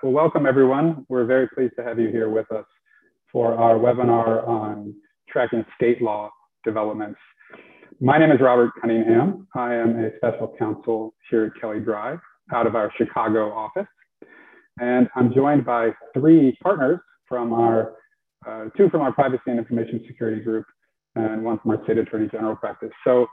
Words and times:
Well, 0.00 0.12
welcome 0.12 0.46
everyone. 0.46 1.04
We're 1.08 1.24
very 1.24 1.48
pleased 1.48 1.72
to 1.76 1.82
have 1.82 1.98
you 1.98 2.08
here 2.08 2.30
with 2.30 2.48
us 2.52 2.64
for 3.32 3.54
our 3.54 3.74
webinar 3.74 4.46
on 4.46 4.94
tracking 5.28 5.64
state 5.74 6.00
law 6.00 6.30
developments. 6.64 7.18
My 8.00 8.16
name 8.16 8.30
is 8.30 8.40
Robert 8.40 8.70
Cunningham. 8.80 9.48
I 9.56 9.74
am 9.74 9.98
a 9.98 10.10
special 10.18 10.54
counsel 10.56 11.14
here 11.28 11.46
at 11.46 11.60
Kelley 11.60 11.80
Drye 11.80 12.16
out 12.54 12.68
of 12.68 12.76
our 12.76 12.92
Chicago 12.96 13.52
office. 13.52 13.88
And 14.80 15.08
I'm 15.16 15.34
joined 15.34 15.64
by 15.64 15.90
three 16.14 16.56
partners 16.62 17.00
from 17.26 17.52
our, 17.52 17.94
uh, 18.46 18.66
two 18.76 18.88
from 18.90 19.00
our 19.00 19.12
privacy 19.12 19.42
and 19.48 19.58
information 19.58 20.04
security 20.06 20.40
group 20.40 20.64
and 21.16 21.42
one 21.42 21.58
from 21.58 21.72
our 21.72 21.82
state 21.82 21.98
attorney 21.98 22.28
general 22.30 22.54
practice. 22.54 22.92
So 23.02 23.26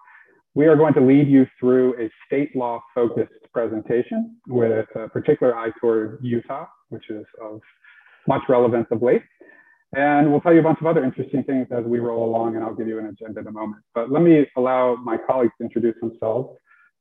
we 0.55 0.65
are 0.65 0.75
going 0.75 0.95
to 0.95 1.01
lead 1.01 1.27
you 1.27 1.45
through 1.59 1.93
a 2.03 2.09
state 2.25 2.55
law 2.55 2.81
focused 2.95 3.44
presentation 3.55 4.35
with 4.47 4.85
a 4.95 5.07
particular 5.07 5.55
eye 5.55 5.71
toward 5.79 6.19
Utah, 6.21 6.65
which 6.89 7.09
is 7.09 7.25
of 7.41 7.61
much 8.27 8.41
relevance 8.49 8.85
of 8.91 9.01
late. 9.01 9.23
And 9.95 10.29
we'll 10.29 10.41
tell 10.41 10.53
you 10.53 10.59
a 10.59 10.63
bunch 10.63 10.81
of 10.81 10.87
other 10.87 11.05
interesting 11.05 11.41
things 11.45 11.67
as 11.71 11.85
we 11.85 11.99
roll 11.99 12.29
along, 12.29 12.55
and 12.55 12.65
I'll 12.65 12.75
give 12.75 12.87
you 12.87 12.99
an 12.99 13.05
agenda 13.05 13.39
in 13.39 13.47
a 13.47 13.51
moment. 13.51 13.81
But 13.93 14.11
let 14.11 14.21
me 14.23 14.45
allow 14.57 14.95
my 14.95 15.17
colleagues 15.25 15.53
to 15.59 15.63
introduce 15.63 15.95
themselves, 16.01 16.57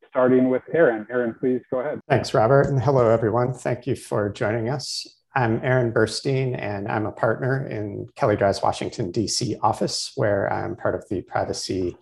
starting 0.09 0.49
with 0.49 0.63
Aaron. 0.73 1.05
Aaron, 1.11 1.35
please 1.41 1.61
go 1.73 1.81
ahead. 1.81 1.99
Thanks, 2.09 2.33
Robert, 2.33 2.69
and 2.69 2.81
hello, 2.81 3.09
everyone. 3.09 3.53
Thank 3.53 3.89
you 3.89 3.97
for 3.97 4.31
joining 4.31 4.69
us. 4.69 5.09
I'm 5.35 5.61
Aaron 5.65 5.93
Burstein, 5.93 6.57
and 6.57 6.87
I'm 6.87 7.07
a 7.07 7.11
partner 7.11 7.67
in 7.67 8.07
Kelley 8.15 8.37
Drye's 8.37 8.63
Washington, 8.63 9.11
D.C. 9.11 9.57
office, 9.61 10.13
where 10.15 10.53
I'm 10.53 10.77
part 10.77 10.95
of 10.95 11.05
the 11.11 11.23
privacy 11.23 11.97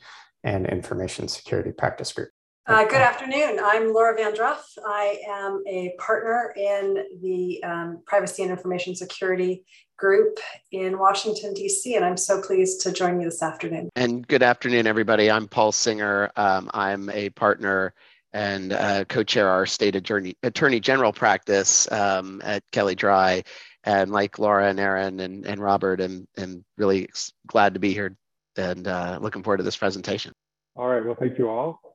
and 0.44 0.66
Information 0.66 1.26
Security 1.28 1.72
Practice 1.72 2.12
Group. 2.12 2.31
Uh, 2.64 2.84
good 2.84 2.94
afternoon. 2.94 3.58
I'm 3.60 3.92
Laura 3.92 4.16
VanDruff. 4.16 4.60
I 4.86 5.18
am 5.28 5.64
a 5.66 5.96
partner 5.98 6.54
in 6.56 7.04
the 7.20 7.60
um, 7.64 8.02
Privacy 8.06 8.44
and 8.44 8.52
Information 8.52 8.94
Security 8.94 9.64
Group 9.98 10.38
in 10.70 10.96
Washington, 10.96 11.54
D.C., 11.54 11.96
and 11.96 12.04
I'm 12.04 12.16
so 12.16 12.40
pleased 12.40 12.80
to 12.82 12.92
join 12.92 13.20
you 13.20 13.24
this 13.24 13.42
afternoon. 13.42 13.88
And 13.96 14.24
good 14.28 14.44
afternoon, 14.44 14.86
everybody. 14.86 15.28
I'm 15.28 15.48
Paul 15.48 15.72
Singer. 15.72 16.30
Um, 16.36 16.70
I'm 16.72 17.10
a 17.10 17.30
partner 17.30 17.94
and 18.32 18.72
uh, 18.72 19.06
co-chair 19.06 19.48
our 19.48 19.66
state 19.66 19.96
attorney, 19.96 20.36
attorney 20.44 20.78
general 20.78 21.12
practice 21.12 21.90
um, 21.90 22.40
at 22.44 22.62
Kelley 22.70 22.94
Drye. 22.94 23.44
And 23.82 24.12
like 24.12 24.38
Laura 24.38 24.68
and 24.68 24.78
Aaron 24.78 25.18
and, 25.18 25.44
and 25.44 25.60
Robert, 25.60 26.00
and, 26.00 26.28
and 26.36 26.64
really 26.78 27.08
glad 27.48 27.74
to 27.74 27.80
be 27.80 27.92
here 27.92 28.16
and 28.56 28.86
uh, 28.86 29.18
looking 29.20 29.42
forward 29.42 29.56
to 29.56 29.64
this 29.64 29.76
presentation. 29.76 30.32
All 30.76 30.86
right, 30.86 31.04
well, 31.04 31.16
thank 31.18 31.36
you 31.36 31.48
all. 31.48 31.91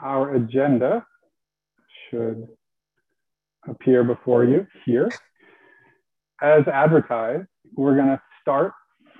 Our 0.00 0.34
agenda 0.34 1.06
should 2.10 2.48
appear 3.68 4.04
before 4.04 4.44
you 4.44 4.66
here. 4.84 5.10
As 6.40 6.66
advertised, 6.66 7.46
we're 7.74 7.94
going 7.94 8.08
to 8.08 8.20
start 8.40 8.72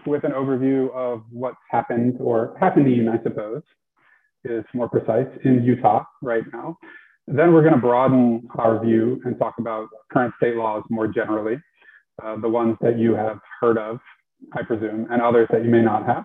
with 0.06 0.24
an 0.24 0.32
overview 0.32 0.92
of 0.92 1.22
what's 1.30 1.56
happened 1.70 2.16
or 2.20 2.56
happening, 2.58 3.08
I 3.08 3.22
suppose, 3.22 3.62
is 4.44 4.64
more 4.74 4.88
precise, 4.88 5.28
in 5.44 5.62
Utah 5.62 6.04
right 6.20 6.42
now. 6.52 6.76
Then 7.28 7.52
we're 7.52 7.62
going 7.62 7.74
to 7.74 7.80
broaden 7.80 8.48
our 8.58 8.84
view 8.84 9.20
and 9.24 9.38
talk 9.38 9.54
about 9.58 9.88
current 10.12 10.34
state 10.38 10.56
laws 10.56 10.82
more 10.90 11.06
generally, 11.06 11.60
uh, 12.24 12.36
the 12.38 12.48
ones 12.48 12.76
that 12.80 12.98
you 12.98 13.14
have 13.14 13.38
heard 13.60 13.78
of, 13.78 14.00
I 14.54 14.62
presume, 14.62 15.06
and 15.10 15.22
others 15.22 15.48
that 15.52 15.64
you 15.64 15.70
may 15.70 15.82
not 15.82 16.04
have 16.06 16.24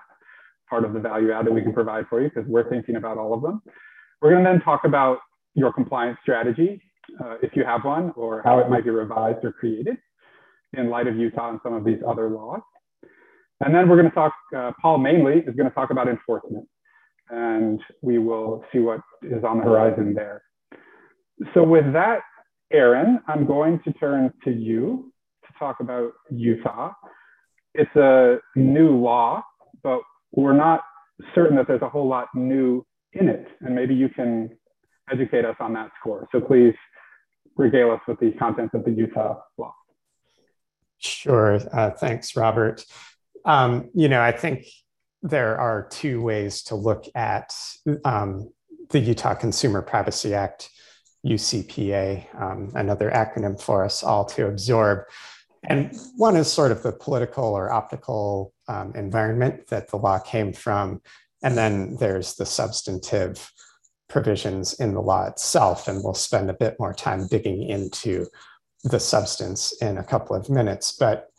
part 0.68 0.84
of 0.84 0.94
the 0.94 1.00
value 1.00 1.32
add 1.32 1.46
that 1.46 1.54
we 1.54 1.62
can 1.62 1.74
provide 1.74 2.06
for 2.10 2.22
you 2.22 2.30
because 2.30 2.50
we're 2.50 2.70
thinking 2.70 2.96
about 2.96 3.18
all 3.18 3.34
of 3.34 3.42
them. 3.42 3.62
We're 4.22 4.32
going 4.32 4.44
to 4.44 4.50
then 4.50 4.62
talk 4.62 4.82
about 4.84 5.20
your 5.54 5.72
compliance 5.72 6.18
strategy, 6.22 6.82
uh, 7.24 7.36
if 7.42 7.56
you 7.56 7.64
have 7.64 7.84
one, 7.84 8.12
or 8.16 8.42
how 8.44 8.60
it 8.60 8.70
might 8.70 8.84
be 8.84 8.90
revised 8.90 9.44
or 9.44 9.52
created 9.52 9.98
in 10.78 10.90
light 10.90 11.08
of 11.08 11.16
Utah 11.16 11.52
and 11.52 11.60
some 11.64 11.74
of 11.74 11.84
these 11.84 12.00
other 12.08 12.30
laws. 12.30 12.62
And 13.62 13.74
then 13.74 13.90
we're 13.90 13.98
going 13.98 14.10
to 14.10 14.16
talk, 14.16 14.34
uh, 14.56 14.72
Paul 14.82 15.00
mainly 15.00 15.38
is 15.40 15.56
going 15.56 15.70
to 15.70 15.74
talk 15.74 15.90
about 15.90 16.08
enforcement, 16.08 16.68
and 17.30 17.80
we 18.02 18.18
will 18.18 18.64
see 18.72 18.80
what 18.80 19.02
is 19.24 19.44
on 19.44 19.60
the 19.60 19.64
horizon 19.64 20.14
there. 20.14 20.44
So 21.54 21.64
with 21.64 21.92
that, 21.94 22.20
Aaron, 22.72 23.20
I'm 23.28 23.46
going 23.46 23.80
to 23.86 23.94
turn 23.94 24.34
to 24.44 24.52
you 24.52 25.12
to 25.46 25.60
talk 25.60 25.78
about 25.80 26.12
Utah. 26.30 26.94
It's 27.74 27.96
a 27.96 28.38
new 28.56 28.98
law, 28.98 29.44
but 29.84 30.02
we're 30.32 30.54
not 30.54 30.82
certain 31.34 31.56
that 31.58 31.68
there's 31.68 31.82
a 31.82 31.90
whole 31.90 32.08
lot 32.08 32.28
new 32.36 32.86
in 33.14 33.30
it. 33.30 33.48
And 33.62 33.76
maybe 33.76 33.94
you 33.96 34.10
can 34.10 34.50
educate 35.12 35.46
us 35.46 35.56
on 35.60 35.74
that 35.74 35.92
score. 36.00 36.28
So 36.32 36.42
please 36.42 36.76
regale 37.56 37.92
us 37.92 38.02
with 38.08 38.20
the 38.20 38.32
contents 38.32 38.74
of 38.74 38.86
the 38.86 38.92
Utah 38.92 39.40
law. 39.58 39.74
Sure. 41.00 41.60
Uh, 41.72 41.92
thanks, 41.92 42.36
Robert. 42.36 42.84
Um, 43.46 43.90
you 43.94 44.10
know, 44.10 44.22
I 44.22 44.32
think 44.32 44.66
there 45.22 45.60
are 45.60 45.88
two 45.90 46.22
ways 46.22 46.64
to 46.64 46.76
look 46.76 47.06
at 47.16 47.54
um, 48.04 48.52
the 48.90 49.00
Utah 49.00 49.36
Consumer 49.36 49.82
Privacy 49.82 50.34
Act, 50.34 50.70
UCPA, 51.26 52.42
um, 52.42 52.72
another 52.76 53.10
acronym 53.12 53.60
for 53.60 53.84
us 53.84 54.04
all 54.04 54.26
to 54.26 54.48
absorb. 54.48 55.06
And 55.64 55.98
one 56.16 56.36
is 56.36 56.52
sort 56.52 56.72
of 56.72 56.84
the 56.84 56.92
political 56.92 57.44
or 57.44 57.72
optical 57.72 58.54
um, 58.68 58.94
environment 58.96 59.68
that 59.68 59.90
the 59.90 59.98
law 59.98 60.20
came 60.20 60.54
from. 60.54 61.02
And 61.44 61.58
then 61.58 61.98
there's 62.00 62.36
the 62.36 62.46
substantive 62.46 63.52
provisions 64.10 64.74
in 64.74 64.94
the 64.94 65.02
law 65.02 65.28
itself. 65.28 65.88
And 65.88 66.04
we'll 66.04 66.14
spend 66.14 66.50
a 66.50 66.54
bit 66.54 66.78
more 66.80 66.94
time 66.94 67.28
digging 67.28 67.64
into 67.64 68.28
the 68.84 69.00
substance 69.00 69.74
in 69.82 69.98
a 69.98 70.04
couple 70.04 70.36
of 70.36 70.50
minutes. 70.50 70.92
But 70.94 71.30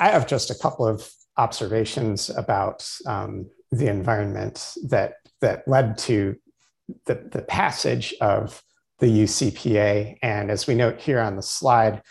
I 0.00 0.08
have 0.08 0.26
just 0.26 0.50
a 0.50 0.54
couple 0.54 0.86
of 0.86 1.08
observations 1.36 2.30
about 2.30 2.88
um, 3.06 3.48
the 3.70 3.88
environment 3.88 4.74
that, 4.88 5.14
that 5.40 5.66
led 5.66 5.96
to 5.98 6.36
the, 7.06 7.26
the 7.30 7.42
passage 7.42 8.14
of 8.20 8.62
the 8.98 9.06
UCPA. 9.06 10.18
And 10.22 10.50
as 10.50 10.66
we 10.66 10.74
note 10.74 11.00
here 11.00 11.20
on 11.20 11.36
the 11.36 11.42
slide, 11.42 12.02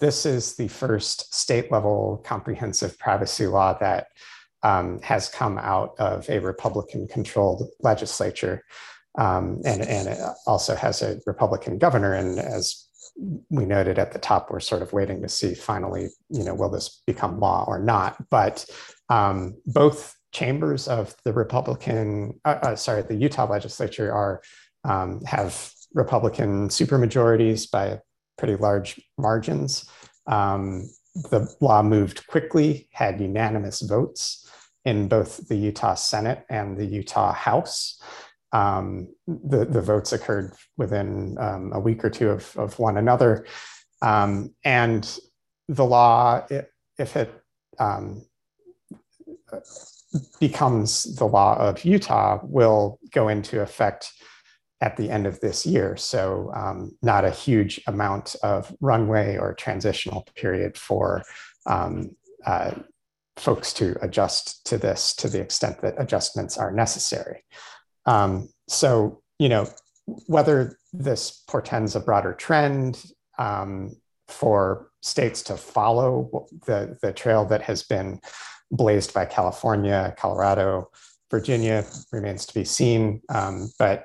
this 0.00 0.26
is 0.26 0.56
the 0.56 0.68
first 0.68 1.34
state 1.34 1.70
level 1.70 2.22
comprehensive 2.24 2.98
privacy 2.98 3.46
law 3.46 3.76
that 3.78 4.08
um, 4.64 4.98
has 5.02 5.28
come 5.28 5.58
out 5.58 5.94
of 5.98 6.28
a 6.28 6.40
Republican 6.40 7.06
controlled 7.06 7.68
legislature. 7.80 8.64
Um, 9.16 9.60
and, 9.64 9.82
and 9.82 10.08
it 10.08 10.18
also 10.46 10.74
has 10.74 11.02
a 11.02 11.20
Republican 11.26 11.78
governor. 11.78 12.14
And 12.14 12.38
as 12.38 12.88
we 13.50 13.64
noted 13.66 13.98
at 13.98 14.12
the 14.12 14.18
top, 14.18 14.50
we're 14.50 14.58
sort 14.58 14.82
of 14.82 14.92
waiting 14.92 15.22
to 15.22 15.28
see 15.28 15.54
finally, 15.54 16.08
you 16.30 16.42
know, 16.42 16.54
will 16.54 16.70
this 16.70 17.02
become 17.06 17.38
law 17.38 17.64
or 17.68 17.78
not? 17.78 18.16
But 18.30 18.64
um, 19.08 19.54
both 19.66 20.16
chambers 20.32 20.88
of 20.88 21.14
the 21.24 21.32
Republican, 21.32 22.40
uh, 22.44 22.58
uh, 22.62 22.76
sorry, 22.76 23.02
the 23.02 23.14
Utah 23.14 23.48
legislature 23.48 24.12
are 24.12 24.42
um, 24.82 25.22
have 25.24 25.72
Republican 25.92 26.68
supermajorities 26.68 27.70
by 27.70 28.00
pretty 28.36 28.56
large 28.56 29.00
margins. 29.16 29.88
Um, 30.26 30.90
the 31.14 31.54
law 31.60 31.82
moved 31.82 32.26
quickly, 32.26 32.88
had 32.92 33.20
unanimous 33.20 33.80
votes 33.82 34.50
in 34.84 35.08
both 35.08 35.48
the 35.48 35.56
Utah 35.56 35.94
Senate 35.94 36.44
and 36.50 36.76
the 36.76 36.84
Utah 36.84 37.32
House. 37.32 38.00
Um, 38.52 39.08
the, 39.26 39.64
the 39.64 39.80
votes 39.80 40.12
occurred 40.12 40.52
within 40.76 41.36
um, 41.38 41.72
a 41.72 41.80
week 41.80 42.04
or 42.04 42.10
two 42.10 42.30
of, 42.30 42.56
of 42.56 42.78
one 42.78 42.96
another. 42.96 43.46
Um, 44.02 44.54
and 44.64 45.18
the 45.68 45.84
law, 45.84 46.46
if 46.98 47.16
it 47.16 47.32
um, 47.78 48.26
becomes 50.40 51.16
the 51.16 51.24
law 51.24 51.56
of 51.56 51.84
Utah, 51.84 52.40
will 52.42 52.98
go 53.12 53.28
into 53.28 53.60
effect 53.60 54.12
at 54.84 54.98
the 54.98 55.10
end 55.10 55.26
of 55.26 55.40
this 55.40 55.64
year. 55.64 55.96
So, 55.96 56.52
um, 56.54 56.92
not 57.00 57.24
a 57.24 57.30
huge 57.30 57.80
amount 57.86 58.36
of 58.42 58.70
runway 58.82 59.38
or 59.38 59.54
transitional 59.54 60.26
period 60.36 60.76
for 60.76 61.22
um, 61.64 62.14
uh, 62.44 62.72
folks 63.36 63.72
to 63.72 63.96
adjust 64.02 64.66
to 64.66 64.76
this 64.76 65.14
to 65.16 65.28
the 65.28 65.40
extent 65.40 65.80
that 65.80 65.94
adjustments 65.96 66.58
are 66.58 66.70
necessary. 66.70 67.44
Um, 68.04 68.50
so, 68.68 69.22
you 69.38 69.48
know, 69.48 69.66
whether 70.26 70.78
this 70.92 71.42
portends 71.48 71.96
a 71.96 72.00
broader 72.00 72.34
trend 72.34 73.02
um, 73.38 73.96
for 74.28 74.90
states 75.00 75.42
to 75.44 75.56
follow 75.56 76.46
the, 76.66 76.98
the 77.00 77.12
trail 77.12 77.46
that 77.46 77.62
has 77.62 77.82
been 77.82 78.20
blazed 78.70 79.14
by 79.14 79.24
California, 79.24 80.14
Colorado, 80.18 80.90
Virginia 81.30 81.86
remains 82.12 82.44
to 82.44 82.54
be 82.54 82.64
seen. 82.64 83.22
Um, 83.30 83.70
but 83.78 84.04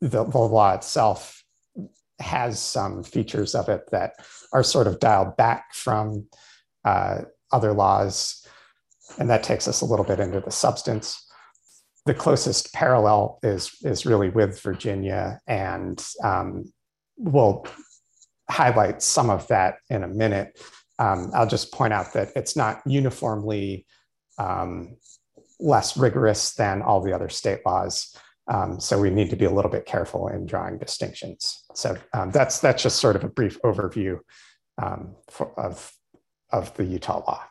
the, 0.00 0.24
the 0.24 0.38
law 0.38 0.74
itself 0.74 1.42
has 2.18 2.60
some 2.60 3.02
features 3.02 3.54
of 3.54 3.68
it 3.68 3.90
that 3.90 4.14
are 4.52 4.62
sort 4.62 4.86
of 4.86 5.00
dialed 5.00 5.36
back 5.36 5.74
from 5.74 6.26
uh, 6.84 7.22
other 7.52 7.72
laws. 7.72 8.46
And 9.18 9.30
that 9.30 9.42
takes 9.42 9.68
us 9.68 9.80
a 9.80 9.84
little 9.84 10.04
bit 10.04 10.20
into 10.20 10.40
the 10.40 10.50
substance. 10.50 11.22
The 12.06 12.14
closest 12.14 12.72
parallel 12.72 13.38
is, 13.42 13.76
is 13.82 14.06
really 14.06 14.30
with 14.30 14.60
Virginia, 14.62 15.40
and 15.46 16.04
um, 16.22 16.72
we'll 17.16 17.66
highlight 18.48 19.02
some 19.02 19.28
of 19.28 19.48
that 19.48 19.78
in 19.90 20.04
a 20.04 20.08
minute. 20.08 20.60
Um, 20.98 21.30
I'll 21.34 21.48
just 21.48 21.72
point 21.72 21.92
out 21.92 22.12
that 22.12 22.30
it's 22.36 22.56
not 22.56 22.80
uniformly 22.86 23.86
um, 24.38 24.96
less 25.58 25.96
rigorous 25.96 26.54
than 26.54 26.82
all 26.82 27.00
the 27.00 27.12
other 27.12 27.28
state 27.28 27.60
laws. 27.66 28.16
Um, 28.48 28.78
so 28.78 29.00
we 29.00 29.10
need 29.10 29.30
to 29.30 29.36
be 29.36 29.44
a 29.44 29.50
little 29.50 29.70
bit 29.70 29.86
careful 29.86 30.28
in 30.28 30.46
drawing 30.46 30.78
distinctions. 30.78 31.64
So 31.74 31.96
um, 32.12 32.30
that's 32.30 32.60
that's 32.60 32.82
just 32.82 33.00
sort 33.00 33.16
of 33.16 33.24
a 33.24 33.28
brief 33.28 33.60
overview 33.62 34.20
um, 34.80 35.16
for, 35.28 35.58
of 35.58 35.92
of 36.52 36.74
the 36.74 36.84
Utah 36.84 37.24
law. 37.26 37.42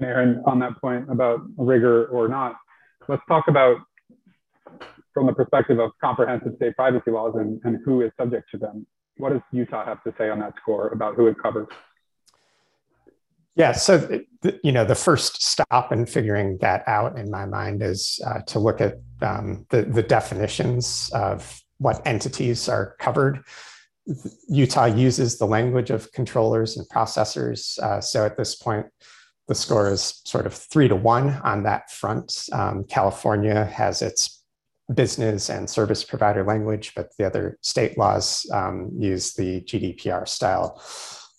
Aaron, 0.00 0.42
on 0.46 0.58
that 0.58 0.80
point 0.80 1.10
about 1.10 1.40
rigor 1.56 2.06
or 2.06 2.26
not, 2.26 2.56
let's 3.08 3.22
talk 3.28 3.44
about 3.46 3.76
from 5.14 5.26
the 5.26 5.32
perspective 5.32 5.78
of 5.78 5.90
comprehensive 6.00 6.54
state 6.56 6.74
privacy 6.74 7.10
laws 7.10 7.34
and, 7.36 7.60
and 7.64 7.78
who 7.84 8.00
is 8.00 8.10
subject 8.18 8.50
to 8.50 8.58
them. 8.58 8.86
What 9.18 9.32
does 9.32 9.42
Utah 9.52 9.84
have 9.84 10.02
to 10.04 10.14
say 10.18 10.30
on 10.30 10.40
that 10.40 10.54
score 10.60 10.88
about 10.88 11.14
who 11.14 11.26
it 11.26 11.36
covers? 11.40 11.68
Yeah, 13.54 13.72
so 13.72 13.98
the, 13.98 14.58
you 14.64 14.72
know 14.72 14.84
the 14.84 14.94
first 14.94 15.42
stop 15.42 15.92
in 15.92 16.06
figuring 16.06 16.58
that 16.62 16.84
out 16.86 17.18
in 17.18 17.30
my 17.30 17.44
mind 17.44 17.82
is 17.82 18.18
uh, 18.26 18.40
to 18.46 18.58
look 18.58 18.80
at 18.80 18.96
um, 19.20 19.66
the 19.68 19.82
the 19.82 20.02
definitions 20.02 21.10
of 21.14 21.60
what 21.78 22.00
entities 22.06 22.68
are 22.68 22.96
covered. 22.98 23.44
Utah 24.48 24.86
uses 24.86 25.38
the 25.38 25.46
language 25.46 25.90
of 25.90 26.10
controllers 26.12 26.76
and 26.76 26.88
processors. 26.88 27.78
Uh, 27.78 28.00
so 28.00 28.24
at 28.24 28.36
this 28.36 28.54
point, 28.54 28.86
the 29.48 29.54
score 29.54 29.90
is 29.90 30.22
sort 30.24 30.46
of 30.46 30.54
three 30.54 30.88
to 30.88 30.96
one 30.96 31.30
on 31.44 31.62
that 31.64 31.90
front. 31.90 32.48
Um, 32.52 32.84
California 32.84 33.64
has 33.66 34.02
its 34.02 34.42
business 34.92 35.50
and 35.50 35.68
service 35.68 36.04
provider 36.04 36.44
language, 36.44 36.92
but 36.94 37.10
the 37.18 37.26
other 37.26 37.58
state 37.62 37.96
laws 37.98 38.46
um, 38.52 38.90
use 38.96 39.34
the 39.34 39.60
GDPR 39.62 40.26
style 40.28 40.82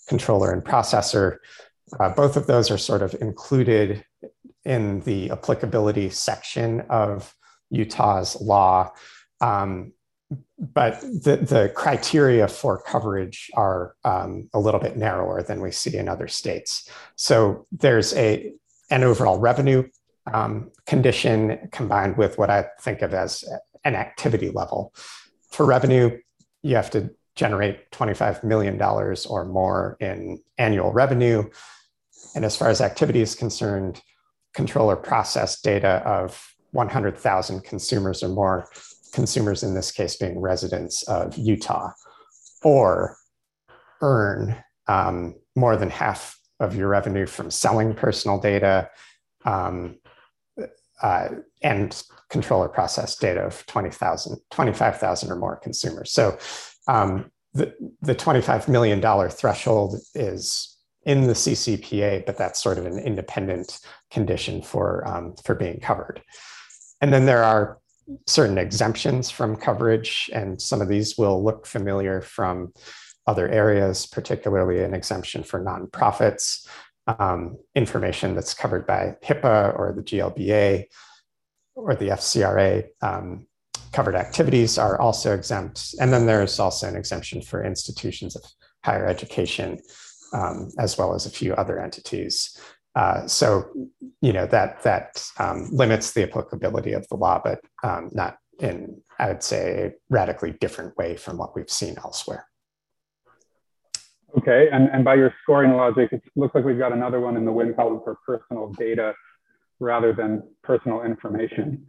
controller 0.07 0.51
and 0.51 0.63
processor. 0.63 1.37
Uh, 1.99 2.09
both 2.09 2.37
of 2.37 2.47
those 2.47 2.71
are 2.71 2.77
sort 2.77 3.01
of 3.01 3.15
included 3.21 4.05
in 4.65 5.01
the 5.01 5.29
applicability 5.31 6.09
section 6.09 6.81
of 6.89 7.35
Utah's 7.69 8.39
law. 8.39 8.91
Um, 9.41 9.93
but 10.57 11.01
the, 11.01 11.37
the 11.37 11.71
criteria 11.75 12.47
for 12.47 12.81
coverage 12.81 13.51
are 13.55 13.95
um, 14.03 14.49
a 14.53 14.59
little 14.59 14.79
bit 14.79 14.95
narrower 14.95 15.43
than 15.43 15.61
we 15.61 15.71
see 15.71 15.95
in 15.97 16.07
other 16.07 16.27
states. 16.27 16.89
So 17.15 17.67
there's 17.71 18.13
a 18.15 18.53
an 18.89 19.03
overall 19.03 19.39
revenue 19.39 19.87
um, 20.31 20.71
condition 20.85 21.69
combined 21.71 22.17
with 22.17 22.37
what 22.37 22.49
I 22.49 22.67
think 22.81 23.01
of 23.01 23.13
as 23.13 23.43
an 23.83 23.95
activity 23.95 24.49
level. 24.49 24.93
For 25.51 25.65
revenue, 25.65 26.19
you 26.61 26.75
have 26.75 26.91
to 26.91 27.09
generate 27.35 27.91
$25 27.91 28.43
million 28.43 28.81
or 28.81 29.45
more 29.45 29.97
in 29.99 30.39
annual 30.57 30.91
revenue. 30.91 31.49
And 32.35 32.45
as 32.45 32.55
far 32.55 32.69
as 32.69 32.81
activity 32.81 33.21
is 33.21 33.35
concerned, 33.35 34.01
controller 34.53 34.95
process 34.95 35.59
data 35.61 36.01
of 36.05 36.53
100,000 36.71 37.63
consumers 37.63 38.23
or 38.23 38.29
more, 38.29 38.69
consumers 39.13 39.63
in 39.63 39.73
this 39.73 39.91
case 39.91 40.15
being 40.15 40.39
residents 40.39 41.03
of 41.03 41.37
Utah, 41.37 41.91
or 42.63 43.17
earn 44.01 44.55
um, 44.87 45.35
more 45.55 45.77
than 45.77 45.89
half 45.89 46.39
of 46.59 46.75
your 46.75 46.87
revenue 46.87 47.25
from 47.25 47.51
selling 47.51 47.93
personal 47.93 48.39
data 48.39 48.89
um, 49.45 49.97
uh, 51.01 51.29
and 51.61 52.03
controller 52.29 52.69
process 52.69 53.15
data 53.15 53.41
of 53.41 53.65
20,000, 53.67 54.37
25,000 54.51 55.31
or 55.31 55.35
more 55.35 55.57
consumers. 55.57 56.11
So 56.11 56.37
um, 56.87 57.31
the, 57.53 57.73
the 58.01 58.15
$25 58.15 58.67
million 58.67 59.01
threshold 59.29 59.97
is 60.15 60.72
in 61.05 61.27
the 61.27 61.33
CCPA, 61.33 62.25
but 62.25 62.37
that's 62.37 62.61
sort 62.61 62.77
of 62.77 62.85
an 62.85 62.99
independent 62.99 63.79
condition 64.11 64.61
for, 64.61 65.07
um, 65.07 65.35
for 65.43 65.55
being 65.55 65.79
covered. 65.79 66.21
And 67.01 67.11
then 67.13 67.25
there 67.25 67.43
are 67.43 67.79
certain 68.27 68.57
exemptions 68.57 69.29
from 69.29 69.55
coverage, 69.55 70.29
and 70.33 70.61
some 70.61 70.81
of 70.81 70.87
these 70.87 71.17
will 71.17 71.43
look 71.43 71.65
familiar 71.65 72.21
from 72.21 72.73
other 73.27 73.47
areas, 73.49 74.05
particularly 74.05 74.83
an 74.83 74.93
exemption 74.93 75.43
for 75.43 75.63
nonprofits, 75.63 76.67
um, 77.07 77.57
information 77.75 78.35
that's 78.35 78.53
covered 78.53 78.85
by 78.85 79.15
HIPAA 79.23 79.77
or 79.77 79.93
the 79.93 80.03
GLBA 80.03 80.85
or 81.75 81.95
the 81.95 82.09
FCRA. 82.09 82.85
Um, 83.01 83.47
covered 83.91 84.15
activities 84.15 84.77
are 84.77 84.99
also 84.99 85.33
exempt. 85.33 85.93
And 85.99 86.11
then 86.11 86.25
there's 86.25 86.59
also 86.59 86.87
an 86.87 86.95
exemption 86.95 87.41
for 87.41 87.63
institutions 87.63 88.35
of 88.35 88.43
higher 88.83 89.05
education 89.05 89.79
um, 90.33 90.69
as 90.77 90.97
well 90.97 91.13
as 91.13 91.25
a 91.25 91.29
few 91.29 91.53
other 91.53 91.79
entities. 91.79 92.57
Uh, 92.95 93.25
so, 93.25 93.71
you 94.21 94.33
know, 94.33 94.45
that 94.47 94.83
that 94.83 95.25
um, 95.39 95.67
limits 95.71 96.13
the 96.13 96.23
applicability 96.23 96.93
of 96.93 97.07
the 97.09 97.15
law, 97.15 97.41
but 97.43 97.59
um, 97.83 98.09
not 98.13 98.37
in, 98.59 99.01
I 99.17 99.29
would 99.29 99.43
say, 99.43 99.85
a 99.85 99.91
radically 100.09 100.51
different 100.51 100.95
way 100.97 101.15
from 101.15 101.37
what 101.37 101.55
we've 101.55 101.69
seen 101.69 101.95
elsewhere. 101.97 102.45
Okay, 104.37 104.67
and, 104.71 104.89
and 104.89 105.05
by 105.05 105.15
your 105.15 105.33
scoring 105.43 105.73
logic, 105.73 106.11
it 106.11 106.21
looks 106.35 106.55
like 106.55 106.65
we've 106.65 106.77
got 106.77 106.91
another 106.91 107.19
one 107.19 107.37
in 107.37 107.45
the 107.45 107.51
win 107.51 107.73
column 107.73 108.01
for 108.03 108.17
personal 108.25 108.71
data 108.73 109.13
rather 109.79 110.13
than 110.13 110.43
personal 110.63 111.03
information. 111.03 111.85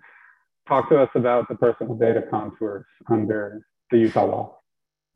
Talk 0.69 0.89
to 0.91 1.01
us 1.01 1.09
about 1.15 1.49
the 1.49 1.55
personal 1.55 1.95
data 1.95 2.23
contours 2.31 2.85
under 3.09 3.67
the 3.91 3.99
Utah 3.99 4.27
law. 4.27 4.59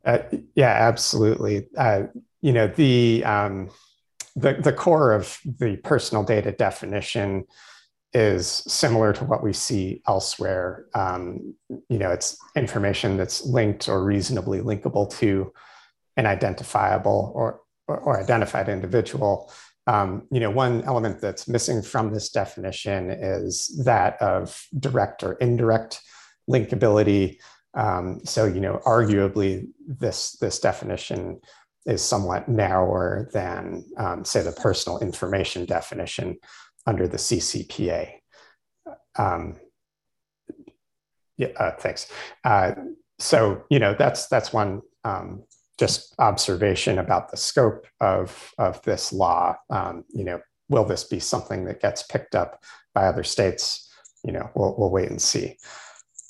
Uh, 0.05 0.19
yeah, 0.55 0.71
absolutely. 0.71 1.69
Uh, 1.77 2.05
you 2.41 2.53
know 2.53 2.69
the 2.69 3.25
um, 3.25 3.71
the 4.37 4.55
the 4.55 4.73
core 4.73 5.13
of 5.13 5.39
the 5.45 5.77
personal 5.79 6.25
data 6.25 6.53
definition 6.53 7.45
is 8.15 8.47
similar 8.47 9.13
to 9.13 9.25
what 9.25 9.43
we 9.43 9.53
see 9.53 10.03
elsewhere. 10.07 10.87
Um, 10.95 11.55
you 11.69 11.99
know, 11.99 12.11
it's 12.11 12.39
information 12.57 13.17
that's 13.17 13.45
linked 13.45 13.89
or 13.89 14.03
reasonably 14.03 14.61
linkable 14.61 15.11
to 15.19 15.53
an 16.17 16.27
identifiable 16.27 17.33
or 17.35 17.61
or, 17.87 18.21
identified 18.21 18.69
individual. 18.69 19.51
Um, 19.87 20.27
you 20.31 20.41
know, 20.41 20.51
one 20.51 20.83
element 20.83 21.21
that's 21.21 21.49
missing 21.49 21.81
from 21.83 22.13
this 22.13 22.29
definition 22.29 23.11
is 23.11 23.83
that 23.85 24.21
of 24.21 24.67
direct 24.79 25.23
or 25.23 25.33
indirect 25.35 26.01
linkability. 26.49 27.39
Um, 27.75 28.21
so, 28.25 28.45
you 28.45 28.61
know, 28.61 28.81
arguably, 28.85 29.69
this 29.87 30.33
this 30.33 30.59
definition 30.59 31.41
is 31.89 32.03
somewhat 32.03 32.49
narrower 32.49 33.29
than, 33.33 33.85
um, 33.97 34.25
say, 34.25 34.43
the 34.43 34.53
personal 34.53 34.99
information 35.01 35.65
definition 35.65 36.37
under 36.87 37.09
the 37.09 37.17
CCPA. 37.17 38.13
Um, 39.17 39.57
yeah, 41.39 41.49
uh, 41.59 41.73
thanks. 41.79 42.11
Uh, 42.45 42.73
so, 43.19 43.65
you 43.71 43.79
know, 43.79 43.95
that's 43.99 44.29
that's 44.29 44.53
one 44.53 44.83
um, 45.05 45.45
just 45.79 46.15
observation 46.19 46.99
about 46.99 47.31
the 47.31 47.37
scope 47.37 47.87
of 48.01 48.53
of 48.59 48.83
this 48.83 49.13
law. 49.13 49.57
Um, 49.71 50.05
you 50.11 50.25
know, 50.25 50.41
will 50.69 50.85
this 50.85 51.05
be 51.05 51.21
something 51.21 51.65
that 51.65 51.81
gets 51.81 52.03
picked 52.03 52.35
up 52.35 52.63
by 52.95 53.07
other 53.07 53.25
states? 53.25 53.91
You 54.25 54.33
know, 54.33 54.51
we'll 54.55 54.75
we'll 54.77 54.91
wait 54.91 55.11
and 55.11 55.23
see. 55.23 55.57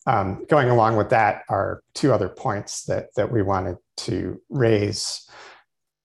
Um, 0.07 0.47
going 0.49 0.71
along 0.71 0.97
with 0.97 1.11
that 1.11 1.43
are 1.51 1.83
two 1.95 2.13
other 2.13 2.29
points 2.29 2.85
that 2.85 3.15
that 3.17 3.31
we 3.31 3.43
wanted 3.43 3.77
to 3.99 4.41
raise. 4.49 5.29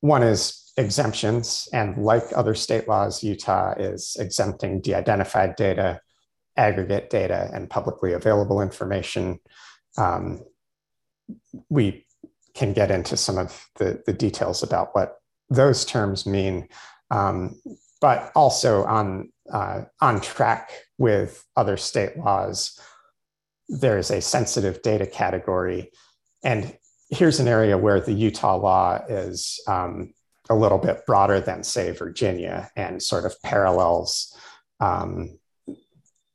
One 0.03 0.22
is 0.22 0.74
exemptions, 0.75 1.69
and 1.72 1.98
like 1.98 2.24
other 2.36 2.55
state 2.55 2.89
laws, 2.89 3.24
Utah 3.24 3.74
is 3.77 4.17
exempting 4.19 4.81
de 4.81 4.93
identified 4.93 5.55
data, 5.55 6.01
aggregate 6.57 7.10
data, 7.10 7.50
and 7.53 7.69
publicly 7.69 8.12
available 8.12 8.62
information. 8.62 9.39
Um, 9.98 10.41
we 11.69 12.05
can 12.53 12.74
get 12.74 12.91
into 12.91 13.15
some 13.15 13.38
of 13.38 13.65
the, 13.77 14.03
the 14.05 14.12
details 14.12 14.62
about 14.62 14.89
what 14.91 15.22
those 15.50 15.86
terms 15.86 16.25
mean, 16.25 16.67
um, 17.10 17.55
but 18.01 18.29
also 18.36 18.83
on, 18.83 19.31
uh, 19.53 19.83
on 20.01 20.19
track 20.19 20.72
with 20.98 21.45
other 21.55 21.77
state 21.77 22.17
laws, 22.17 22.77
there's 23.69 24.12
a 24.12 24.19
sensitive 24.19 24.81
data 24.81 25.07
category. 25.07 25.93
And 26.43 26.77
here's 27.13 27.39
an 27.39 27.48
area 27.48 27.77
where 27.77 28.00
the 28.00 28.13
Utah 28.13 28.58
law 28.58 29.00
is 29.08 29.60
um, 29.67 30.13
a 30.50 30.55
little 30.55 30.77
bit 30.77 31.05
broader 31.05 31.39
than, 31.39 31.63
say, 31.63 31.91
Virginia 31.91 32.70
and 32.75 33.01
sort 33.01 33.25
of 33.25 33.41
parallels 33.43 34.36
um, 34.79 35.38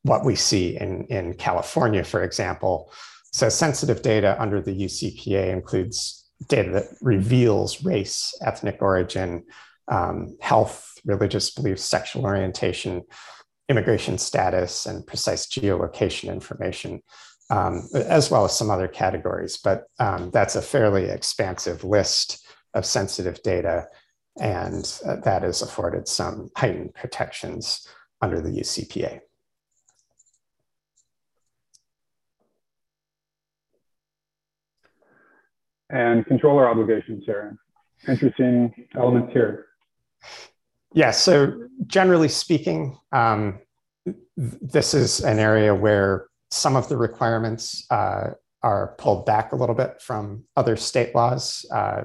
what 0.02 0.24
we 0.24 0.36
see 0.36 0.76
in, 0.76 1.04
in 1.06 1.34
California, 1.34 2.04
for 2.04 2.22
example. 2.22 2.92
So, 3.32 3.48
sensitive 3.48 4.02
data 4.02 4.40
under 4.40 4.62
the 4.62 4.72
UCPA 4.72 5.52
includes 5.52 6.30
data 6.48 6.70
that 6.70 6.84
reveals 7.00 7.84
race, 7.84 8.32
ethnic 8.40 8.78
origin, 8.80 9.44
um, 9.88 10.36
health, 10.40 10.92
religious 11.04 11.50
beliefs, 11.50 11.84
sexual 11.84 12.24
orientation, 12.24 13.02
immigration 13.68 14.16
status, 14.16 14.86
and 14.86 15.06
precise 15.06 15.46
geolocation 15.46 16.32
information 16.32 17.02
um, 17.50 17.88
as 17.94 18.30
well 18.30 18.44
as 18.44 18.56
some 18.56 18.70
other 18.70 18.88
categories. 18.88 19.56
But 19.56 19.84
um, 19.98 20.30
that's 20.30 20.56
a 20.56 20.62
fairly 20.62 21.04
expansive 21.04 21.84
list 21.84 22.46
of 22.74 22.84
sensitive 22.84 23.42
data, 23.42 23.88
and 24.40 25.00
uh, 25.04 25.16
that 25.24 25.44
is 25.44 25.62
afforded 25.62 26.06
some 26.06 26.50
heightened 26.56 26.94
protections 26.94 27.86
under 28.20 28.40
the 28.40 28.50
UCPA. 28.50 29.20
And 35.90 36.26
controller 36.26 36.68
obligations, 36.68 37.24
Aaron. 37.26 37.58
Interesting 38.06 38.86
elements 38.94 39.32
here. 39.32 39.66
Yeah, 40.92 41.10
so 41.10 41.68
generally 41.86 42.28
speaking, 42.28 42.98
um, 43.12 43.58
this 44.36 44.94
is 44.94 45.20
an 45.20 45.38
area 45.38 45.74
where 45.74 46.27
some 46.50 46.76
of 46.76 46.88
the 46.88 46.96
requirements 46.96 47.84
uh, 47.90 48.30
are 48.62 48.94
pulled 48.98 49.26
back 49.26 49.52
a 49.52 49.56
little 49.56 49.74
bit 49.74 50.00
from 50.00 50.44
other 50.56 50.76
state 50.76 51.14
laws 51.14 51.64
uh, 51.72 52.02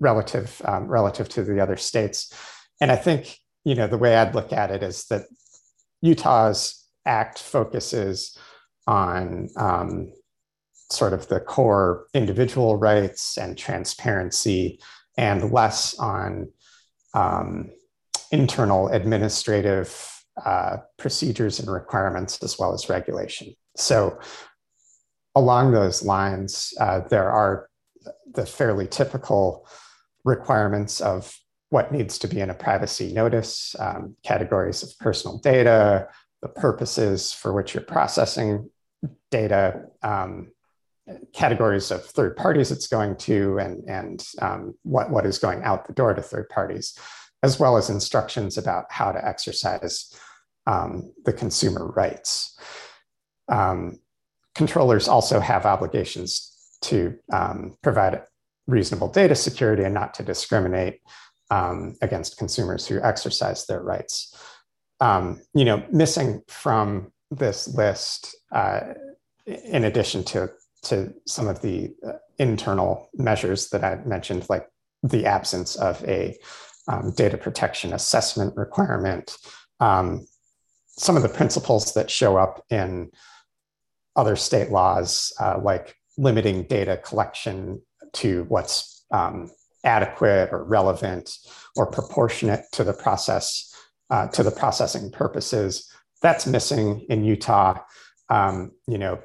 relative 0.00 0.60
um, 0.64 0.86
relative 0.86 1.28
to 1.28 1.42
the 1.42 1.60
other 1.60 1.76
states. 1.76 2.32
And 2.80 2.92
I 2.92 2.96
think 2.96 3.38
you 3.64 3.74
know 3.74 3.86
the 3.86 3.98
way 3.98 4.16
I'd 4.16 4.34
look 4.34 4.52
at 4.52 4.70
it 4.70 4.82
is 4.82 5.06
that 5.06 5.22
Utah's 6.02 6.84
act 7.04 7.38
focuses 7.38 8.36
on 8.86 9.48
um, 9.56 10.12
sort 10.90 11.12
of 11.12 11.28
the 11.28 11.40
core 11.40 12.06
individual 12.14 12.76
rights 12.76 13.36
and 13.38 13.58
transparency, 13.58 14.78
and 15.16 15.50
less 15.50 15.98
on 15.98 16.48
um, 17.14 17.70
internal 18.30 18.88
administrative 18.88 20.15
uh, 20.44 20.78
procedures 20.98 21.58
and 21.58 21.70
requirements 21.70 22.42
as 22.42 22.58
well 22.58 22.74
as 22.74 22.88
regulation. 22.88 23.54
So, 23.76 24.18
along 25.34 25.72
those 25.72 26.02
lines, 26.02 26.72
uh, 26.80 27.00
there 27.10 27.30
are 27.30 27.68
the 28.32 28.46
fairly 28.46 28.86
typical 28.86 29.66
requirements 30.24 31.00
of 31.00 31.38
what 31.70 31.92
needs 31.92 32.18
to 32.18 32.28
be 32.28 32.40
in 32.40 32.50
a 32.50 32.54
privacy 32.54 33.12
notice, 33.12 33.74
um, 33.78 34.16
categories 34.22 34.82
of 34.82 34.96
personal 34.98 35.38
data, 35.38 36.08
the 36.42 36.48
purposes 36.48 37.32
for 37.32 37.52
which 37.52 37.74
you're 37.74 37.82
processing 37.82 38.70
data, 39.30 39.82
um, 40.02 40.52
categories 41.32 41.90
of 41.90 42.04
third 42.04 42.36
parties 42.36 42.70
it's 42.70 42.86
going 42.86 43.16
to, 43.16 43.58
and, 43.58 43.88
and 43.88 44.26
um, 44.42 44.74
what, 44.82 45.10
what 45.10 45.26
is 45.26 45.38
going 45.38 45.62
out 45.62 45.86
the 45.86 45.92
door 45.92 46.14
to 46.14 46.22
third 46.22 46.48
parties, 46.48 46.98
as 47.42 47.58
well 47.58 47.76
as 47.76 47.90
instructions 47.90 48.58
about 48.58 48.86
how 48.90 49.12
to 49.12 49.26
exercise 49.26 50.12
um, 50.66 51.12
the 51.24 51.32
consumer 51.32 51.86
rights. 51.88 52.58
Um, 53.48 54.00
controllers 54.54 55.06
also 55.06 55.38
have 55.40 55.66
obligations 55.66 56.52
to 56.82 57.16
um, 57.32 57.76
provide 57.82 58.22
reasonable 58.66 59.08
data 59.08 59.34
security 59.34 59.84
and 59.84 59.94
not 59.94 60.14
to 60.14 60.22
discriminate 60.22 61.00
um, 61.50 61.94
against 62.02 62.38
consumers 62.38 62.86
who 62.86 63.00
exercise 63.00 63.66
their 63.66 63.82
rights. 63.82 64.34
Um, 65.00 65.40
you 65.54 65.64
know, 65.64 65.84
missing 65.92 66.42
from 66.48 67.12
this 67.30 67.68
list, 67.68 68.34
uh, 68.52 68.80
in 69.46 69.84
addition 69.84 70.24
to 70.24 70.50
to 70.82 71.12
some 71.26 71.48
of 71.48 71.60
the 71.62 71.94
uh, 72.06 72.12
internal 72.38 73.08
measures 73.14 73.70
that 73.70 73.82
I 73.82 73.96
mentioned, 74.04 74.46
like 74.48 74.68
the 75.02 75.26
absence 75.26 75.76
of 75.76 76.02
a 76.04 76.36
um, 76.88 77.12
data 77.12 77.36
protection 77.36 77.92
assessment 77.92 78.56
requirement, 78.56 79.36
um, 79.80 80.26
some 80.88 81.16
of 81.16 81.22
the 81.22 81.28
principles 81.28 81.94
that 81.94 82.10
show 82.10 82.36
up 82.36 82.64
in 82.70 83.10
other 84.14 84.36
state 84.36 84.70
laws, 84.70 85.32
uh, 85.40 85.58
like 85.62 85.94
limiting 86.16 86.62
data 86.64 86.96
collection 86.96 87.82
to 88.14 88.44
what's 88.48 89.04
um, 89.10 89.50
adequate 89.84 90.48
or 90.52 90.64
relevant 90.64 91.36
or 91.76 91.86
proportionate 91.86 92.64
to 92.72 92.82
the 92.82 92.94
process, 92.94 93.74
uh, 94.10 94.26
to 94.28 94.42
the 94.42 94.50
processing 94.50 95.10
purposes. 95.10 95.90
That's 96.22 96.46
missing 96.46 97.04
in 97.10 97.24
Utah. 97.24 97.80
Um, 98.28 98.72
you 98.88 98.98
know, 98.98 99.20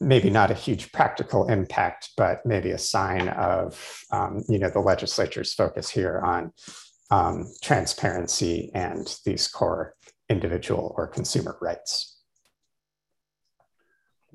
maybe 0.00 0.30
not 0.30 0.50
a 0.50 0.54
huge 0.54 0.92
practical 0.92 1.48
impact, 1.48 2.10
but 2.16 2.44
maybe 2.46 2.70
a 2.70 2.78
sign 2.78 3.28
of 3.28 4.02
um, 4.10 4.42
you 4.48 4.58
know 4.58 4.70
the 4.70 4.80
legislature's 4.80 5.52
focus 5.52 5.90
here 5.90 6.20
on 6.24 6.52
um, 7.10 7.46
transparency 7.62 8.70
and 8.74 9.18
these 9.24 9.48
core 9.48 9.94
individual 10.28 10.94
or 10.96 11.06
consumer 11.06 11.58
rights. 11.60 12.16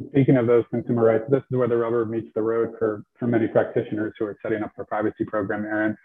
Speaking 0.09 0.35
of 0.35 0.45
those 0.45 0.65
consumer 0.69 1.05
rights, 1.05 1.23
this 1.29 1.41
is 1.49 1.57
where 1.57 1.69
the 1.69 1.77
rubber 1.77 2.05
meets 2.05 2.27
the 2.35 2.41
road 2.41 2.73
for, 2.77 3.05
for 3.17 3.27
many 3.27 3.47
practitioners 3.47 4.13
who 4.19 4.25
are 4.25 4.37
setting 4.43 4.61
up 4.61 4.71
their 4.75 4.85
privacy 4.85 5.23
program, 5.23 5.63
Aaron. 5.63 5.97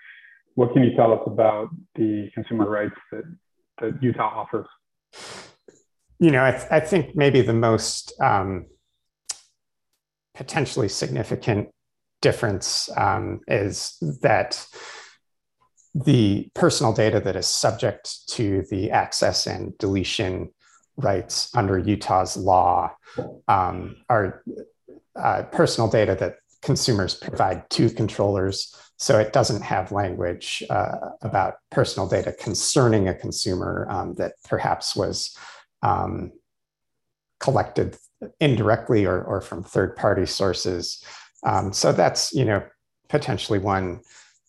What 0.55 0.73
can 0.73 0.85
you 0.85 0.95
tell 0.95 1.13
us 1.13 1.21
about 1.27 1.71
the 1.97 2.31
consumer 2.33 2.71
rights 2.71 2.95
that, 3.11 3.25
that 3.81 4.01
Utah 4.01 4.47
offers? 4.47 4.67
You 6.21 6.31
know, 6.31 6.45
I, 6.45 6.53
th- 6.53 6.71
I 6.71 6.79
think 6.79 7.17
maybe 7.17 7.41
the 7.41 7.53
most 7.53 8.13
um, 8.21 8.67
potentially 10.41 10.89
significant 10.89 11.69
difference 12.23 12.89
um, 12.97 13.41
is 13.47 13.99
that 14.23 14.67
the 15.95 16.49
personal 16.55 16.95
data 16.95 17.21
that 17.21 17.37
is 17.37 17.47
subject 17.47 18.27
to 18.27 18.65
the 18.71 18.91
access 18.91 19.47
and 19.47 19.77
deletion 19.77 20.49
rights 20.97 21.55
under 21.55 21.79
Utah's 21.79 22.39
law 22.39 22.91
um, 23.49 23.97
are 24.09 24.43
uh, 25.15 25.43
personal 25.53 25.91
data 25.91 26.17
that 26.19 26.37
consumers 26.63 27.15
provide 27.15 27.69
to 27.69 27.91
controllers. 27.91 28.75
So 28.97 29.19
it 29.19 29.35
doesn't 29.35 29.61
have 29.61 29.93
language 29.93 30.63
uh, 30.71 30.97
about 31.21 31.57
personal 31.71 32.09
data 32.09 32.33
concerning 32.33 33.09
a 33.09 33.15
consumer 33.15 33.87
um, 33.91 34.15
that 34.15 34.37
perhaps 34.49 34.97
was 34.97 35.37
um, 35.83 36.33
collected 37.41 37.97
indirectly 38.39 39.07
or, 39.07 39.23
or 39.23 39.41
from 39.41 39.63
third 39.63 39.97
party 39.97 40.27
sources. 40.27 41.03
Um, 41.45 41.73
so 41.73 41.93
that's 41.93 42.33
you 42.33 42.45
know 42.45 42.63
potentially 43.09 43.59
one 43.59 44.01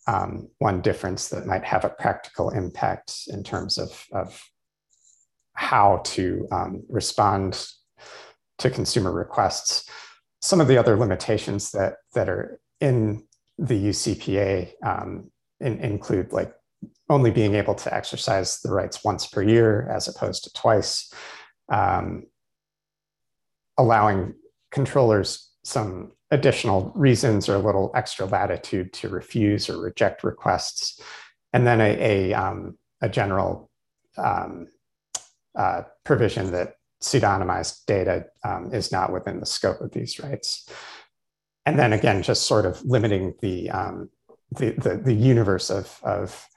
um, 0.07 0.49
one 0.57 0.81
difference 0.81 1.29
that 1.29 1.45
might 1.45 1.63
have 1.63 1.85
a 1.85 1.89
practical 1.89 2.49
impact 2.49 3.23
in 3.27 3.43
terms 3.43 3.77
of, 3.77 4.05
of 4.11 4.43
how 5.53 6.01
to 6.05 6.47
um, 6.51 6.83
respond 6.89 7.67
to 8.57 8.69
consumer 8.69 9.11
requests. 9.11 9.89
Some 10.41 10.59
of 10.59 10.67
the 10.67 10.77
other 10.77 10.97
limitations 10.97 11.71
that, 11.71 11.95
that 12.13 12.29
are 12.29 12.59
in 12.79 13.27
the 13.57 13.75
UCPA 13.75 14.71
um, 14.83 15.31
in, 15.59 15.77
include 15.79 16.33
like 16.33 16.51
only 17.09 17.29
being 17.29 17.53
able 17.53 17.75
to 17.75 17.93
exercise 17.93 18.59
the 18.61 18.71
rights 18.71 19.03
once 19.03 19.27
per 19.27 19.43
year 19.43 19.87
as 19.89 20.07
opposed 20.07 20.43
to 20.45 20.53
twice, 20.53 21.13
um, 21.71 22.23
allowing 23.81 24.33
controllers 24.71 25.49
some 25.63 26.11
additional 26.31 26.91
reasons 26.95 27.49
or 27.49 27.55
a 27.55 27.59
little 27.59 27.91
extra 27.93 28.25
latitude 28.25 28.93
to 28.93 29.09
refuse 29.09 29.69
or 29.69 29.81
reject 29.81 30.23
requests, 30.23 30.99
and 31.53 31.67
then 31.67 31.81
a, 31.81 32.31
a, 32.31 32.33
um, 32.33 32.77
a 33.01 33.09
general 33.09 33.69
um, 34.17 34.67
uh, 35.55 35.81
provision 36.05 36.51
that 36.51 36.75
pseudonymized 37.01 37.85
data 37.85 38.27
um, 38.43 38.73
is 38.73 38.91
not 38.91 39.11
within 39.11 39.39
the 39.39 39.45
scope 39.45 39.81
of 39.81 39.91
these 39.91 40.19
rights. 40.19 40.69
And 41.65 41.77
then 41.77 41.93
again, 41.93 42.23
just 42.23 42.43
sort 42.43 42.65
of 42.65 42.83
limiting 42.85 43.33
the, 43.41 43.69
um, 43.71 44.09
the, 44.51 44.71
the, 44.71 44.97
the, 44.97 45.13
universe 45.13 45.69
of, 45.69 45.99
of 46.03 46.47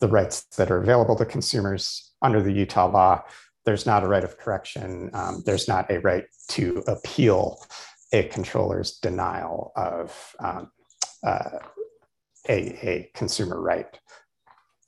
the 0.00 0.08
rights 0.08 0.44
that 0.56 0.70
are 0.70 0.78
available 0.78 1.16
to 1.16 1.24
consumers 1.24 2.12
under 2.22 2.42
the 2.42 2.52
Utah 2.52 2.90
law. 2.90 3.22
There's 3.66 3.84
not 3.84 4.04
a 4.04 4.08
right 4.08 4.24
of 4.24 4.38
correction. 4.38 5.10
Um, 5.12 5.42
there's 5.44 5.68
not 5.68 5.90
a 5.90 5.98
right 5.98 6.24
to 6.50 6.84
appeal 6.86 7.58
a 8.12 8.22
controller's 8.28 8.98
denial 8.98 9.72
of 9.76 10.34
um, 10.38 10.70
uh, 11.26 11.58
a, 12.48 12.88
a, 12.88 13.10
consumer 13.14 13.60
right 13.60 13.98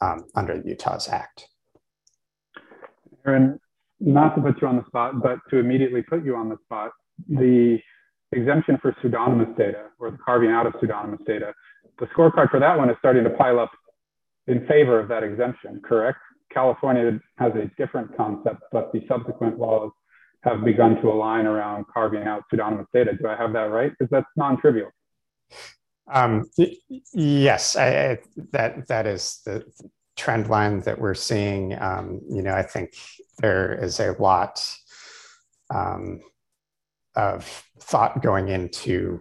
um, 0.00 0.26
under 0.36 0.62
Utah's 0.64 1.08
Act. 1.08 1.48
Aaron, 3.26 3.58
not 3.98 4.36
to 4.36 4.40
put 4.40 4.62
you 4.62 4.68
on 4.68 4.76
the 4.76 4.86
spot, 4.86 5.20
but 5.20 5.38
to 5.50 5.58
immediately 5.58 6.02
put 6.02 6.24
you 6.24 6.36
on 6.36 6.48
the 6.48 6.56
spot, 6.64 6.92
the 7.28 7.80
exemption 8.30 8.78
for 8.80 8.94
pseudonymous 9.02 9.48
data 9.58 9.86
or 9.98 10.12
the 10.12 10.18
carving 10.24 10.50
out 10.50 10.66
of 10.66 10.74
pseudonymous 10.80 11.20
data, 11.26 11.52
the 11.98 12.06
scorecard 12.06 12.50
for 12.50 12.60
that 12.60 12.78
one 12.78 12.88
is 12.88 12.96
starting 13.00 13.24
to 13.24 13.30
pile 13.30 13.58
up 13.58 13.72
in 14.46 14.66
favor 14.68 15.00
of 15.00 15.08
that 15.08 15.24
exemption, 15.24 15.80
correct? 15.84 16.18
California 16.52 17.20
has 17.36 17.52
a 17.54 17.70
different 17.76 18.16
concept, 18.16 18.62
but 18.72 18.92
the 18.92 19.04
subsequent 19.08 19.58
laws 19.58 19.90
have 20.42 20.64
begun 20.64 21.00
to 21.02 21.08
align 21.08 21.46
around 21.46 21.84
carving 21.92 22.22
out 22.22 22.44
pseudonymous 22.50 22.86
data. 22.94 23.12
Do 23.20 23.28
I 23.28 23.36
have 23.36 23.52
that 23.52 23.70
right? 23.70 23.90
Because 23.90 24.10
that's 24.10 24.26
non-trivial. 24.36 24.90
Um, 26.12 26.48
yes, 27.12 27.76
I, 27.76 27.86
I, 27.88 28.18
that 28.52 28.88
that 28.88 29.06
is 29.06 29.40
the 29.44 29.64
trend 30.16 30.48
line 30.48 30.80
that 30.80 30.98
we're 30.98 31.14
seeing. 31.14 31.78
Um, 31.80 32.20
you 32.30 32.42
know, 32.42 32.54
I 32.54 32.62
think 32.62 32.94
there 33.38 33.72
is 33.72 34.00
a 34.00 34.16
lot 34.18 34.66
um, 35.74 36.20
of 37.14 37.44
thought 37.80 38.22
going 38.22 38.48
into 38.48 39.20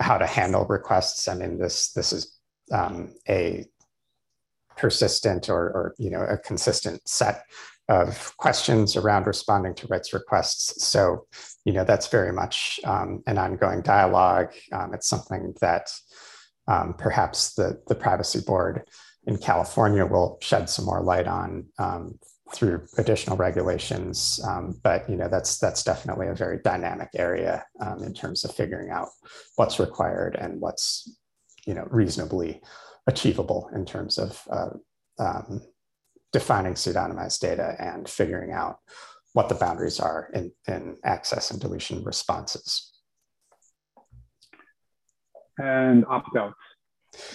how 0.00 0.18
to 0.18 0.26
handle 0.26 0.66
requests. 0.66 1.28
I 1.28 1.34
mean, 1.34 1.58
this 1.58 1.92
this 1.92 2.12
is 2.12 2.36
um, 2.72 3.14
a 3.28 3.64
persistent 4.76 5.48
or, 5.48 5.62
or 5.62 5.94
you 5.98 6.10
know 6.10 6.22
a 6.22 6.38
consistent 6.38 7.06
set 7.08 7.44
of 7.88 8.34
questions 8.38 8.96
around 8.96 9.26
responding 9.26 9.74
to 9.74 9.86
rights 9.88 10.14
requests. 10.14 10.84
So, 10.84 11.26
you 11.64 11.72
know, 11.72 11.84
that's 11.84 12.08
very 12.08 12.32
much 12.32 12.80
um, 12.84 13.22
an 13.26 13.38
ongoing 13.38 13.82
dialogue. 13.82 14.52
Um, 14.72 14.94
it's 14.94 15.08
something 15.08 15.54
that 15.60 15.90
um, 16.66 16.94
perhaps 16.94 17.54
the, 17.54 17.82
the 17.86 17.94
privacy 17.94 18.40
board 18.40 18.88
in 19.26 19.36
California 19.36 20.06
will 20.06 20.38
shed 20.40 20.70
some 20.70 20.86
more 20.86 21.02
light 21.02 21.26
on 21.26 21.66
um, 21.78 22.18
through 22.54 22.86
additional 22.96 23.36
regulations. 23.36 24.40
Um, 24.48 24.80
but, 24.82 25.08
you 25.08 25.16
know, 25.16 25.28
that's, 25.28 25.58
that's 25.58 25.82
definitely 25.82 26.28
a 26.28 26.34
very 26.34 26.60
dynamic 26.64 27.10
area 27.14 27.66
um, 27.80 28.02
in 28.02 28.14
terms 28.14 28.44
of 28.44 28.54
figuring 28.54 28.90
out 28.90 29.08
what's 29.56 29.78
required 29.78 30.36
and 30.40 30.58
what's, 30.58 31.18
you 31.66 31.74
know, 31.74 31.86
reasonably 31.90 32.62
achievable 33.06 33.70
in 33.74 33.84
terms 33.84 34.18
of 34.18 34.42
uh, 35.18 35.42
defining 36.32 36.74
pseudonymized 36.74 37.40
data 37.40 37.76
and 37.78 38.08
figuring 38.08 38.52
out 38.52 38.78
what 39.34 39.48
the 39.48 39.54
boundaries 39.54 40.00
are 40.00 40.30
in, 40.34 40.52
in 40.66 40.96
access 41.04 41.50
and 41.50 41.60
deletion 41.60 42.02
responses. 42.04 42.92
And 45.58 46.04
opt-outs. 46.06 46.56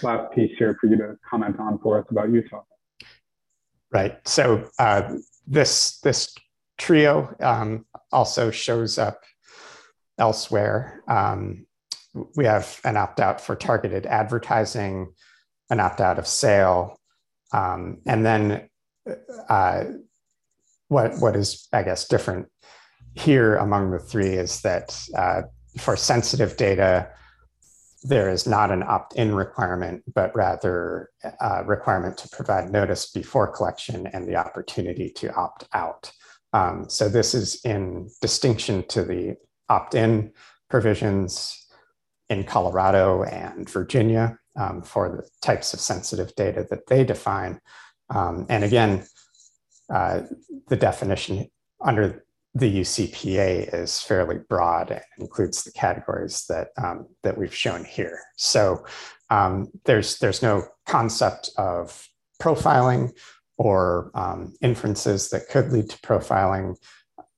Last 0.03 0.33
piece 0.33 0.51
here 0.57 0.77
for 0.79 0.87
you 0.87 0.97
to 0.97 1.15
comment 1.29 1.57
on 1.59 1.79
for 1.79 1.99
us 1.99 2.05
about 2.09 2.29
Utah. 2.29 2.63
Right. 3.91 4.19
So 4.27 4.69
uh, 4.77 5.15
this 5.47 5.99
this 6.01 6.35
trio 6.77 7.33
um, 7.39 7.85
also 8.11 8.51
shows 8.51 8.97
up 8.97 9.23
elsewhere. 10.17 11.01
Um, 11.07 11.65
we 12.35 12.45
have 12.45 12.79
an 12.83 12.97
opt-out 12.97 13.39
for 13.39 13.55
targeted 13.55 14.05
advertising, 14.05 15.13
an 15.69 15.79
opt-out 15.79 16.19
of 16.19 16.27
sale, 16.27 16.99
um, 17.53 17.99
and 18.05 18.25
then 18.25 18.69
uh, 19.49 19.85
what 20.87 21.17
what 21.19 21.35
is 21.35 21.67
I 21.71 21.83
guess 21.83 22.07
different 22.07 22.47
here 23.13 23.55
among 23.55 23.91
the 23.91 23.99
three 23.99 24.33
is 24.33 24.61
that 24.61 24.99
uh, 25.17 25.41
for 25.77 25.95
sensitive 25.95 26.57
data, 26.57 27.09
there 28.03 28.29
is 28.29 28.47
not 28.47 28.71
an 28.71 28.83
opt-in 28.83 29.35
requirement, 29.35 30.03
but 30.13 30.35
rather 30.35 31.09
a 31.23 31.45
uh, 31.45 31.63
requirement 31.63 32.17
to 32.17 32.29
provide 32.29 32.71
notice 32.71 33.11
before 33.11 33.47
collection 33.47 34.07
and 34.07 34.27
the 34.27 34.35
opportunity 34.35 35.09
to 35.09 35.33
opt 35.33 35.67
out. 35.73 36.11
Um, 36.53 36.85
so 36.89 37.09
this 37.09 37.33
is 37.33 37.61
in 37.63 38.09
distinction 38.21 38.87
to 38.87 39.03
the 39.03 39.35
opt-in 39.67 40.31
provisions 40.69 41.67
in 42.29 42.43
Colorado 42.43 43.23
and 43.23 43.69
Virginia 43.69 44.37
um, 44.59 44.81
for 44.81 45.09
the 45.09 45.27
types 45.41 45.73
of 45.73 45.79
sensitive 45.79 46.35
data 46.35 46.67
that 46.69 46.85
they 46.87 47.03
define. 47.03 47.59
Um, 48.09 48.45
and 48.49 48.63
again, 48.63 49.05
uh, 49.91 50.21
the 50.67 50.75
definition 50.75 51.49
under 51.81 52.23
the 52.53 52.81
UCPA 52.81 53.73
is 53.73 54.01
fairly 54.01 54.37
broad 54.49 54.91
and 54.91 55.01
includes 55.17 55.63
the 55.63 55.71
categories 55.71 56.45
that 56.49 56.69
um, 56.83 57.07
that 57.23 57.37
we've 57.37 57.55
shown 57.55 57.85
here. 57.85 58.19
So 58.37 58.85
um, 59.29 59.69
there's 59.85 60.17
there's 60.19 60.41
no 60.41 60.67
concept 60.87 61.51
of 61.57 62.07
profiling 62.41 63.11
or 63.57 64.11
um, 64.15 64.53
inferences 64.61 65.29
that 65.29 65.47
could 65.49 65.71
lead 65.71 65.89
to 65.89 65.97
profiling 65.99 66.75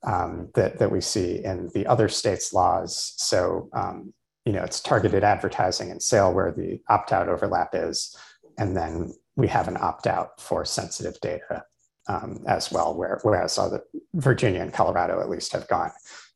um, 0.04 0.50
that 0.56 0.80
that 0.80 0.92
we 0.92 1.02
see 1.02 1.44
in 1.44 1.70
the 1.74 1.86
other 1.86 2.08
states' 2.08 2.54
laws. 2.54 3.14
So 3.18 3.70
um, 3.74 4.14
you 4.52 4.58
know 4.58 4.66
it's 4.66 4.82
targeted 4.82 5.24
advertising 5.24 5.92
and 5.92 6.04
sale 6.04 6.34
where 6.34 6.52
the 6.52 6.82
opt-out 6.90 7.30
overlap 7.30 7.70
is, 7.72 8.14
and 8.58 8.76
then 8.76 9.14
we 9.38 9.48
have 9.48 9.70
an 9.70 9.78
opt-out 9.80 10.42
for 10.42 10.66
sensitive 10.66 11.18
data 11.22 11.64
um, 12.10 12.44
as 12.50 12.70
well, 12.70 12.94
where, 12.94 13.20
whereas 13.24 13.58
other, 13.58 13.82
Virginia 14.14 14.60
and 14.60 14.74
Colorado 14.74 15.22
at 15.22 15.30
least 15.30 15.54
have 15.54 15.70
gone 15.70 15.90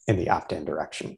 in 0.07 0.15
the 0.15 0.29
opt-in 0.29 0.63
direction. 0.63 1.17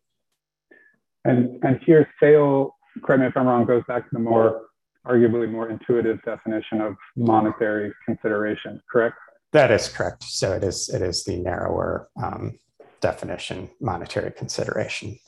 And, 1.24 1.64
and 1.64 1.80
here, 1.86 2.10
sale, 2.20 2.76
correct 3.04 3.22
me 3.22 3.28
if 3.28 3.38
I'm 3.38 3.46
wrong, 3.46 3.66
goes 3.66 3.84
back 3.88 4.06
to 4.06 4.10
the 4.14 4.20
more, 4.20 4.64
arguably 5.06 5.48
more 5.48 5.70
intuitive 5.70 6.20
definition 6.24 6.82
of 6.82 6.96
monetary 7.16 7.94
consideration, 8.08 8.82
correct? 8.92 9.18
That 9.54 9.70
is 9.70 9.88
correct. 9.88 10.24
So 10.24 10.54
it 10.54 10.64
is, 10.64 10.90
it 10.90 11.04
is 11.04 11.26
the 11.26 11.38
narrower 11.38 12.10
um, 12.24 12.58
definition, 13.02 13.70
monetary 13.80 14.32
consideration. 14.32 15.20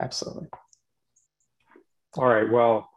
Absolutely. 0.00 0.48
All 2.16 2.26
right, 2.26 2.50
well, 2.50 2.88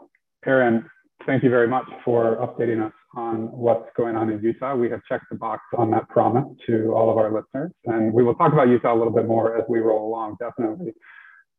Aaron, 0.45 0.89
thank 1.25 1.43
you 1.43 1.49
very 1.49 1.67
much 1.67 1.85
for 2.05 2.37
updating 2.37 2.85
us 2.85 2.93
on 3.15 3.51
what's 3.51 3.89
going 3.97 4.15
on 4.15 4.29
in 4.29 4.41
Utah. 4.41 4.75
We 4.75 4.89
have 4.89 5.01
checked 5.07 5.25
the 5.29 5.35
box 5.35 5.61
on 5.77 5.91
that 5.91 6.07
promise 6.09 6.45
to 6.67 6.93
all 6.93 7.11
of 7.11 7.17
our 7.17 7.31
listeners, 7.31 7.71
and 7.85 8.13
we 8.13 8.23
will 8.23 8.35
talk 8.35 8.53
about 8.53 8.69
Utah 8.69 8.93
a 8.93 8.97
little 8.97 9.13
bit 9.13 9.27
more 9.27 9.57
as 9.57 9.63
we 9.67 9.79
roll 9.79 10.07
along, 10.07 10.37
definitely. 10.39 10.93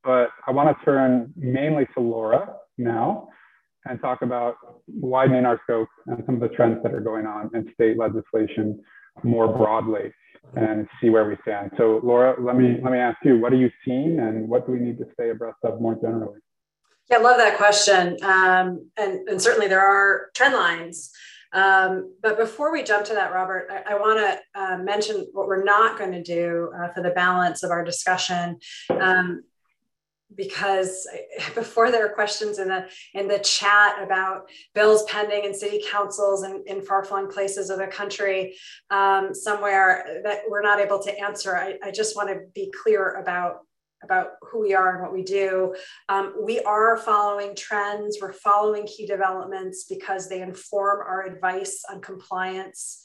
But 0.02 0.30
I 0.46 0.50
want 0.50 0.76
to 0.76 0.84
turn 0.84 1.32
mainly 1.36 1.86
to 1.94 2.00
Laura 2.00 2.54
now 2.78 3.28
and 3.84 4.00
talk 4.00 4.22
about 4.22 4.56
widening 4.88 5.44
our 5.44 5.60
scope 5.64 5.88
and 6.06 6.22
some 6.26 6.36
of 6.36 6.40
the 6.40 6.54
trends 6.56 6.82
that 6.82 6.94
are 6.94 7.00
going 7.00 7.26
on 7.26 7.50
in 7.54 7.70
state 7.74 7.98
legislation 7.98 8.80
more 9.22 9.46
broadly 9.46 10.12
and 10.54 10.88
see 11.00 11.08
where 11.10 11.28
we 11.28 11.36
stand. 11.42 11.72
So 11.76 12.00
Laura, 12.02 12.34
let 12.40 12.56
me 12.56 12.78
let 12.82 12.92
me 12.92 12.98
ask 12.98 13.18
you, 13.24 13.38
what 13.38 13.52
are 13.52 13.56
you 13.56 13.70
seeing 13.84 14.18
and 14.20 14.48
what 14.48 14.66
do 14.66 14.72
we 14.72 14.78
need 14.78 14.98
to 14.98 15.06
stay 15.14 15.30
abreast 15.30 15.58
of 15.64 15.80
more 15.80 15.94
generally? 15.94 16.40
Yeah, 17.10 17.18
I 17.18 17.20
love 17.20 17.38
that 17.38 17.56
question. 17.56 18.16
Um, 18.22 18.90
and, 18.96 19.28
and 19.28 19.42
certainly 19.42 19.68
there 19.68 19.80
are 19.80 20.30
trend 20.34 20.54
lines. 20.54 21.10
Um, 21.52 22.14
but 22.22 22.38
before 22.38 22.72
we 22.72 22.82
jump 22.82 23.04
to 23.06 23.14
that, 23.14 23.32
Robert, 23.32 23.68
I, 23.70 23.92
I 23.92 23.94
want 23.96 24.18
to 24.18 24.60
uh, 24.60 24.78
mention 24.78 25.26
what 25.32 25.46
we're 25.46 25.64
not 25.64 25.98
going 25.98 26.12
to 26.12 26.22
do 26.22 26.72
uh, 26.74 26.88
for 26.88 27.02
the 27.02 27.10
balance 27.10 27.62
of 27.62 27.70
our 27.70 27.84
discussion. 27.84 28.58
Um, 28.88 29.42
because 30.36 31.06
before 31.54 31.90
there 31.90 32.04
are 32.06 32.14
questions 32.14 32.58
in 32.58 32.68
the 32.68 32.86
in 33.14 33.28
the 33.28 33.38
chat 33.38 34.02
about 34.02 34.48
bills 34.74 35.04
pending 35.04 35.44
in 35.44 35.54
city 35.54 35.82
councils 35.90 36.42
and 36.42 36.66
in 36.66 36.82
far-flung 36.82 37.30
places 37.30 37.70
of 37.70 37.78
the 37.78 37.86
country 37.86 38.54
um, 38.90 39.34
somewhere 39.34 40.20
that 40.24 40.40
we're 40.48 40.62
not 40.62 40.80
able 40.80 40.98
to 41.02 41.18
answer 41.20 41.56
I, 41.56 41.78
I 41.82 41.90
just 41.90 42.16
want 42.16 42.28
to 42.28 42.40
be 42.54 42.72
clear 42.82 43.20
about 43.20 43.60
about 44.02 44.30
who 44.42 44.60
we 44.60 44.74
are 44.74 44.94
and 44.94 45.02
what 45.02 45.12
we 45.12 45.22
do. 45.22 45.74
Um, 46.08 46.34
we 46.42 46.60
are 46.60 46.96
following 46.96 47.54
trends, 47.54 48.18
we're 48.20 48.32
following 48.32 48.86
key 48.86 49.06
developments 49.06 49.84
because 49.88 50.28
they 50.28 50.42
inform 50.42 51.06
our 51.06 51.24
advice 51.24 51.84
on 51.88 52.00
compliance 52.00 53.02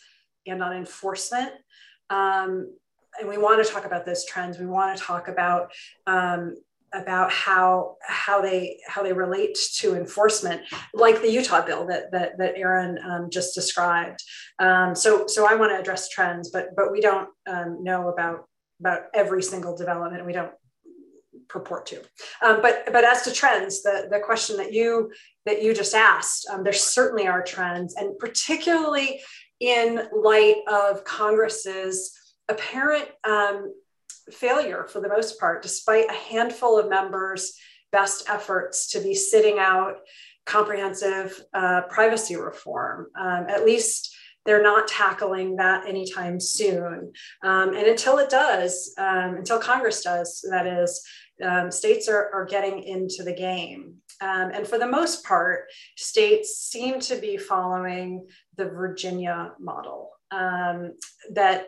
and 0.47 0.63
on 0.63 0.75
enforcement. 0.75 1.51
Um, 2.09 2.73
and 3.19 3.27
we 3.27 3.37
want 3.37 3.65
to 3.65 3.71
talk 3.71 3.85
about 3.85 4.05
those 4.05 4.25
trends. 4.25 4.59
We 4.59 4.65
want 4.65 4.97
to 4.97 5.03
talk 5.03 5.27
about 5.27 5.71
um, 6.05 6.55
about 6.93 7.31
how 7.31 7.97
how 8.01 8.41
they 8.41 8.79
how 8.87 9.03
they 9.03 9.13
relate 9.13 9.57
to 9.75 9.95
enforcement, 9.95 10.61
like 10.93 11.21
the 11.21 11.31
Utah 11.31 11.65
bill 11.65 11.85
that 11.87 12.11
that, 12.11 12.37
that 12.37 12.57
Aaron 12.57 12.97
um, 13.03 13.29
just 13.29 13.53
described. 13.53 14.23
Um, 14.59 14.95
so 14.95 15.27
so 15.27 15.47
I 15.47 15.55
want 15.55 15.71
to 15.71 15.79
address 15.79 16.09
trends, 16.09 16.49
but 16.49 16.75
but 16.75 16.91
we 16.91 17.01
don't 17.01 17.29
um, 17.47 17.83
know 17.83 18.09
about 18.09 18.47
about 18.79 19.03
every 19.13 19.43
single 19.43 19.75
development. 19.75 20.25
We 20.25 20.33
don't 20.33 20.51
purport 21.47 21.85
to. 21.87 22.01
Um, 22.41 22.61
but 22.61 22.87
but 22.91 23.03
as 23.03 23.23
to 23.23 23.31
trends, 23.31 23.83
the 23.83 24.07
the 24.09 24.19
question 24.19 24.57
that 24.57 24.73
you 24.73 25.11
that 25.45 25.61
you 25.61 25.73
just 25.73 25.93
asked, 25.93 26.47
um, 26.49 26.63
there 26.63 26.73
certainly 26.73 27.27
are 27.27 27.43
trends, 27.43 27.95
and 27.95 28.17
particularly 28.19 29.21
in 29.59 30.07
light 30.13 30.57
of 30.67 31.03
Congress's 31.03 32.13
apparent 32.49 33.09
um, 33.23 33.73
failure, 34.31 34.85
for 34.89 34.99
the 35.01 35.09
most 35.09 35.39
part, 35.39 35.61
despite 35.61 36.09
a 36.09 36.13
handful 36.13 36.79
of 36.79 36.89
members' 36.89 37.53
best 37.91 38.29
efforts 38.29 38.91
to 38.91 38.99
be 38.99 39.13
sitting 39.13 39.59
out 39.59 39.97
comprehensive 40.45 41.41
uh, 41.53 41.81
privacy 41.89 42.35
reform, 42.35 43.07
um, 43.19 43.45
at 43.49 43.65
least 43.65 44.15
they're 44.45 44.63
not 44.63 44.87
tackling 44.87 45.57
that 45.57 45.85
anytime 45.85 46.39
soon. 46.39 47.11
Um, 47.43 47.75
and 47.75 47.85
until 47.85 48.17
it 48.17 48.29
does, 48.29 48.93
um, 48.97 49.35
until 49.35 49.59
Congress 49.59 50.01
does, 50.01 50.43
that 50.49 50.65
is, 50.65 51.05
um, 51.43 51.69
states 51.69 52.07
are, 52.07 52.31
are 52.33 52.45
getting 52.45 52.81
into 52.81 53.23
the 53.23 53.33
game. 53.33 53.95
Um, 54.21 54.51
and 54.53 54.65
for 54.65 54.79
the 54.79 54.87
most 54.87 55.25
part, 55.25 55.65
states 55.97 56.57
seem 56.57 57.01
to 57.01 57.17
be 57.17 57.35
following 57.35 58.27
the 58.55 58.65
Virginia 58.65 59.51
model 59.59 60.11
um, 60.31 60.93
that 61.33 61.67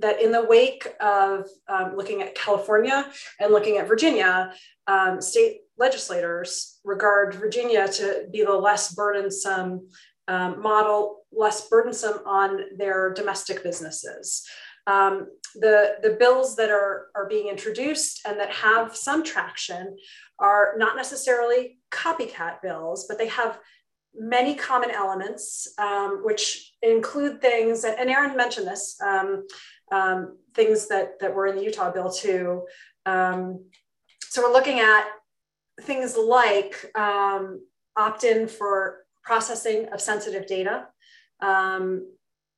that 0.00 0.20
in 0.22 0.32
the 0.32 0.44
wake 0.44 0.86
of 1.00 1.46
um, 1.68 1.96
looking 1.96 2.22
at 2.22 2.34
California 2.34 3.06
and 3.38 3.52
looking 3.52 3.76
at 3.78 3.88
Virginia, 3.88 4.52
um, 4.86 5.20
state 5.20 5.60
legislators 5.78 6.80
regard 6.84 7.34
Virginia 7.34 7.88
to 7.88 8.26
be 8.32 8.44
the 8.44 8.52
less 8.52 8.94
burdensome 8.94 9.88
um, 10.28 10.60
model, 10.60 11.24
less 11.32 11.68
burdensome 11.68 12.20
on 12.26 12.60
their 12.76 13.12
domestic 13.12 13.62
businesses. 13.62 14.46
Um, 14.86 15.28
the, 15.54 15.96
the 16.02 16.16
bills 16.18 16.56
that 16.56 16.70
are, 16.70 17.08
are 17.14 17.28
being 17.28 17.48
introduced 17.48 18.22
and 18.26 18.38
that 18.40 18.50
have 18.50 18.96
some 18.96 19.22
traction 19.22 19.96
are 20.38 20.74
not 20.76 20.96
necessarily 20.96 21.78
copycat 21.90 22.62
bills, 22.62 23.06
but 23.08 23.18
they 23.18 23.28
have 23.28 23.58
many 24.14 24.54
common 24.54 24.90
elements, 24.90 25.72
um, 25.78 26.22
which 26.24 26.72
include 26.82 27.40
things, 27.40 27.84
and 27.84 28.10
Aaron 28.10 28.36
mentioned 28.36 28.66
this, 28.66 28.96
um, 29.00 29.46
um, 29.90 30.36
things 30.54 30.88
that, 30.88 31.18
that 31.20 31.34
were 31.34 31.46
in 31.46 31.56
the 31.56 31.64
Utah 31.64 31.90
bill 31.90 32.10
too. 32.10 32.66
Um, 33.06 33.64
so 34.22 34.42
we're 34.42 34.52
looking 34.52 34.80
at 34.80 35.06
things 35.82 36.16
like 36.16 36.90
um, 36.96 37.60
opt-in 37.96 38.48
for 38.48 39.04
processing 39.24 39.88
of 39.92 40.00
sensitive 40.00 40.46
data, 40.46 40.86
um, 41.40 42.06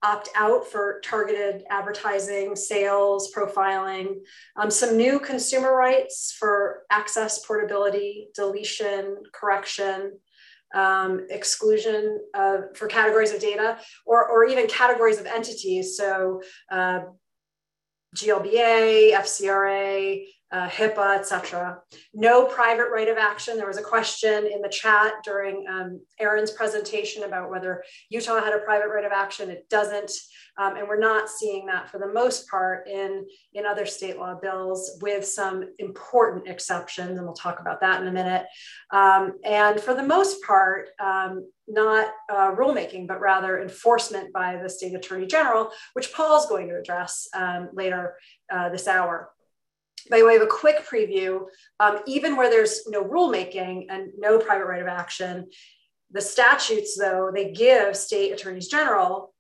opt 0.02 0.28
out 0.34 0.66
for 0.66 1.00
targeted 1.04 1.62
advertising, 1.70 2.56
sales, 2.56 3.32
profiling, 3.32 4.16
um, 4.56 4.70
some 4.70 4.96
new 4.96 5.20
consumer 5.20 5.74
rights 5.74 6.34
for 6.38 6.82
access, 6.90 7.44
portability, 7.46 8.28
deletion, 8.34 9.16
correction, 9.32 10.18
um, 10.74 11.26
exclusion 11.30 12.18
for 12.74 12.86
categories 12.88 13.32
of 13.32 13.40
data, 13.40 13.78
or, 14.06 14.26
or 14.26 14.44
even 14.44 14.66
categories 14.66 15.20
of 15.20 15.26
entities. 15.26 15.96
So 15.96 16.40
uh, 16.70 17.00
GLBA, 18.14 19.12
FCRA, 19.14 20.24
uh, 20.52 20.68
HIPAA, 20.68 21.16
et 21.16 21.26
cetera. 21.26 21.78
No 22.12 22.44
private 22.44 22.90
right 22.90 23.08
of 23.08 23.16
action. 23.16 23.56
There 23.56 23.66
was 23.66 23.78
a 23.78 23.82
question 23.82 24.46
in 24.46 24.60
the 24.60 24.68
chat 24.68 25.14
during 25.24 25.66
um, 25.68 26.00
Aaron's 26.20 26.50
presentation 26.50 27.24
about 27.24 27.50
whether 27.50 27.82
Utah 28.10 28.40
had 28.44 28.54
a 28.54 28.58
private 28.58 28.88
right 28.88 29.04
of 29.04 29.12
action. 29.12 29.50
It 29.50 29.68
doesn't. 29.68 30.12
Um, 30.58 30.76
and 30.76 30.86
we're 30.86 30.98
not 30.98 31.30
seeing 31.30 31.64
that 31.66 31.88
for 31.88 31.98
the 31.98 32.12
most 32.12 32.48
part 32.50 32.86
in, 32.86 33.24
in 33.54 33.64
other 33.64 33.86
state 33.86 34.18
law 34.18 34.34
bills 34.34 34.98
with 35.00 35.26
some 35.26 35.64
important 35.78 36.46
exceptions. 36.46 37.16
And 37.16 37.24
we'll 37.24 37.34
talk 37.34 37.58
about 37.58 37.80
that 37.80 38.02
in 38.02 38.08
a 38.08 38.12
minute. 38.12 38.44
Um, 38.92 39.38
and 39.44 39.80
for 39.80 39.94
the 39.94 40.02
most 40.02 40.42
part, 40.42 40.90
um, 41.00 41.48
not 41.68 42.12
uh, 42.30 42.54
rulemaking, 42.54 43.06
but 43.06 43.20
rather 43.20 43.62
enforcement 43.62 44.30
by 44.32 44.60
the 44.62 44.68
state 44.68 44.94
attorney 44.94 45.26
general, 45.26 45.70
which 45.94 46.12
Paul's 46.12 46.46
going 46.46 46.68
to 46.68 46.78
address 46.78 47.28
um, 47.34 47.70
later 47.72 48.16
uh, 48.52 48.68
this 48.68 48.86
hour 48.86 49.30
by 50.10 50.22
way 50.22 50.36
of 50.36 50.42
a 50.42 50.46
quick 50.46 50.86
preview, 50.86 51.46
um, 51.80 52.00
even 52.06 52.36
where 52.36 52.50
there's 52.50 52.82
no 52.88 53.04
rulemaking 53.04 53.86
and 53.88 54.10
no 54.18 54.38
private 54.38 54.66
right 54.66 54.82
of 54.82 54.88
action, 54.88 55.48
the 56.10 56.20
statutes, 56.20 56.96
though, 56.98 57.30
they 57.32 57.52
give 57.52 57.96
state 57.96 58.32
attorneys 58.32 58.68
general 58.68 59.32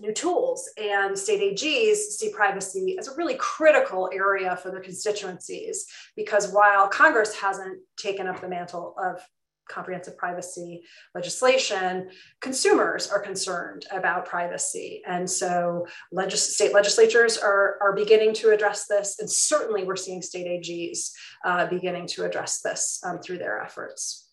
new 0.00 0.12
tools 0.12 0.68
and 0.78 1.16
state 1.16 1.54
AGs 1.54 1.96
see 1.96 2.30
privacy 2.32 2.96
as 2.98 3.08
a 3.08 3.14
really 3.16 3.34
critical 3.34 4.10
area 4.12 4.56
for 4.56 4.70
their 4.70 4.80
constituencies 4.80 5.86
because 6.16 6.52
while 6.52 6.88
Congress 6.88 7.34
hasn't 7.34 7.78
taken 7.98 8.26
up 8.26 8.40
the 8.40 8.48
mantle 8.48 8.94
of 8.98 9.20
comprehensive 9.70 10.16
privacy 10.18 10.82
legislation, 11.14 12.10
consumers 12.40 13.08
are 13.08 13.20
concerned 13.20 13.86
about 13.90 14.26
privacy. 14.26 15.02
And 15.06 15.28
so 15.28 15.86
legis- 16.12 16.54
state 16.54 16.74
legislatures 16.74 17.38
are, 17.38 17.78
are 17.80 17.94
beginning 17.94 18.34
to 18.34 18.50
address 18.50 18.86
this. 18.86 19.18
And 19.18 19.30
certainly 19.30 19.84
we're 19.84 19.96
seeing 19.96 20.22
state 20.22 20.46
AGs 20.46 21.12
uh, 21.44 21.66
beginning 21.66 22.06
to 22.08 22.24
address 22.24 22.60
this 22.60 23.00
um, 23.04 23.20
through 23.20 23.38
their 23.38 23.62
efforts. 23.62 24.28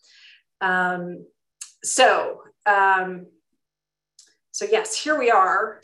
Um, 0.60 1.26
so, 1.82 2.42
um, 2.66 3.26
so 4.50 4.66
yes, 4.70 5.00
here 5.00 5.18
we 5.18 5.30
are. 5.30 5.80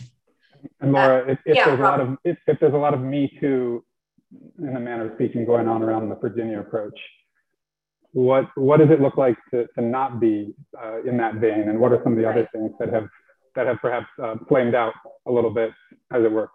And 0.81 0.93
Laura, 0.93 1.23
uh, 1.23 1.33
if, 1.33 1.39
if 1.47 1.57
yeah, 1.57 1.65
there's 1.67 1.79
a 1.79 1.83
lot 1.83 2.01
of 2.01 2.17
if, 2.25 2.39
if 2.47 2.59
there's 2.61 2.75
a 2.75 2.79
lot 2.79 2.95
of 2.95 3.01
Me 3.01 3.31
Too, 3.41 3.85
in 4.59 4.77
a 4.77 4.81
manner 4.81 5.07
of 5.07 5.13
speaking, 5.15 5.45
going 5.45 5.69
on 5.69 5.83
around 5.83 6.09
the 6.09 6.17
Virginia 6.17 6.61
approach, 6.61 6.99
what 8.15 8.47
what 8.57 8.79
does 8.79 8.91
it 8.91 9.01
look 9.01 9.17
like 9.17 9.37
to, 9.51 9.67
to 9.75 9.83
not 9.83 10.21
be 10.21 10.55
uh, 10.81 11.03
in 11.03 11.17
that 11.19 11.35
vein? 11.35 11.69
And 11.69 11.79
what 11.79 11.93
are 11.93 12.01
some 12.03 12.13
of 12.13 12.19
the 12.19 12.29
other 12.29 12.49
things 12.53 12.71
that 12.79 12.93
have 12.93 13.09
that 13.57 13.67
have 13.67 13.79
perhaps 13.83 14.07
uh, 14.23 14.37
flamed 14.49 14.75
out 14.75 14.95
a 15.27 15.33
little 15.33 15.51
bit 15.51 15.71
as 16.13 16.25
it 16.25 16.31
were? 16.31 16.51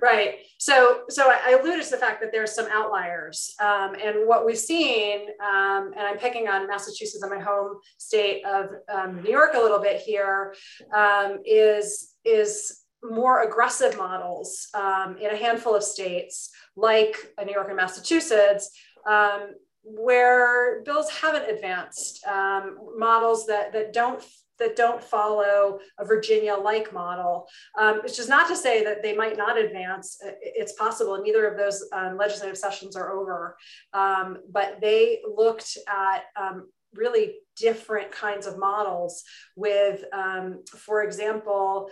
Right. 0.00 0.36
So 0.58 1.02
so 1.08 1.30
i 1.30 1.58
alluded 1.58 1.84
to 1.84 1.90
the 1.90 1.96
fact 1.96 2.20
that 2.20 2.30
there's 2.32 2.54
some 2.54 2.66
outliers. 2.70 3.54
Um, 3.60 3.94
and 3.94 4.28
what 4.28 4.46
we've 4.46 4.58
seen 4.58 5.20
um, 5.42 5.92
and 5.96 6.06
i'm 6.06 6.18
picking 6.18 6.48
on 6.48 6.68
massachusetts 6.68 7.22
and 7.22 7.32
my 7.32 7.40
home 7.40 7.78
state 7.98 8.44
of 8.44 8.66
um, 8.92 9.22
new 9.22 9.30
york 9.30 9.52
a 9.54 9.58
little 9.58 9.80
bit 9.80 10.00
here 10.00 10.54
um, 10.94 11.38
is 11.44 12.14
is 12.24 12.82
more 13.02 13.42
aggressive 13.42 13.96
models 13.98 14.68
um, 14.74 15.16
in 15.18 15.30
a 15.30 15.36
handful 15.36 15.74
of 15.74 15.82
states 15.82 16.50
like 16.76 17.16
new 17.44 17.52
york 17.52 17.68
and 17.68 17.76
massachusetts 17.76 18.70
um, 19.06 19.50
where 19.84 20.82
bills 20.82 21.10
haven't 21.10 21.48
advanced 21.48 22.24
um, 22.26 22.78
models 22.96 23.46
that 23.46 23.72
that 23.72 23.92
don't 23.92 24.24
that 24.58 24.76
don't 24.76 25.02
follow 25.02 25.80
a 25.98 26.04
Virginia-like 26.04 26.92
model, 26.92 27.46
um, 27.76 28.00
which 28.04 28.18
is 28.20 28.28
not 28.28 28.46
to 28.48 28.56
say 28.56 28.84
that 28.84 29.02
they 29.02 29.14
might 29.14 29.36
not 29.36 29.58
advance. 29.58 30.18
It's 30.40 30.74
possible. 30.74 31.20
Neither 31.20 31.46
of 31.46 31.58
those 31.58 31.84
um, 31.92 32.16
legislative 32.16 32.56
sessions 32.56 32.94
are 32.94 33.12
over, 33.12 33.56
um, 33.92 34.38
but 34.50 34.80
they 34.80 35.22
looked 35.28 35.76
at 35.88 36.22
um, 36.40 36.68
really 36.94 37.34
different 37.56 38.12
kinds 38.12 38.46
of 38.46 38.58
models 38.58 39.24
with, 39.56 40.04
um, 40.12 40.62
for 40.66 41.02
example, 41.02 41.90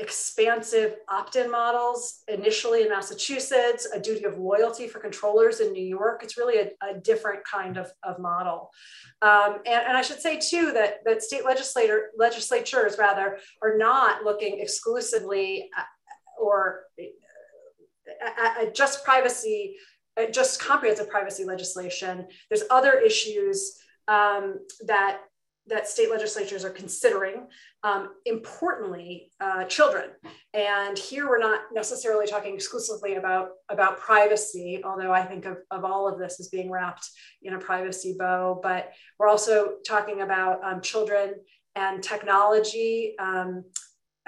expansive 0.00 0.96
opt-in 1.08 1.50
models. 1.50 2.22
Initially 2.28 2.82
in 2.82 2.88
massachusetts 2.88 3.86
a 3.94 4.00
duty 4.00 4.24
of 4.24 4.38
loyalty 4.38 4.88
for 4.88 4.98
controllers 4.98 5.60
in 5.60 5.72
new 5.72 5.84
york. 5.84 6.22
It's 6.22 6.36
really 6.36 6.58
a, 6.58 6.70
a 6.84 6.98
different 7.00 7.40
kind 7.44 7.76
of, 7.76 7.92
of 8.02 8.18
model. 8.18 8.70
Um, 9.22 9.58
and, 9.66 9.86
and, 9.86 9.96
i 9.96 10.02
should 10.02 10.20
say 10.20 10.38
too 10.40 10.72
that, 10.72 11.04
that 11.04 11.22
state 11.22 11.44
legislator 11.44 12.10
legislatures 12.16 12.96
rather 12.98 13.38
are 13.62 13.76
not 13.76 14.24
looking 14.24 14.60
exclusively 14.60 15.70
at, 15.76 15.86
or 16.40 16.84
at, 18.38 18.66
at 18.66 18.74
just 18.74 19.04
privacy 19.04 19.76
just 20.32 20.60
comprehensive 20.60 21.08
privacy 21.08 21.44
legislation. 21.44 22.26
There's 22.50 22.64
other 22.70 22.98
issues 22.98 23.78
um, 24.08 24.58
that 24.86 25.20
that 25.70 25.88
state 25.88 26.10
legislatures 26.10 26.64
are 26.64 26.70
considering. 26.70 27.46
Um, 27.82 28.10
importantly, 28.26 29.30
uh, 29.40 29.64
children. 29.64 30.10
And 30.52 30.98
here 30.98 31.26
we're 31.26 31.38
not 31.38 31.60
necessarily 31.72 32.26
talking 32.26 32.54
exclusively 32.54 33.14
about, 33.14 33.52
about 33.70 33.98
privacy, 33.98 34.82
although 34.84 35.12
I 35.12 35.24
think 35.24 35.46
of, 35.46 35.58
of 35.70 35.84
all 35.84 36.06
of 36.06 36.18
this 36.18 36.40
as 36.40 36.48
being 36.48 36.70
wrapped 36.70 37.08
in 37.42 37.54
a 37.54 37.58
privacy 37.58 38.16
bow, 38.18 38.60
but 38.62 38.92
we're 39.18 39.28
also 39.28 39.76
talking 39.86 40.20
about 40.20 40.62
um, 40.62 40.82
children 40.82 41.36
and 41.74 42.02
technology, 42.02 43.14
um, 43.18 43.64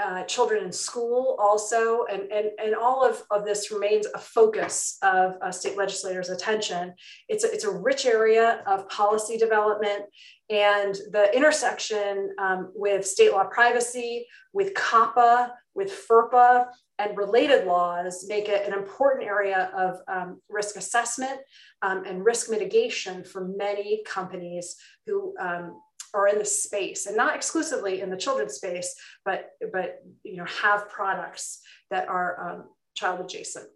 uh, 0.03 0.25
children 0.25 0.65
in 0.65 0.73
school 0.73 1.37
also, 1.39 2.05
and, 2.11 2.23
and, 2.33 2.51
and 2.59 2.75
all 2.75 3.05
of, 3.09 3.23
of 3.31 3.45
this 3.45 3.71
remains 3.71 4.07
a 4.15 4.19
focus 4.19 4.99
of 5.03 5.37
uh, 5.41 5.53
state 5.53 5.77
legislators' 5.77 6.29
attention. 6.29 6.95
It's 7.29 7.45
a, 7.45 7.53
it's 7.53 7.65
a 7.65 7.71
rich 7.71 8.05
area 8.05 8.63
of 8.67 8.89
policy 8.89 9.37
development 9.37 10.05
and 10.51 10.95
the 11.13 11.35
intersection 11.35 12.35
um, 12.39 12.73
with 12.75 13.07
state 13.07 13.33
law 13.33 13.45
privacy, 13.45 14.27
with 14.53 14.75
COPPA, 14.75 15.51
with 15.75 15.91
FERPA, 15.91 16.67
and 16.99 17.17
related 17.17 17.67
laws 17.67 18.27
make 18.29 18.49
it 18.49 18.67
an 18.67 18.75
important 18.75 19.25
area 19.25 19.71
of 19.77 20.01
um, 20.09 20.41
risk 20.49 20.77
assessment 20.77 21.41
um, 21.81 22.05
and 22.05 22.25
risk 22.25 22.51
mitigation 22.51 23.25
for 23.25 23.47
many 23.47 24.03
companies 24.07 24.77
who 25.07 25.35
um, 25.41 25.81
are 26.15 26.29
in 26.29 26.39
the 26.39 26.45
space 26.45 27.07
and 27.07 27.17
not 27.17 27.35
exclusively 27.35 28.01
in 28.01 28.11
the 28.11 28.17
children's 28.17 28.55
space, 28.55 28.95
but, 29.25 29.51
but 29.73 30.03
you 30.25 30.37
know, 30.37 30.45
have 30.45 30.89
products 30.89 31.61
that 31.91 32.09
are 32.09 32.51
um, 32.51 32.65
child 32.95 33.21
adjacent. 33.21 33.67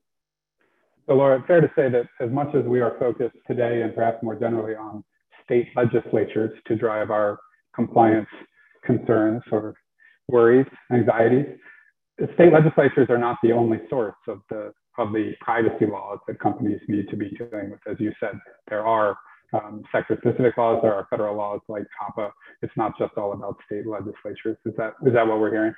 So 1.06 1.14
Laura, 1.14 1.38
it's 1.38 1.46
fair 1.46 1.60
to 1.60 1.70
say 1.76 1.88
that 1.88 2.06
as 2.20 2.30
much 2.30 2.54
as 2.54 2.64
we 2.64 2.80
are 2.80 2.96
focused 2.98 3.36
today 3.46 3.82
and 3.82 3.94
perhaps 3.94 4.22
more 4.22 4.34
generally 4.34 4.74
on 4.74 5.04
state 5.44 5.68
legislatures 5.76 6.50
to 6.66 6.76
drive 6.76 7.10
our 7.10 7.38
compliance 7.74 8.28
concerns 8.84 9.42
or 9.52 9.74
worries, 10.28 10.66
anxieties, 10.92 11.46
state 12.34 12.52
legislatures 12.52 13.06
are 13.08 13.18
not 13.18 13.38
the 13.42 13.52
only 13.52 13.78
source 13.88 14.16
of 14.26 14.40
the 14.50 14.72
of 14.98 15.12
the 15.12 15.32
privacy 15.42 15.84
laws 15.84 16.18
that 16.26 16.40
companies 16.40 16.80
need 16.88 17.06
to 17.10 17.16
be 17.16 17.28
dealing 17.28 17.70
with. 17.70 17.80
As 17.86 18.00
you 18.00 18.12
said, 18.18 18.32
there 18.68 18.86
are 18.86 19.14
um, 19.52 19.82
sector-specific 19.92 20.56
laws. 20.56 20.80
There 20.82 20.94
are 20.94 21.06
federal 21.10 21.36
laws 21.36 21.60
like 21.68 21.84
COPPA. 22.00 22.30
It's 22.62 22.76
not 22.76 22.98
just 22.98 23.14
all 23.16 23.32
about 23.32 23.56
state 23.66 23.86
legislatures. 23.86 24.56
Is 24.64 24.74
that 24.76 24.94
is 25.06 25.12
that 25.12 25.26
what 25.26 25.40
we're 25.40 25.50
hearing? 25.50 25.74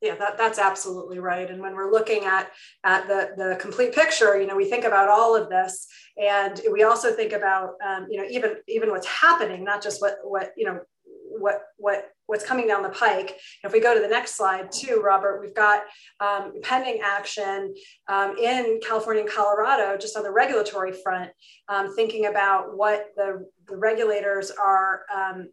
Yeah, 0.00 0.14
that, 0.14 0.38
that's 0.38 0.60
absolutely 0.60 1.18
right. 1.18 1.50
And 1.50 1.60
when 1.60 1.74
we're 1.74 1.90
looking 1.90 2.24
at, 2.24 2.52
at 2.84 3.08
the, 3.08 3.30
the 3.36 3.56
complete 3.60 3.92
picture, 3.92 4.40
you 4.40 4.46
know, 4.46 4.54
we 4.54 4.70
think 4.70 4.84
about 4.84 5.08
all 5.08 5.34
of 5.34 5.48
this 5.48 5.88
and 6.16 6.60
we 6.70 6.84
also 6.84 7.12
think 7.12 7.32
about, 7.32 7.70
um, 7.84 8.06
you 8.08 8.16
know, 8.18 8.28
even, 8.30 8.58
even 8.68 8.90
what's 8.90 9.08
happening, 9.08 9.64
not 9.64 9.82
just 9.82 10.00
what, 10.00 10.18
what, 10.22 10.52
you 10.56 10.66
know, 10.66 10.78
what, 11.04 11.62
what, 11.78 12.12
what 12.12 12.12
what's 12.28 12.44
coming 12.44 12.68
down 12.68 12.82
the 12.82 12.90
pike. 12.90 13.36
If 13.64 13.72
we 13.72 13.80
go 13.80 13.94
to 13.94 14.00
the 14.00 14.06
next 14.06 14.36
slide, 14.36 14.70
too, 14.70 15.00
Robert, 15.02 15.40
we've 15.40 15.54
got 15.54 15.82
um, 16.20 16.52
pending 16.62 17.00
action 17.02 17.74
um, 18.06 18.36
in 18.36 18.80
California 18.86 19.22
and 19.22 19.32
Colorado, 19.32 19.96
just 19.96 20.14
on 20.16 20.22
the 20.22 20.30
regulatory 20.30 20.92
front, 20.92 21.30
um, 21.68 21.94
thinking 21.96 22.26
about 22.26 22.76
what 22.76 23.06
the, 23.16 23.48
the 23.66 23.76
regulators 23.76 24.50
are 24.50 25.02
um, 25.12 25.48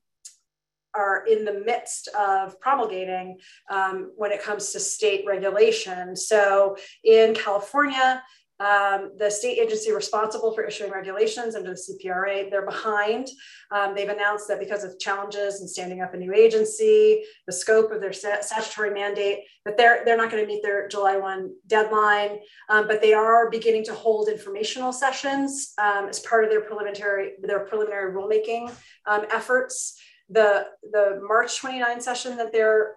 are 0.94 1.26
in 1.28 1.44
the 1.44 1.62
midst 1.66 2.08
of 2.18 2.60
promulgating 2.62 3.38
um, 3.70 4.12
when 4.16 4.32
it 4.32 4.42
comes 4.42 4.72
to 4.72 4.80
state 4.80 5.26
regulation. 5.28 6.16
So 6.16 6.78
in 7.04 7.36
California, 7.36 8.24
um, 8.60 9.12
the 9.18 9.30
state 9.30 9.60
agency 9.60 9.92
responsible 9.92 10.54
for 10.54 10.64
issuing 10.64 10.92
regulations 10.92 11.56
under 11.56 11.72
the 11.72 11.76
CPRA, 11.76 12.50
they're 12.50 12.66
behind. 12.66 13.28
Um, 13.72 13.94
they've 13.94 14.08
announced 14.08 14.48
that 14.48 14.60
because 14.60 14.86
of 14.86 14.98
challenges 14.98 15.62
in 15.62 15.68
standing 15.68 16.02
up 16.02 16.14
a 16.14 16.18
new 16.18 16.34
agency, 16.34 17.24
the 17.48 17.52
scope 17.54 17.92
of 17.92 18.00
their 18.00 18.14
statutory 18.14 18.92
mandate, 18.92 19.40
that 19.66 19.76
they're, 19.76 20.04
they're 20.06 20.16
not 20.16 20.32
going 20.32 20.42
to 20.42 20.48
meet 20.48 20.64
their 20.64 20.88
July 20.88 21.18
1 21.18 21.54
deadline, 21.68 22.40
um, 22.70 22.88
but 22.88 23.02
they 23.02 23.14
are 23.14 23.50
beginning 23.50 23.84
to 23.86 23.94
hold 23.94 24.30
informational 24.30 24.94
sessions 24.94 25.74
um, 25.78 26.08
as 26.08 26.20
part 26.20 26.46
of 26.46 26.50
their 26.50 26.62
preliminary, 26.62 27.34
their 27.42 27.60
preliminary 27.60 28.14
rulemaking 28.14 28.72
um, 29.06 29.26
efforts. 29.32 30.00
The, 30.30 30.68
the 30.92 31.22
March 31.28 31.60
29 31.60 32.02
session 32.02 32.38
that 32.38 32.52
they're 32.52 32.96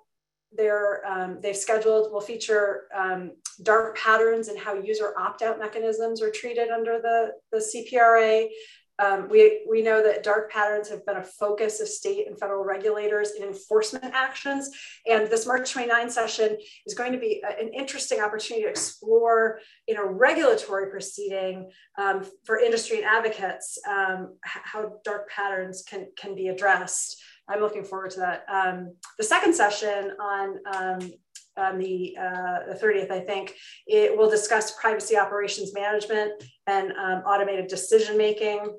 they're 0.52 1.06
um, 1.06 1.38
they've 1.42 1.56
scheduled 1.56 2.12
will 2.12 2.20
feature 2.20 2.84
um, 2.94 3.32
dark 3.62 3.96
patterns 3.96 4.48
and 4.48 4.58
how 4.58 4.74
user 4.74 5.14
opt-out 5.18 5.58
mechanisms 5.58 6.22
are 6.22 6.30
treated 6.30 6.70
under 6.70 7.00
the, 7.00 7.32
the 7.52 7.58
CPRA. 7.58 8.48
Um, 9.00 9.28
we, 9.28 9.64
we 9.68 9.80
know 9.80 10.02
that 10.02 10.24
dark 10.24 10.50
patterns 10.50 10.88
have 10.88 11.06
been 11.06 11.18
a 11.18 11.22
focus 11.22 11.80
of 11.80 11.87
state 11.87 12.26
and 12.26 12.38
federal 12.38 12.64
regulators 12.64 13.32
in 13.32 13.44
enforcement 13.44 14.12
actions. 14.12 14.70
And 15.08 15.28
this 15.28 15.46
March 15.46 15.70
29 15.70 16.11
session 16.11 16.56
is 16.84 16.94
going 16.94 17.12
to 17.12 17.18
be 17.18 17.40
a, 17.48 17.62
an 17.62 17.72
interesting 17.72 18.20
opportunity 18.20 18.64
to 18.64 18.70
explore 18.70 19.61
in 19.87 19.98
a 19.98 20.04
regulatory 20.04 20.90
proceeding 20.90 21.70
um, 21.96 22.26
for 22.44 22.58
industry 22.58 22.96
and 22.96 23.06
advocates 23.06 23.78
um, 23.88 24.37
how 24.42 24.94
dark 25.04 25.30
patterns 25.30 25.84
can, 25.88 26.08
can 26.16 26.34
be 26.34 26.48
addressed. 26.48 27.22
I'm 27.48 27.61
looking 27.61 27.84
forward 27.84 28.11
to 28.12 28.20
that. 28.20 28.44
Um, 28.48 28.94
the 29.16 29.24
second 29.24 29.54
session 29.54 30.12
on 30.20 30.58
um, 30.74 31.11
on 31.58 31.78
the, 31.78 32.16
uh, 32.16 32.72
the 32.72 32.78
30th, 32.80 33.11
I 33.11 33.20
think, 33.20 33.54
it 33.87 34.16
will 34.16 34.30
discuss 34.30 34.78
privacy 34.78 35.16
operations 35.16 35.74
management 35.74 36.32
and 36.66 36.92
um, 36.92 37.22
automated 37.26 37.66
decision 37.66 38.16
making. 38.16 38.78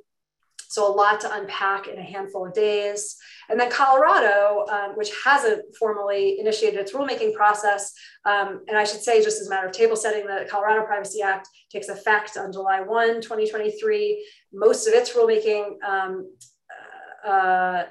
So 0.70 0.88
a 0.88 0.94
lot 0.94 1.20
to 1.22 1.34
unpack 1.34 1.88
in 1.88 1.98
a 1.98 2.04
handful 2.04 2.46
of 2.46 2.54
days. 2.54 3.18
And 3.50 3.60
then 3.60 3.72
Colorado, 3.72 4.66
um, 4.70 4.92
which 4.96 5.12
hasn't 5.26 5.64
formally 5.76 6.40
initiated 6.40 6.80
its 6.80 6.94
rulemaking 6.94 7.34
process, 7.34 7.92
um, 8.24 8.62
and 8.68 8.78
I 8.78 8.84
should 8.84 9.02
say, 9.02 9.24
just 9.24 9.42
as 9.42 9.48
a 9.48 9.50
matter 9.50 9.66
of 9.66 9.74
table 9.74 9.96
setting, 9.96 10.28
the 10.28 10.48
Colorado 10.48 10.86
Privacy 10.86 11.24
Act 11.24 11.50
takes 11.72 11.90
effect 11.90 12.38
on 12.38 12.54
July 12.54 12.82
1, 12.82 13.22
2023. 13.22 14.24
Most 14.54 14.88
of 14.88 14.94
its 14.94 15.12
rulemaking 15.16 15.82
um, 15.84 16.32
uh, 17.28 17.86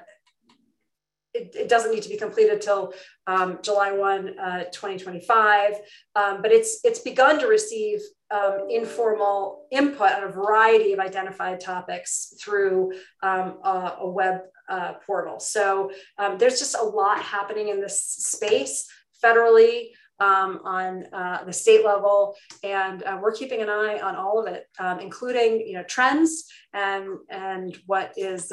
it, 1.33 1.55
it, 1.55 1.69
doesn't 1.69 1.91
need 1.91 2.03
to 2.03 2.09
be 2.09 2.17
completed 2.17 2.61
till 2.61 2.93
um, 3.27 3.59
July 3.61 3.91
1, 3.91 4.39
uh, 4.39 4.63
2025, 4.65 5.73
um, 6.15 6.41
but 6.41 6.51
it's, 6.51 6.79
it's 6.83 6.99
begun 6.99 7.39
to 7.39 7.47
receive 7.47 7.99
um, 8.31 8.67
informal 8.69 9.65
input 9.71 10.11
on 10.11 10.23
a 10.23 10.31
variety 10.31 10.93
of 10.93 10.99
identified 10.99 11.59
topics 11.59 12.33
through 12.41 12.91
um, 13.23 13.57
a, 13.63 13.97
a, 14.01 14.09
web 14.09 14.41
uh, 14.69 14.93
portal. 15.05 15.39
So 15.39 15.91
um, 16.17 16.37
there's 16.37 16.59
just 16.59 16.75
a 16.75 16.83
lot 16.83 17.21
happening 17.21 17.69
in 17.69 17.81
this 17.81 18.01
space 18.01 18.87
federally, 19.23 19.89
um, 20.19 20.59
on 20.65 21.05
uh, 21.13 21.45
the 21.45 21.53
state 21.53 21.85
level, 21.85 22.35
and 22.63 23.03
uh, 23.03 23.17
we're 23.21 23.31
keeping 23.31 23.61
an 23.61 23.69
eye 23.69 23.99
on 23.99 24.17
all 24.17 24.45
of 24.45 24.53
it, 24.53 24.65
including 25.01 25.65
you 25.65 25.73
know 25.73 25.83
trends 25.83 26.43
and 26.73 27.07
and 27.29 27.77
what 27.85 28.13
is 28.17 28.51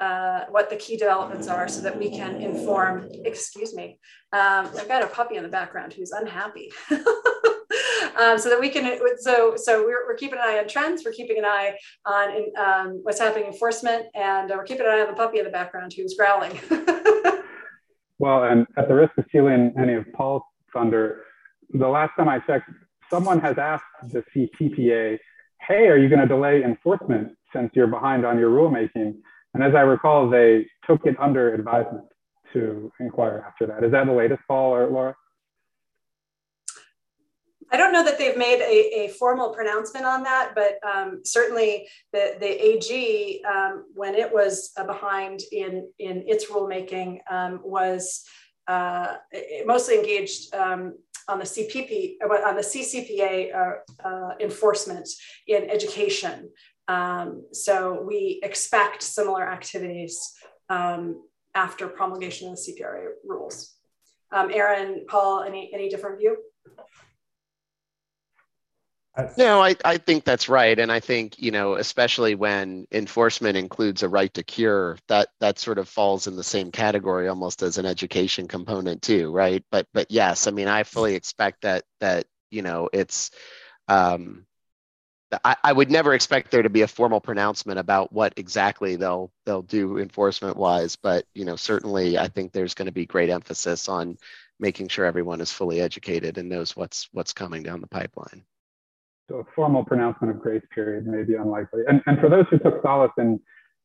uh, 0.00 0.44
what 0.50 0.70
the 0.70 0.76
key 0.76 0.96
developments 0.96 1.48
are 1.48 1.68
so 1.68 1.80
that 1.80 1.98
we 1.98 2.10
can 2.10 2.36
inform, 2.36 3.08
excuse 3.24 3.74
me, 3.74 3.98
um, 4.32 4.68
I've 4.78 4.88
got 4.88 5.02
a 5.02 5.08
puppy 5.08 5.36
in 5.36 5.42
the 5.42 5.48
background 5.48 5.92
who's 5.92 6.12
unhappy. 6.12 6.70
um, 6.90 8.38
so 8.38 8.48
that 8.48 8.58
we 8.60 8.68
can, 8.68 8.98
so, 9.18 9.54
so 9.56 9.84
we're, 9.84 10.06
we're 10.06 10.16
keeping 10.16 10.38
an 10.38 10.44
eye 10.46 10.58
on 10.58 10.68
trends, 10.68 11.02
we're 11.04 11.12
keeping 11.12 11.38
an 11.38 11.44
eye 11.44 11.76
on 12.06 12.44
um, 12.56 13.00
what's 13.02 13.18
happening 13.18 13.46
in 13.46 13.52
enforcement, 13.52 14.06
and 14.14 14.50
uh, 14.50 14.54
we're 14.56 14.64
keeping 14.64 14.86
an 14.86 14.92
eye 14.92 15.00
on 15.00 15.08
the 15.08 15.14
puppy 15.14 15.38
in 15.38 15.44
the 15.44 15.50
background 15.50 15.92
who's 15.96 16.14
growling. 16.14 16.58
well, 18.18 18.44
and 18.44 18.66
at 18.76 18.88
the 18.88 18.94
risk 18.94 19.12
of 19.18 19.24
stealing 19.28 19.74
any 19.78 19.94
of 19.94 20.04
Paul's 20.12 20.42
thunder, 20.72 21.24
the 21.72 21.88
last 21.88 22.12
time 22.16 22.28
I 22.28 22.38
checked, 22.40 22.70
someone 23.10 23.40
has 23.40 23.58
asked 23.58 23.84
the 24.04 24.22
CPPA, 24.34 25.18
hey, 25.60 25.88
are 25.88 25.98
you 25.98 26.08
going 26.08 26.20
to 26.20 26.26
delay 26.26 26.62
enforcement 26.62 27.36
since 27.52 27.70
you're 27.74 27.86
behind 27.86 28.24
on 28.24 28.38
your 28.38 28.50
rulemaking? 28.50 29.16
And 29.54 29.62
as 29.62 29.74
I 29.74 29.80
recall, 29.80 30.28
they 30.28 30.66
took 30.86 31.06
it 31.06 31.16
under 31.18 31.54
advisement 31.54 32.04
to 32.52 32.92
inquire 33.00 33.44
after 33.46 33.66
that. 33.66 33.84
Is 33.84 33.92
that 33.92 34.06
the 34.06 34.12
latest 34.12 34.42
call, 34.46 34.74
or 34.74 34.88
Laura? 34.88 35.14
I 37.70 37.76
don't 37.76 37.92
know 37.92 38.04
that 38.04 38.18
they've 38.18 38.36
made 38.36 38.60
a, 38.60 39.04
a 39.04 39.08
formal 39.08 39.50
pronouncement 39.50 40.06
on 40.06 40.22
that, 40.22 40.52
but 40.54 40.78
um, 40.88 41.20
certainly 41.24 41.86
the, 42.12 42.36
the 42.40 42.66
AG, 42.66 43.42
um, 43.44 43.84
when 43.94 44.14
it 44.14 44.32
was 44.32 44.70
uh, 44.78 44.84
behind 44.84 45.40
in, 45.52 45.86
in 45.98 46.24
its 46.26 46.46
rulemaking, 46.50 47.18
um, 47.30 47.60
was 47.62 48.24
uh, 48.68 49.16
mostly 49.66 49.98
engaged 49.98 50.54
um, 50.54 50.94
on 51.28 51.38
the 51.38 51.44
CPP, 51.44 52.14
uh, 52.24 52.48
on 52.48 52.56
the 52.56 52.62
CCPA 52.62 53.54
uh, 53.54 54.08
uh, 54.08 54.34
enforcement 54.40 55.08
in 55.46 55.68
education. 55.68 56.48
Um, 56.88 57.44
so 57.52 58.02
we 58.02 58.40
expect 58.42 59.02
similar 59.02 59.46
activities 59.46 60.34
um, 60.70 61.22
after 61.54 61.86
promulgation 61.86 62.50
of 62.50 62.56
the 62.56 62.72
CPRA 62.72 63.08
rules. 63.26 63.74
Um, 64.32 64.50
Aaron, 64.52 65.04
Paul, 65.08 65.42
any, 65.42 65.70
any 65.72 65.88
different 65.88 66.18
view? 66.18 66.36
No, 69.36 69.60
I, 69.60 69.74
I 69.84 69.98
think 69.98 70.24
that's 70.24 70.48
right. 70.48 70.78
And 70.78 70.92
I 70.92 71.00
think, 71.00 71.40
you 71.40 71.50
know, 71.50 71.74
especially 71.74 72.36
when 72.36 72.86
enforcement 72.92 73.56
includes 73.56 74.04
a 74.04 74.08
right 74.08 74.32
to 74.34 74.44
cure, 74.44 74.96
that 75.08 75.28
that 75.40 75.58
sort 75.58 75.78
of 75.78 75.88
falls 75.88 76.28
in 76.28 76.36
the 76.36 76.44
same 76.44 76.70
category 76.70 77.26
almost 77.26 77.62
as 77.62 77.78
an 77.78 77.86
education 77.86 78.46
component 78.46 79.02
too, 79.02 79.32
right? 79.32 79.64
But 79.72 79.88
but 79.92 80.06
yes, 80.08 80.46
I 80.46 80.52
mean 80.52 80.68
I 80.68 80.84
fully 80.84 81.16
expect 81.16 81.62
that 81.62 81.82
that, 81.98 82.26
you 82.50 82.62
know, 82.62 82.88
it's 82.92 83.32
um 83.88 84.46
I, 85.44 85.56
I 85.62 85.72
would 85.72 85.90
never 85.90 86.14
expect 86.14 86.50
there 86.50 86.62
to 86.62 86.70
be 86.70 86.82
a 86.82 86.88
formal 86.88 87.20
pronouncement 87.20 87.78
about 87.78 88.12
what 88.12 88.32
exactly 88.36 88.96
they'll 88.96 89.30
they'll 89.44 89.62
do 89.62 89.98
enforcement 89.98 90.56
wise, 90.56 90.96
but 90.96 91.26
you 91.34 91.44
know 91.44 91.56
certainly 91.56 92.18
I 92.18 92.28
think 92.28 92.52
there's 92.52 92.74
going 92.74 92.86
to 92.86 92.92
be 92.92 93.06
great 93.06 93.30
emphasis 93.30 93.88
on 93.88 94.16
making 94.58 94.88
sure 94.88 95.04
everyone 95.04 95.40
is 95.40 95.52
fully 95.52 95.80
educated 95.80 96.38
and 96.38 96.48
knows 96.48 96.76
what's 96.76 97.08
what's 97.12 97.32
coming 97.32 97.62
down 97.62 97.80
the 97.80 97.86
pipeline. 97.86 98.44
So 99.28 99.36
a 99.40 99.44
formal 99.54 99.84
pronouncement 99.84 100.34
of 100.34 100.40
grace 100.40 100.62
period 100.74 101.06
may 101.06 101.22
be 101.22 101.34
unlikely. 101.34 101.82
And, 101.86 102.02
and 102.06 102.18
for 102.18 102.30
those 102.30 102.46
who 102.50 102.58
took 102.58 102.80
solace 102.82 103.12
in 103.18 103.38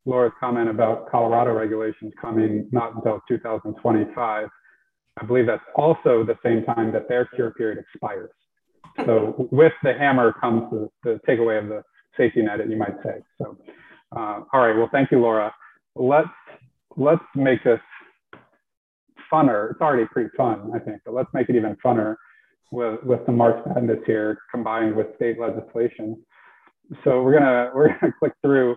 Laura's 0.06 0.32
comment 0.39 0.69
about 0.69 1.10
Colorado 1.12 1.51
regulations 1.51 2.13
coming 2.19 2.69
not 2.71 2.95
until 2.95 3.21
2025, 3.27 4.47
I 5.21 5.25
believe 5.25 5.45
that's 5.45 5.63
also 5.75 6.23
the 6.23 6.38
same 6.43 6.63
time 6.63 6.93
that 6.93 7.10
their 7.10 7.25
cure 7.25 7.51
period 7.51 7.77
expires. 7.77 8.32
So 9.06 9.47
with 9.51 9.73
the 9.84 9.93
hammer 9.93 10.34
comes 10.34 10.69
the, 10.71 10.89
the 11.03 11.19
takeaway 11.27 11.62
of 11.62 11.67
the 11.67 11.84
safety 12.17 12.41
net, 12.41 12.60
you 12.69 12.77
might 12.77 12.95
say. 13.03 13.21
So, 13.38 13.58
uh, 14.15 14.41
all 14.53 14.62
right. 14.62 14.75
Well, 14.75 14.89
thank 14.91 15.12
you, 15.12 15.19
Laura. 15.19 15.53
Let's 15.95 16.27
let's 16.95 17.23
make 17.36 17.63
this 17.63 17.79
funner. 19.32 19.71
It's 19.71 19.82
already 19.82 20.06
pretty 20.06 20.29
fun, 20.38 20.71
I 20.75 20.79
think, 20.79 21.01
but 21.06 21.13
let's 21.13 21.29
make 21.34 21.49
it 21.49 21.56
even 21.56 21.75
funner 21.84 22.15
with 22.71 23.03
with 23.03 23.19
some 23.25 23.38
March 23.38 23.63
Madness 23.65 23.99
here 24.06 24.38
combined 24.51 24.95
with 24.95 25.08
state 25.15 25.39
legislation. 25.39 26.23
So 27.03 27.23
we're 27.23 27.34
gonna 27.34 27.71
we're 27.75 27.97
gonna 27.99 28.13
click 28.19 28.34
through 28.41 28.75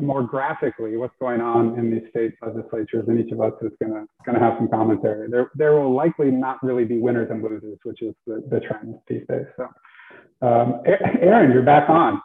more 0.00 0.22
graphically 0.22 0.96
what's 0.96 1.14
going 1.20 1.40
on 1.40 1.78
in 1.78 1.90
these 1.90 2.02
state 2.10 2.34
legislatures, 2.42 3.04
and 3.08 3.20
each 3.20 3.32
of 3.32 3.40
us 3.40 3.52
is 3.62 3.72
gonna 3.80 4.04
gonna 4.24 4.40
have 4.40 4.54
some 4.58 4.68
commentary. 4.68 5.30
There 5.30 5.50
there 5.54 5.74
will 5.74 5.94
likely 5.94 6.30
not 6.30 6.62
really 6.62 6.84
be 6.84 6.98
winners 6.98 7.30
and 7.30 7.42
losers, 7.42 7.78
which 7.84 8.02
is 8.02 8.14
the, 8.26 8.42
the 8.50 8.60
trend 8.60 8.98
these 9.06 9.26
days. 9.28 9.46
So, 9.56 9.68
um, 10.42 10.82
Aaron, 10.84 11.52
you're 11.52 11.62
back 11.62 11.88
on. 11.88 12.20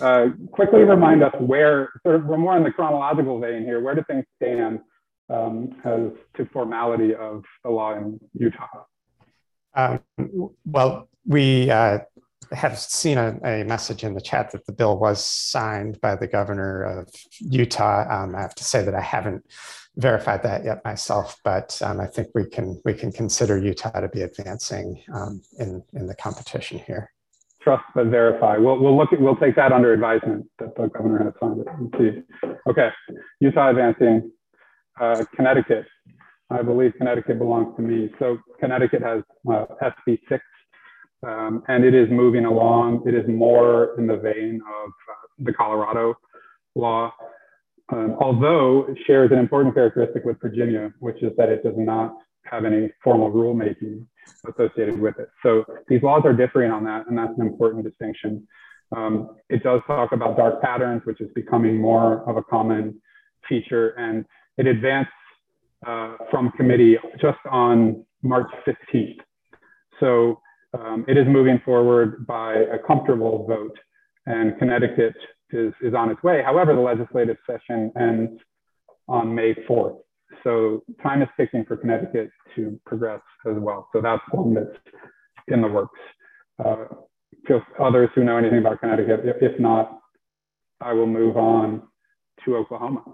Uh, 0.00 0.28
quickly 0.50 0.82
remind 0.82 1.22
us 1.22 1.34
where, 1.40 1.90
sort 2.02 2.16
of, 2.16 2.24
we're 2.24 2.36
more 2.36 2.56
in 2.56 2.62
the 2.62 2.70
chronological 2.70 3.38
vein 3.38 3.62
here. 3.62 3.80
Where 3.80 3.94
do 3.94 4.02
things 4.08 4.24
stand 4.36 4.80
um, 5.28 5.76
as 5.84 6.10
to 6.36 6.46
formality 6.52 7.14
of 7.14 7.44
the 7.62 7.70
law 7.70 7.94
in 7.94 8.18
Utah? 8.34 8.84
Um, 9.74 10.00
well, 10.64 11.08
we 11.26 11.70
uh, 11.70 11.98
have 12.52 12.78
seen 12.78 13.18
a, 13.18 13.38
a, 13.44 13.64
message 13.64 14.04
in 14.04 14.14
the 14.14 14.20
chat 14.20 14.50
that 14.52 14.66
the 14.66 14.72
bill 14.72 14.98
was 14.98 15.24
signed 15.24 16.00
by 16.00 16.16
the 16.16 16.26
governor 16.26 16.82
of 16.82 17.08
Utah. 17.40 18.06
Um, 18.10 18.34
I 18.34 18.40
have 18.40 18.54
to 18.56 18.64
say 18.64 18.84
that 18.84 18.94
I 18.94 19.00
haven't 19.00 19.44
verified 19.96 20.42
that 20.42 20.64
yet 20.64 20.84
myself, 20.84 21.36
but 21.44 21.80
um, 21.82 22.00
I 22.00 22.06
think 22.06 22.28
we 22.34 22.44
can 22.46 22.80
we 22.84 22.94
can 22.94 23.12
consider 23.12 23.58
Utah 23.58 24.00
to 24.00 24.08
be 24.08 24.22
advancing 24.22 25.02
um, 25.12 25.42
in 25.58 25.82
in 25.92 26.06
the 26.06 26.14
competition 26.14 26.78
here. 26.78 27.10
Trust 27.62 27.84
but 27.94 28.06
verify. 28.06 28.56
We'll 28.56 28.78
we'll 28.80 28.96
look 28.96 29.12
at 29.12 29.20
we'll 29.20 29.36
take 29.36 29.56
that 29.56 29.72
under 29.72 29.92
advisement 29.92 30.46
that 30.58 30.74
the 30.76 30.88
governor 30.88 31.24
has 31.24 31.32
signed 31.40 31.60
it. 31.60 32.24
Okay, 32.68 32.88
Utah 33.40 33.70
advancing. 33.70 34.30
Uh, 35.00 35.24
Connecticut. 35.34 35.86
I 36.50 36.62
believe 36.62 36.92
Connecticut 36.98 37.38
belongs 37.38 37.74
to 37.76 37.82
me. 37.82 38.12
So 38.18 38.38
Connecticut 38.60 39.02
has 39.02 39.22
uh, 39.50 39.64
SB 39.82 40.20
six, 40.28 40.44
um, 41.26 41.62
and 41.68 41.84
it 41.84 41.94
is 41.94 42.08
moving 42.10 42.44
along. 42.44 43.02
It 43.06 43.14
is 43.14 43.26
more 43.28 43.98
in 43.98 44.06
the 44.06 44.16
vein 44.16 44.60
of 44.82 44.88
uh, 44.88 45.26
the 45.38 45.52
Colorado 45.52 46.14
law 46.74 47.12
um, 47.92 48.16
although 48.20 48.86
it 48.88 48.98
shares 49.06 49.30
an 49.30 49.38
important 49.38 49.74
characteristic 49.74 50.24
with 50.24 50.40
Virginia, 50.40 50.92
which 51.00 51.22
is 51.22 51.32
that 51.36 51.48
it 51.48 51.62
does 51.62 51.74
not 51.76 52.16
have 52.44 52.64
any 52.64 52.90
formal 53.02 53.30
rulemaking 53.30 54.06
associated 54.48 54.98
with 54.98 55.18
it. 55.18 55.28
So 55.42 55.64
these 55.88 56.02
laws 56.02 56.22
are 56.24 56.32
differing 56.32 56.70
on 56.70 56.84
that, 56.84 57.06
and 57.08 57.16
that's 57.16 57.32
an 57.38 57.46
important 57.46 57.84
distinction. 57.84 58.46
Um, 58.96 59.36
it 59.50 59.62
does 59.62 59.80
talk 59.86 60.12
about 60.12 60.36
dark 60.36 60.62
patterns, 60.62 61.02
which 61.04 61.20
is 61.20 61.28
becoming 61.34 61.76
more 61.76 62.28
of 62.28 62.36
a 62.36 62.42
common 62.42 63.00
feature, 63.48 63.90
and 63.90 64.24
it 64.56 64.66
advanced 64.66 65.10
uh, 65.86 66.16
from 66.30 66.52
committee 66.52 66.96
just 67.20 67.38
on 67.50 68.04
March 68.22 68.50
15th. 68.66 69.18
So 70.00 70.40
um, 70.78 71.04
it 71.08 71.16
is 71.16 71.26
moving 71.28 71.60
forward 71.64 72.26
by 72.26 72.54
a 72.54 72.78
comfortable 72.86 73.46
vote, 73.46 73.78
and 74.26 74.58
Connecticut 74.58 75.14
is, 75.50 75.72
is 75.80 75.94
on 75.94 76.10
its 76.10 76.22
way. 76.22 76.42
However, 76.44 76.74
the 76.74 76.80
legislative 76.80 77.36
session 77.46 77.92
ends 77.98 78.40
on 79.08 79.34
May 79.34 79.54
4th. 79.68 79.98
So 80.42 80.82
time 81.02 81.22
is 81.22 81.28
ticking 81.36 81.64
for 81.64 81.76
Connecticut 81.76 82.30
to 82.56 82.78
progress 82.86 83.20
as 83.46 83.54
well. 83.56 83.88
So 83.92 84.00
that's 84.00 84.22
one 84.32 84.54
that's 84.54 84.76
in 85.48 85.62
the 85.62 85.68
works. 85.68 85.98
Uh, 86.64 86.86
others 87.78 88.08
who 88.14 88.24
know 88.24 88.36
anything 88.36 88.58
about 88.58 88.80
Connecticut, 88.80 89.20
if 89.40 89.60
not, 89.60 90.00
I 90.80 90.92
will 90.92 91.06
move 91.06 91.36
on 91.36 91.82
to 92.44 92.56
Oklahoma. 92.56 93.04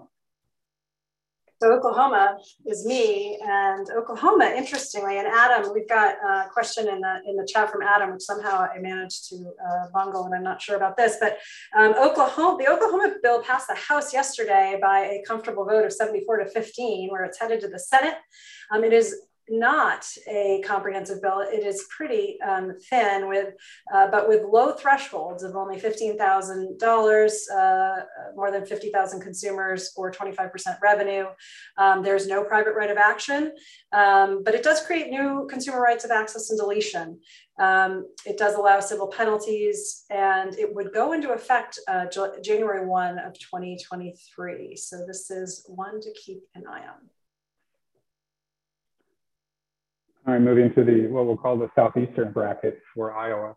So 1.61 1.71
Oklahoma 1.71 2.39
is 2.65 2.87
me, 2.87 3.37
and 3.39 3.87
Oklahoma, 3.91 4.51
interestingly, 4.57 5.19
and 5.19 5.27
Adam, 5.27 5.71
we've 5.75 5.87
got 5.87 6.15
a 6.15 6.49
question 6.49 6.87
in 6.87 7.01
the 7.01 7.21
in 7.27 7.35
the 7.35 7.47
chat 7.47 7.69
from 7.71 7.83
Adam, 7.83 8.13
which 8.13 8.23
somehow 8.23 8.67
I 8.75 8.79
managed 8.79 9.29
to 9.29 9.35
uh, 9.35 9.85
bungle, 9.93 10.25
and 10.25 10.33
I'm 10.33 10.41
not 10.43 10.59
sure 10.59 10.75
about 10.75 10.97
this, 10.97 11.17
but 11.21 11.37
um, 11.77 11.93
Oklahoma, 11.93 12.57
the 12.57 12.67
Oklahoma 12.67 13.13
bill 13.21 13.43
passed 13.43 13.67
the 13.67 13.75
House 13.75 14.11
yesterday 14.11 14.79
by 14.81 15.01
a 15.01 15.23
comfortable 15.27 15.63
vote 15.63 15.85
of 15.85 15.93
74 15.93 16.37
to 16.37 16.49
15, 16.49 17.11
where 17.11 17.25
it's 17.25 17.39
headed 17.39 17.61
to 17.61 17.67
the 17.67 17.77
Senate. 17.77 18.15
Um, 18.71 18.83
it 18.83 18.91
is 18.91 19.15
not 19.51 20.07
a 20.27 20.63
comprehensive 20.65 21.21
bill. 21.21 21.41
It 21.41 21.65
is 21.65 21.85
pretty 21.95 22.39
um, 22.41 22.73
thin, 22.89 23.27
with 23.27 23.53
uh, 23.93 24.07
but 24.09 24.27
with 24.27 24.43
low 24.43 24.71
thresholds 24.71 25.43
of 25.43 25.55
only 25.55 25.77
fifteen 25.77 26.17
thousand 26.17 26.81
uh, 26.81 26.85
dollars, 26.85 27.47
more 28.35 28.49
than 28.49 28.65
fifty 28.65 28.89
thousand 28.89 29.21
consumers, 29.21 29.91
or 29.97 30.09
twenty 30.09 30.31
five 30.31 30.51
percent 30.51 30.77
revenue. 30.81 31.25
Um, 31.77 32.01
there's 32.01 32.27
no 32.27 32.43
private 32.43 32.73
right 32.73 32.89
of 32.89 32.97
action, 32.97 33.51
um, 33.91 34.43
but 34.43 34.55
it 34.55 34.63
does 34.63 34.85
create 34.85 35.09
new 35.09 35.47
consumer 35.49 35.81
rights 35.81 36.05
of 36.05 36.11
access 36.11 36.49
and 36.49 36.59
deletion. 36.59 37.19
Um, 37.59 38.07
it 38.25 38.37
does 38.37 38.55
allow 38.55 38.79
civil 38.79 39.07
penalties, 39.07 40.05
and 40.09 40.57
it 40.57 40.73
would 40.73 40.93
go 40.93 41.11
into 41.13 41.31
effect 41.31 41.77
uh, 41.87 42.05
January 42.41 42.87
one 42.87 43.19
of 43.19 43.37
twenty 43.39 43.77
twenty 43.85 44.15
three. 44.33 44.75
So 44.75 45.05
this 45.05 45.29
is 45.29 45.65
one 45.67 45.99
to 46.01 46.11
keep 46.13 46.39
an 46.55 46.63
eye 46.67 46.85
on. 46.87 47.09
All 50.27 50.33
right, 50.33 50.41
moving 50.41 50.73
to 50.75 50.83
the 50.83 51.07
what 51.07 51.25
we'll 51.25 51.37
call 51.37 51.57
the 51.57 51.69
southeastern 51.75 52.31
bracket 52.31 52.79
for 52.93 53.13
Iowa. 53.13 53.55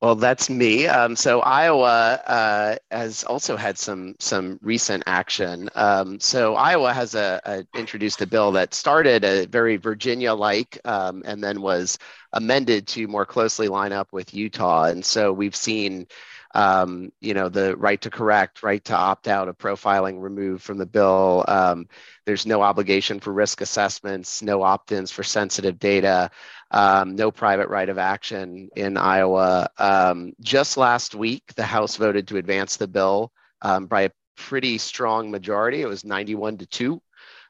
Well, 0.00 0.14
that's 0.14 0.48
me. 0.48 0.86
Um, 0.86 1.14
so 1.14 1.40
Iowa 1.40 2.14
uh, 2.26 2.76
has 2.90 3.22
also 3.22 3.54
had 3.54 3.76
some 3.76 4.14
some 4.18 4.58
recent 4.62 5.02
action. 5.06 5.68
Um, 5.74 6.18
so 6.18 6.54
Iowa 6.54 6.94
has 6.94 7.14
a, 7.14 7.38
a, 7.44 7.78
introduced 7.78 8.22
a 8.22 8.26
bill 8.26 8.52
that 8.52 8.72
started 8.72 9.24
a 9.24 9.44
very 9.44 9.76
Virginia-like 9.76 10.80
um, 10.86 11.22
and 11.26 11.44
then 11.44 11.60
was 11.60 11.98
amended 12.32 12.86
to 12.88 13.08
more 13.08 13.26
closely 13.26 13.68
line 13.68 13.92
up 13.92 14.10
with 14.10 14.32
Utah. 14.32 14.84
And 14.84 15.04
so 15.04 15.34
we've 15.34 15.56
seen 15.56 16.06
um, 16.54 17.12
you 17.20 17.34
know, 17.34 17.48
the 17.48 17.76
right 17.76 18.00
to 18.00 18.10
correct, 18.10 18.62
right 18.62 18.84
to 18.84 18.94
opt 18.94 19.28
out 19.28 19.48
of 19.48 19.58
profiling 19.58 20.20
removed 20.20 20.62
from 20.62 20.78
the 20.78 20.86
bill. 20.86 21.44
Um, 21.46 21.86
there's 22.26 22.46
no 22.46 22.62
obligation 22.62 23.20
for 23.20 23.32
risk 23.32 23.60
assessments, 23.60 24.42
no 24.42 24.62
opt-ins 24.62 25.10
for 25.10 25.22
sensitive 25.22 25.78
data, 25.78 26.30
um, 26.70 27.14
no 27.14 27.30
private 27.30 27.68
right 27.68 27.88
of 27.88 27.98
action 27.98 28.68
in 28.76 28.96
Iowa. 28.96 29.68
Um, 29.78 30.32
just 30.40 30.76
last 30.76 31.14
week, 31.14 31.54
the 31.54 31.64
House 31.64 31.96
voted 31.96 32.28
to 32.28 32.36
advance 32.36 32.76
the 32.76 32.88
bill 32.88 33.32
um, 33.62 33.86
by 33.86 34.02
a 34.02 34.10
pretty 34.36 34.78
strong 34.78 35.30
majority. 35.30 35.82
It 35.82 35.88
was 35.88 36.04
91 36.04 36.58
to 36.58 36.66
two. 36.66 37.02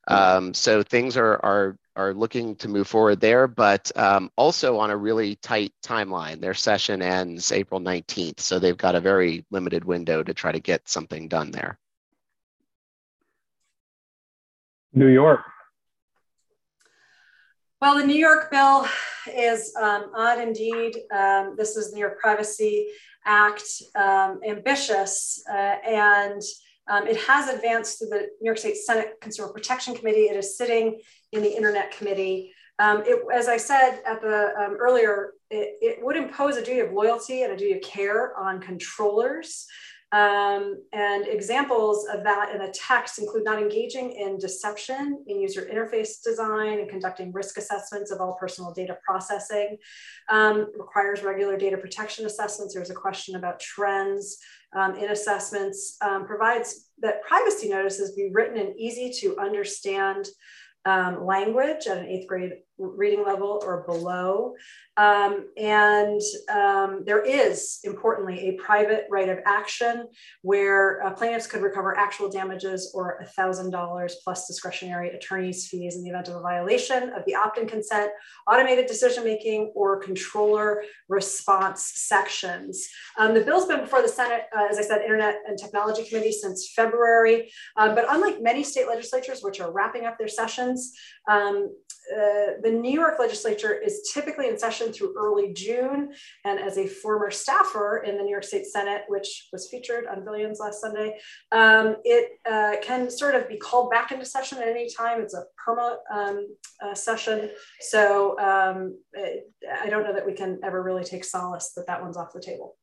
Um, 0.09 0.55
so 0.55 0.83
things 0.83 1.17
are 1.17 1.35
are 1.45 1.77
are 1.97 2.15
looking 2.15 2.57
to 2.57 2.69
move 2.69 2.89
forward 2.89 3.21
there, 3.21 3.47
but 3.47 3.91
um, 3.97 4.31
also 4.37 4.79
on 4.79 4.91
a 4.91 4.97
really 4.97 5.37
tight 5.37 5.73
timeline. 5.85 6.41
Their 6.41 6.55
session 6.55 7.03
ends 7.03 7.53
April 7.53 7.81
19th, 7.81 8.41
so 8.41 8.59
they've 8.59 8.77
got 8.77 8.95
a 8.95 9.01
very 9.01 9.45
limited 9.51 9.85
window 9.85 10.23
to 10.23 10.35
try 10.35 10.53
to 10.53 10.61
get 10.61 10.89
something 10.89 11.29
done 11.29 11.51
there. 11.51 11.79
New 14.93 15.09
York. 15.09 15.41
Well, 17.81 17.97
the 17.97 18.07
New 18.07 18.17
York 18.17 18.51
bill 18.51 18.87
is 19.35 19.75
um, 19.81 20.11
odd 20.15 20.39
indeed. 20.39 20.97
Um, 21.11 21.55
this 21.57 21.77
is 21.77 21.91
the 21.91 21.97
New 21.97 22.01
York 22.01 22.19
Privacy 22.19 22.89
Act, 23.25 23.65
um, 23.95 24.41
ambitious, 24.47 25.43
uh, 25.51 25.77
and 25.87 26.43
um, 26.91 27.07
it 27.07 27.17
has 27.19 27.49
advanced 27.49 27.99
to 27.99 28.07
the 28.07 28.29
New 28.41 28.47
York 28.47 28.59
State 28.59 28.77
Senate 28.77 29.15
Consumer 29.21 29.53
Protection 29.53 29.95
Committee. 29.95 30.25
It 30.25 30.37
is 30.37 30.59
sitting 30.59 31.01
in 31.33 31.43
the 31.43 31.57
Internet 31.57 31.97
Committee. 31.97 32.53
Um, 32.81 33.05
it, 33.07 33.23
as 33.33 33.47
I 33.47 33.59
said 33.59 34.01
at 34.05 34.21
the 34.21 34.53
um, 34.59 34.77
earlier, 34.81 35.35
it, 35.51 35.77
it, 35.81 36.05
would 36.05 36.17
impose 36.17 36.57
a 36.57 36.65
duty 36.65 36.81
of 36.81 36.93
loyalty 36.93 37.43
and 37.43 37.53
a 37.53 37.57
duty 37.57 37.75
of 37.75 37.83
care 37.83 38.37
on 38.37 38.61
controllers. 38.61 39.67
Um, 40.13 40.83
and 40.93 41.29
examples 41.29 42.09
of 42.09 42.25
that 42.25 42.51
in 42.53 42.59
the 42.59 42.75
text 42.75 43.21
include 43.21 43.45
not 43.45 43.63
engaging 43.63 44.11
in 44.11 44.39
deception 44.39 45.23
in 45.29 45.41
user 45.41 45.69
interface 45.73 46.21
design 46.25 46.81
and 46.81 46.89
conducting 46.89 47.33
risk 47.33 47.57
assessments 47.59 48.11
of 48.11 48.21
all 48.21 48.37
personal 48.41 48.73
data 48.73 48.99
processing. 49.07 49.77
Um, 50.29 50.67
requires 50.77 51.23
regular 51.23 51.57
data 51.57 51.77
protection 51.77 52.27
assessments. 52.27 52.75
There's 52.75 52.91
a 52.91 52.95
question 52.95 53.37
about 53.37 53.61
trends 53.61 54.39
um, 54.75 54.97
in 54.97 55.11
assessments. 55.11 55.97
Um, 56.01 56.27
provides 56.27 56.91
that 57.01 57.23
privacy 57.23 57.69
notices 57.69 58.15
be 58.15 58.31
written 58.33 58.57
in 58.57 58.79
easy 58.79 59.13
to 59.21 59.39
understand 59.39 60.29
um, 60.85 61.25
language 61.25 61.87
at 61.87 61.99
an 61.99 62.07
eighth 62.07 62.27
grade 62.27 62.53
reading 62.81 63.25
level 63.25 63.63
or 63.65 63.85
below. 63.87 64.55
Um, 64.97 65.47
and 65.57 66.21
um, 66.53 67.05
there 67.07 67.25
is, 67.25 67.79
importantly, 67.85 68.49
a 68.49 68.53
private 68.63 69.07
right 69.11 69.29
of 69.29 69.39
action 69.47 70.07
where 70.43 71.03
uh, 71.03 71.13
plaintiffs 71.13 71.47
could 71.47 71.63
recover 71.63 71.97
actual 71.97 72.29
damages 72.29 72.93
or 72.95 73.25
$1,000 73.39 74.13
plus 74.23 74.47
discretionary 74.47 75.11
attorney's 75.11 75.69
fees 75.69 75.97
in 75.97 76.03
the 76.03 76.11
event 76.11 76.29
of 76.29 76.37
a 76.37 76.41
violation 76.41 77.11
of 77.11 77.25
the 77.27 77.35
opt 77.35 77.59
in 77.59 77.67
consent, 77.67 78.11
automated 78.51 78.87
decision 78.87 79.25
making, 79.25 79.73
or 79.75 79.99
controller 80.01 80.83
response 81.09 81.93
sections. 81.95 82.87
Um, 83.19 83.33
the 83.33 83.41
bill's 83.41 83.67
been 83.67 83.81
before 83.81 84.03
the 84.03 84.09
Senate, 84.09 84.43
uh, 84.57 84.67
as 84.71 84.79
I 84.79 84.83
said, 84.83 85.03
Internet 85.03 85.37
and 85.47 85.59
Technology 85.59 86.05
Committee 86.05 86.33
since 86.33 86.73
February. 86.75 87.51
Um, 87.77 87.95
but 87.95 88.05
unlike 88.11 88.43
many 88.43 88.65
state 88.65 88.87
legislatures, 88.87 89.41
which 89.43 89.61
are 89.61 89.73
wrapping 89.73 90.05
up 90.05 90.19
their 90.19 90.29
sessions, 90.29 90.93
um, 91.29 91.71
uh, 92.13 92.61
the 92.63 92.71
New 92.71 92.93
York 92.93 93.19
legislature 93.19 93.73
is 93.73 94.11
typically 94.13 94.49
in 94.49 94.59
session 94.59 94.93
through 94.93 95.15
early 95.17 95.53
June. 95.53 96.13
And 96.45 96.59
as 96.59 96.79
a 96.79 96.87
former 96.87 97.31
staffer 97.31 98.03
in 98.07 98.17
the 98.17 98.23
New 98.23 98.31
York 98.31 98.45
State 98.45 98.67
Senate, 98.67 99.03
which 99.09 99.49
was 99.53 99.69
featured 99.71 100.07
on 100.07 100.25
Billions 100.25 100.59
last 100.61 100.81
Sunday, 100.81 101.19
um, 101.53 101.97
it 102.05 102.39
uh, 102.51 102.77
can 102.83 103.11
sort 103.11 103.35
of 103.35 103.49
be 103.49 103.57
called 103.57 103.91
back 103.91 104.13
into 104.13 104.25
session 104.25 104.59
at 104.59 104.69
any 104.69 104.89
time. 104.91 105.21
It's 105.21 105.35
a 105.35 105.45
perma 105.67 105.97
um, 106.13 106.49
uh, 106.85 106.95
session. 106.95 107.51
So 107.81 108.39
um, 108.39 108.99
it, 109.13 109.51
I 109.81 109.89
don't 109.89 110.05
know 110.05 110.13
that 110.13 110.27
we 110.27 110.33
can 110.33 110.59
ever 110.65 110.83
really 110.83 111.05
take 111.05 111.25
solace 111.25 111.73
that 111.77 111.87
that 111.87 112.03
one's 112.03 112.17
off 112.17 112.33
the 112.33 112.41
table. 112.41 112.77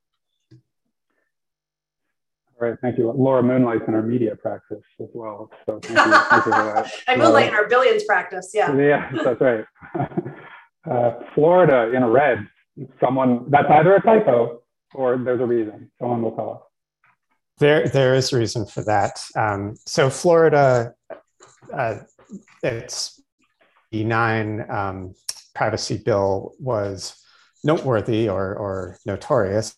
All 2.59 2.67
right, 2.67 2.77
thank 2.81 2.97
you. 2.97 3.11
Laura 3.11 3.43
moonlights 3.43 3.83
in 3.87 3.93
our 3.93 4.01
media 4.01 4.35
practice 4.35 4.83
as 4.99 5.09
well. 5.13 5.51
So 5.67 5.79
thank 5.79 6.07
you, 6.07 6.13
thank 6.29 6.31
you 6.31 6.41
for 6.41 6.49
that. 6.49 6.91
I 7.07 7.15
moonlight 7.15 7.49
in 7.49 7.53
our 7.53 7.67
billions 7.67 8.03
practice, 8.03 8.51
yeah. 8.53 8.75
Yeah, 8.75 9.11
that's 9.23 9.41
right. 9.41 9.65
Uh, 10.89 11.19
Florida 11.35 11.91
in 11.93 12.01
a 12.01 12.09
red, 12.09 12.47
someone, 13.01 13.43
that's 13.49 13.67
either 13.69 13.95
a 13.95 14.01
typo 14.01 14.61
or 14.93 15.17
there's 15.17 15.41
a 15.41 15.45
reason. 15.45 15.91
Someone 15.99 16.21
will 16.21 16.31
tell 16.31 16.51
us. 16.51 16.61
There, 17.57 17.89
there 17.89 18.15
is 18.15 18.31
reason 18.31 18.65
for 18.65 18.83
that. 18.83 19.21
Um, 19.35 19.75
so 19.85 20.09
Florida, 20.09 20.93
uh, 21.73 21.95
its 22.63 23.21
E9 23.93 24.69
um, 24.69 25.13
privacy 25.53 25.97
bill 25.97 26.53
was 26.57 27.21
noteworthy 27.65 28.29
or, 28.29 28.55
or 28.55 28.97
notorious, 29.05 29.75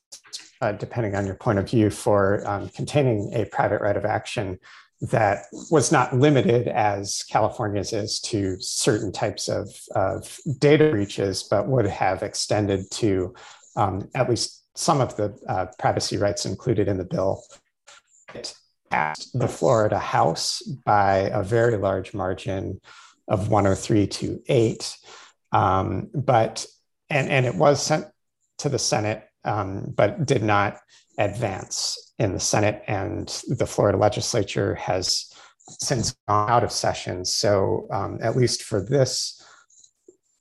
uh, 0.61 0.71
depending 0.73 1.15
on 1.15 1.25
your 1.25 1.35
point 1.35 1.59
of 1.59 1.69
view, 1.69 1.89
for 1.89 2.45
um, 2.47 2.69
containing 2.69 3.31
a 3.33 3.45
private 3.45 3.81
right 3.81 3.97
of 3.97 4.05
action 4.05 4.59
that 5.01 5.45
was 5.71 5.91
not 5.91 6.13
limited 6.13 6.67
as 6.67 7.23
California's 7.29 7.93
is 7.93 8.19
to 8.19 8.57
certain 8.59 9.11
types 9.11 9.47
of, 9.47 9.69
of 9.95 10.37
data 10.57 10.89
breaches, 10.89 11.43
but 11.43 11.67
would 11.67 11.85
have 11.85 12.21
extended 12.21 12.89
to 12.91 13.33
um, 13.77 14.09
at 14.13 14.29
least 14.29 14.65
some 14.75 14.99
of 14.99 15.15
the 15.15 15.37
uh, 15.47 15.67
privacy 15.79 16.17
rights 16.17 16.45
included 16.45 16.87
in 16.87 16.97
the 16.97 17.05
bill. 17.05 17.41
It 18.35 18.53
passed 18.89 19.37
the 19.37 19.47
Florida 19.47 19.99
House 19.99 20.61
by 20.85 21.29
a 21.33 21.43
very 21.43 21.77
large 21.77 22.13
margin 22.13 22.81
of 23.27 23.49
103 23.49 24.07
to 24.07 24.41
8. 24.47 24.97
Um, 25.51 26.09
but 26.13 26.65
and, 27.09 27.29
and 27.29 27.45
it 27.45 27.55
was 27.55 27.81
sent 27.81 28.05
to 28.59 28.69
the 28.69 28.79
Senate, 28.79 29.28
um, 29.49 29.93
but 29.95 30.25
did 30.25 30.43
not 30.43 30.77
advance 31.17 32.13
in 32.19 32.33
the 32.33 32.39
Senate. 32.39 32.83
And 32.87 33.27
the 33.47 33.65
Florida 33.65 33.97
legislature 33.97 34.75
has 34.75 35.33
since 35.67 36.15
gone 36.27 36.49
out 36.49 36.63
of 36.63 36.71
session. 36.71 37.25
So, 37.25 37.87
um, 37.91 38.19
at 38.21 38.37
least 38.37 38.63
for 38.63 38.83
this 38.83 39.43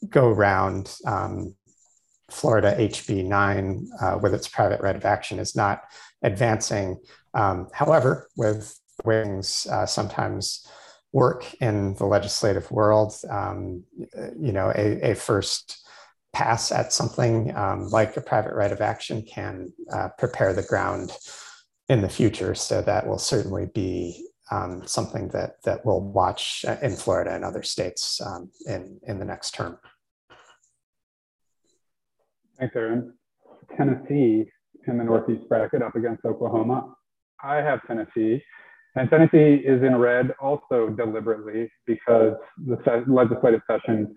go 0.09 0.31
round, 0.31 0.95
um, 1.07 1.55
Florida 2.31 2.77
HB 2.79 3.25
9, 3.27 3.89
uh, 4.01 4.19
with 4.23 4.35
its 4.35 4.47
private 4.47 4.81
right 4.83 4.95
of 4.95 5.05
action, 5.05 5.39
is 5.39 5.57
not 5.57 5.83
advancing. 6.23 6.99
Um, 7.33 7.69
however, 7.73 8.29
with 8.37 8.79
wings, 9.05 9.67
uh, 9.71 9.87
sometimes 9.87 10.67
work 11.13 11.47
in 11.63 11.95
the 11.95 12.05
legislative 12.05 12.71
world, 12.71 13.15
um, 13.31 13.83
you 14.39 14.53
know, 14.53 14.71
a, 14.75 15.13
a 15.13 15.15
first 15.15 15.88
pass 16.33 16.71
at 16.71 16.93
something 16.93 17.55
um, 17.57 17.89
like 17.89 18.17
a 18.17 18.21
private 18.21 18.55
right 18.55 18.73
of 18.73 18.81
action 18.81 19.23
can 19.23 19.73
uh, 19.93 20.09
prepare 20.19 20.53
the 20.53 20.63
ground 20.63 21.17
in 21.89 22.03
the 22.03 22.09
future. 22.09 22.55
So 22.55 22.83
that 22.83 23.07
will 23.07 23.19
certainly 23.19 23.67
be 23.75 24.29
um, 24.51 24.87
something 24.87 25.29
that 25.29 25.63
that 25.65 25.85
we'll 25.85 26.01
watch 26.01 26.65
uh, 26.67 26.77
in 26.83 26.97
Florida 26.97 27.35
and 27.35 27.45
other 27.45 27.63
states 27.63 28.21
um, 28.21 28.51
in 28.67 28.99
in 29.07 29.19
the 29.19 29.25
next 29.25 29.55
term. 29.55 29.79
Thanks, 32.59 32.75
Aaron. 32.75 33.15
Tennessee 33.77 34.51
in 34.87 34.99
the 34.99 35.05
Northeast 35.05 35.49
bracket 35.49 35.83
up 35.83 35.95
against 35.97 36.25
Oklahoma. 36.25 36.95
I 37.43 37.57
have 37.57 37.87
Tennessee, 37.87 38.43
and 38.97 39.09
Tennessee 39.11 39.63
is 39.65 39.83
in 39.83 39.97
red 39.97 40.35
also 40.41 40.89
deliberately 40.89 41.71
because 41.87 42.35
the 42.67 43.05
legislative 43.07 43.61
session 43.71 44.15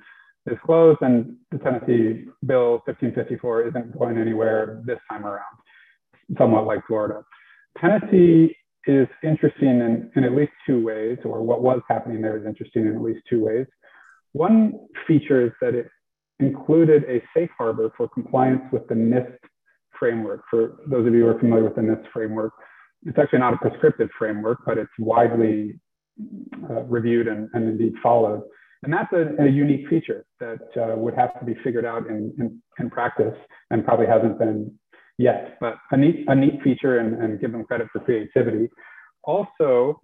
is 0.47 0.57
closed 0.65 0.99
and 1.01 1.35
the 1.51 1.57
Tennessee 1.59 2.25
Bill 2.45 2.81
1554 2.85 3.67
isn't 3.69 3.97
going 3.97 4.17
anywhere 4.17 4.81
this 4.85 4.99
time 5.09 5.25
around, 5.25 5.57
somewhat 6.37 6.65
like 6.65 6.79
Florida. 6.87 7.23
Tennessee 7.79 8.55
is 8.87 9.07
interesting 9.23 9.69
in, 9.69 10.11
in 10.15 10.23
at 10.23 10.33
least 10.33 10.51
two 10.65 10.83
ways, 10.83 11.19
or 11.23 11.43
what 11.43 11.61
was 11.61 11.81
happening 11.87 12.21
there 12.21 12.37
is 12.37 12.45
interesting 12.45 12.87
in 12.87 12.95
at 12.95 13.01
least 13.01 13.21
two 13.29 13.45
ways. 13.45 13.67
One 14.33 14.73
feature 15.07 15.45
is 15.45 15.51
that 15.61 15.75
it 15.75 15.87
included 16.39 17.03
a 17.03 17.21
safe 17.35 17.49
harbor 17.57 17.91
for 17.95 18.07
compliance 18.09 18.63
with 18.71 18.87
the 18.87 18.95
NIST 18.95 19.37
framework. 19.99 20.41
For 20.49 20.79
those 20.87 21.05
of 21.05 21.13
you 21.13 21.21
who 21.21 21.27
are 21.27 21.39
familiar 21.39 21.65
with 21.65 21.75
the 21.75 21.81
NIST 21.81 22.11
framework, 22.11 22.53
it's 23.03 23.17
actually 23.17 23.39
not 23.39 23.53
a 23.53 23.57
prescriptive 23.57 24.09
framework, 24.17 24.59
but 24.65 24.77
it's 24.77 24.91
widely 24.97 25.79
uh, 26.69 26.81
reviewed 26.83 27.27
and, 27.27 27.49
and 27.53 27.69
indeed 27.69 27.93
followed. 28.01 28.41
And 28.83 28.91
that's 28.91 29.11
a, 29.13 29.43
a 29.43 29.47
unique 29.47 29.87
feature 29.87 30.25
that 30.39 30.61
uh, 30.75 30.95
would 30.95 31.13
have 31.13 31.37
to 31.39 31.45
be 31.45 31.55
figured 31.63 31.85
out 31.85 32.07
in, 32.07 32.33
in, 32.39 32.61
in, 32.79 32.89
practice 32.89 33.35
and 33.69 33.85
probably 33.85 34.07
hasn't 34.07 34.39
been 34.39 34.73
yet, 35.17 35.57
but 35.59 35.75
a 35.91 35.97
neat, 35.97 36.25
a 36.27 36.35
neat 36.35 36.61
feature 36.63 36.97
and, 36.99 37.21
and 37.21 37.39
give 37.39 37.51
them 37.51 37.63
credit 37.63 37.87
for 37.93 37.99
creativity. 37.99 38.69
Also, 39.23 39.99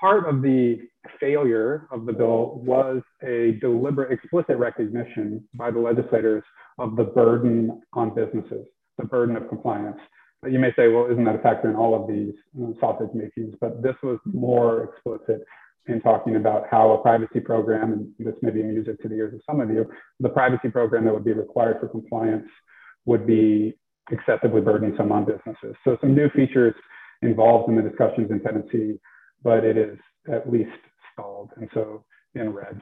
part 0.00 0.28
of 0.28 0.40
the 0.40 0.78
failure 1.18 1.88
of 1.90 2.06
the 2.06 2.12
bill 2.12 2.60
was 2.64 3.02
a 3.24 3.58
deliberate, 3.60 4.12
explicit 4.12 4.56
recognition 4.56 5.42
by 5.54 5.70
the 5.72 5.78
legislators 5.78 6.44
of 6.78 6.94
the 6.94 7.04
burden 7.04 7.82
on 7.92 8.14
businesses, 8.14 8.66
the 8.98 9.04
burden 9.04 9.36
of 9.36 9.48
compliance. 9.48 9.98
You 10.48 10.58
may 10.58 10.72
say, 10.76 10.88
well, 10.88 11.10
isn't 11.10 11.24
that 11.24 11.36
a 11.36 11.38
factor 11.38 11.70
in 11.70 11.74
all 11.74 12.00
of 12.00 12.06
these 12.06 12.34
sausage 12.78 13.14
makings? 13.14 13.54
But 13.60 13.82
this 13.82 13.94
was 14.02 14.18
more 14.26 14.84
explicit 14.84 15.44
in 15.86 16.00
talking 16.00 16.36
about 16.36 16.66
how 16.70 16.92
a 16.92 16.98
privacy 17.02 17.40
program, 17.40 17.92
and 17.92 18.12
this 18.18 18.34
may 18.42 18.50
be 18.50 18.62
music 18.62 19.00
to 19.02 19.08
the 19.08 19.16
ears 19.16 19.34
of 19.34 19.40
some 19.48 19.60
of 19.60 19.70
you, 19.70 19.86
the 20.20 20.28
privacy 20.28 20.70
program 20.70 21.04
that 21.04 21.12
would 21.12 21.24
be 21.24 21.32
required 21.32 21.78
for 21.80 21.88
compliance 21.88 22.48
would 23.04 23.26
be 23.26 23.74
excessively 24.10 24.60
burdensome 24.60 25.12
on 25.12 25.24
businesses. 25.24 25.76
So 25.84 25.98
some 26.00 26.14
new 26.14 26.30
features 26.30 26.74
involved 27.22 27.68
in 27.68 27.76
the 27.76 27.82
discussions 27.82 28.30
in 28.30 28.40
Tennessee, 28.40 28.98
but 29.42 29.64
it 29.64 29.76
is 29.76 29.98
at 30.32 30.50
least 30.50 30.70
stalled, 31.12 31.50
and 31.56 31.68
so 31.74 32.04
in 32.34 32.50
red. 32.50 32.80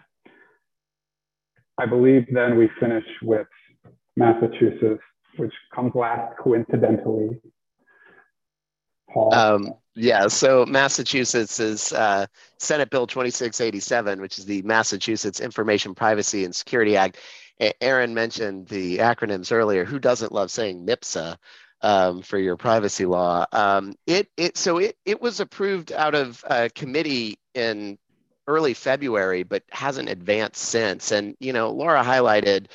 I 1.79 1.87
believe 1.87 2.27
then 2.33 2.57
we 2.57 2.69
finish 2.79 3.05
with 3.23 3.47
Massachusetts, 4.17 5.03
which 5.37 5.53
comes 5.75 5.93
last 5.95 6.37
coincidentally. 6.39 7.41
Um, 9.33 9.75
yeah, 9.95 10.29
so 10.29 10.65
Massachusetts 10.67 11.61
is 11.61 11.93
uh, 11.93 12.27
Senate 12.59 12.91
Bill 12.91 13.07
2687, 13.07 14.21
which 14.21 14.39
is 14.39 14.47
the 14.47 14.63
Massachusetts 14.63 15.41
Information 15.41 15.95
Privacy 15.95 16.45
and 16.45 16.55
Security 16.55 16.97
Act. 16.97 17.19
Aaron 17.81 18.15
mentioned 18.15 18.69
the 18.69 18.99
acronyms 18.99 19.53
earlier. 19.53 19.85
Who 19.85 19.99
doesn't 19.99 20.33
love 20.33 20.51
saying 20.51 20.87
MIPSA 20.87 21.37
um, 21.83 22.23
for 22.23 22.39
your 22.39 22.57
privacy 22.57 23.05
law? 23.05 23.45
Um, 23.53 23.95
it 24.07 24.29
it 24.37 24.57
so 24.57 24.79
it 24.79 24.97
it 25.05 25.21
was 25.21 25.41
approved 25.41 25.93
out 25.93 26.15
of 26.15 26.45
committee 26.75 27.39
in 27.55 27.99
early 28.47 28.75
February, 28.75 29.43
but 29.43 29.63
hasn't 29.71 30.09
advanced 30.09 30.63
since. 30.63 31.13
And 31.13 31.37
you 31.39 31.53
know, 31.53 31.71
Laura 31.71 32.03
highlighted 32.03 32.67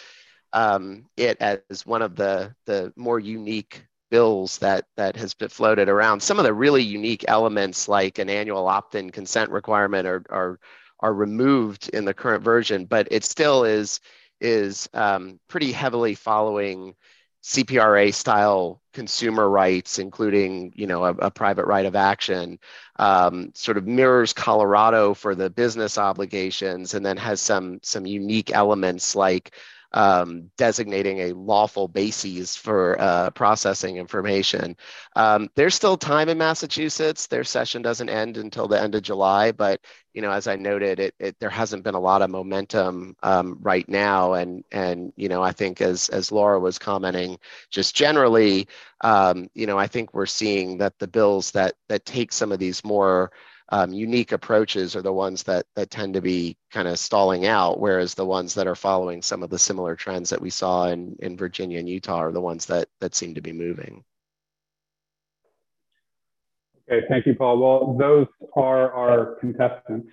um, 0.53 1.05
it 1.17 1.37
as 1.41 1.85
one 1.85 2.01
of 2.01 2.15
the 2.15 2.55
the 2.65 2.93
more 2.95 3.19
unique 3.19 3.86
bills 4.09 4.57
that 4.59 4.85
that 4.95 5.15
has 5.15 5.33
been 5.33 5.49
floated 5.49 5.89
around. 5.89 6.21
Some 6.21 6.39
of 6.39 6.45
the 6.45 6.53
really 6.53 6.83
unique 6.83 7.25
elements, 7.27 7.87
like 7.87 8.19
an 8.19 8.29
annual 8.29 8.67
opt-in 8.67 9.11
consent 9.11 9.51
requirement, 9.51 10.07
are 10.07 10.23
are 10.29 10.59
are 10.99 11.13
removed 11.13 11.89
in 11.89 12.05
the 12.05 12.13
current 12.13 12.43
version, 12.43 12.85
but 12.85 13.07
it 13.11 13.23
still 13.23 13.63
is 13.63 13.99
is 14.39 14.87
um, 14.93 15.39
pretty 15.47 15.71
heavily 15.71 16.15
following 16.15 16.95
CPRA 17.43 18.13
style 18.13 18.81
consumer 18.93 19.49
rights, 19.49 19.99
including 19.99 20.73
you 20.75 20.87
know 20.87 21.05
a, 21.05 21.11
a 21.13 21.31
private 21.31 21.65
right 21.65 21.85
of 21.85 21.95
action, 21.95 22.59
um, 22.97 23.51
sort 23.53 23.77
of 23.77 23.87
mirrors 23.87 24.33
Colorado 24.33 25.13
for 25.13 25.35
the 25.35 25.49
business 25.49 25.97
obligations, 25.97 26.93
and 26.93 27.05
then 27.05 27.17
has 27.17 27.39
some 27.39 27.79
some 27.83 28.05
unique 28.05 28.51
elements 28.51 29.15
like 29.15 29.53
um, 29.93 30.51
designating 30.57 31.19
a 31.19 31.33
lawful 31.33 31.87
basis 31.87 32.55
for 32.55 32.99
uh, 32.99 33.29
processing 33.31 33.97
information. 33.97 34.75
Um, 35.15 35.49
there's 35.55 35.75
still 35.75 35.97
time 35.97 36.29
in 36.29 36.37
Massachusetts. 36.37 37.27
Their 37.27 37.43
session 37.43 37.81
doesn't 37.81 38.09
end 38.09 38.37
until 38.37 38.67
the 38.67 38.81
end 38.81 38.95
of 38.95 39.01
July, 39.01 39.51
but 39.51 39.81
you 40.13 40.21
know, 40.21 40.31
as 40.31 40.47
I 40.47 40.55
noted, 40.55 40.99
it, 40.99 41.15
it 41.19 41.39
there 41.39 41.49
hasn't 41.49 41.83
been 41.83 41.93
a 41.93 41.99
lot 41.99 42.23
of 42.23 42.29
momentum 42.31 43.15
um, 43.21 43.57
right 43.61 43.87
now, 43.87 44.33
and 44.33 44.63
and 44.71 45.13
you 45.15 45.29
know, 45.29 45.43
I 45.43 45.51
think 45.51 45.79
as 45.79 46.09
as 46.09 46.31
Laura 46.31 46.59
was 46.59 46.79
commenting, 46.79 47.37
just 47.69 47.95
generally, 47.95 48.67
um, 49.01 49.47
you 49.53 49.67
know, 49.67 49.77
I 49.77 49.85
think 49.87 50.13
we're 50.13 50.25
seeing 50.25 50.79
that 50.79 50.97
the 50.97 51.07
bills 51.07 51.51
that 51.51 51.75
that 51.87 52.05
take 52.05 52.33
some 52.33 52.51
of 52.51 52.57
these 52.57 52.83
more 52.83 53.31
um, 53.69 53.91
unique 53.91 54.31
approaches 54.31 54.95
are 54.95 55.01
the 55.01 55.13
ones 55.13 55.43
that 55.43 55.65
that 55.75 55.89
tend 55.89 56.13
to 56.13 56.21
be 56.21 56.57
kind 56.71 56.87
of 56.87 56.97
stalling 56.99 57.45
out, 57.45 57.79
whereas 57.79 58.13
the 58.13 58.25
ones 58.25 58.53
that 58.53 58.67
are 58.67 58.75
following 58.75 59.21
some 59.21 59.43
of 59.43 59.49
the 59.49 59.59
similar 59.59 59.95
trends 59.95 60.29
that 60.29 60.41
we 60.41 60.49
saw 60.49 60.87
in 60.87 61.15
in 61.19 61.37
Virginia 61.37 61.79
and 61.79 61.89
Utah 61.89 62.17
are 62.17 62.31
the 62.31 62.41
ones 62.41 62.65
that 62.67 62.87
that 63.01 63.15
seem 63.15 63.35
to 63.35 63.41
be 63.41 63.51
moving. 63.51 64.03
Okay, 66.89 67.05
thank 67.09 67.25
you, 67.25 67.35
Paul. 67.35 67.59
Well, 67.59 67.97
those 67.97 68.27
are 68.55 68.91
our 68.93 69.35
contestants. 69.41 70.07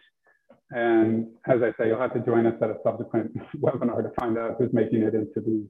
And 0.71 1.29
as 1.47 1.61
I 1.63 1.71
say, 1.79 1.89
you'll 1.89 2.01
have 2.01 2.15
to 2.15 2.21
join 2.21 2.47
us 2.47 2.55
at 2.61 2.71
a 2.71 2.77
subsequent 2.83 3.37
webinar 3.61 4.03
to 4.03 4.11
find 4.19 4.37
out 4.37 4.57
who's 4.59 4.73
making 4.73 5.03
it 5.03 5.15
into 5.15 5.41
the 5.41 5.69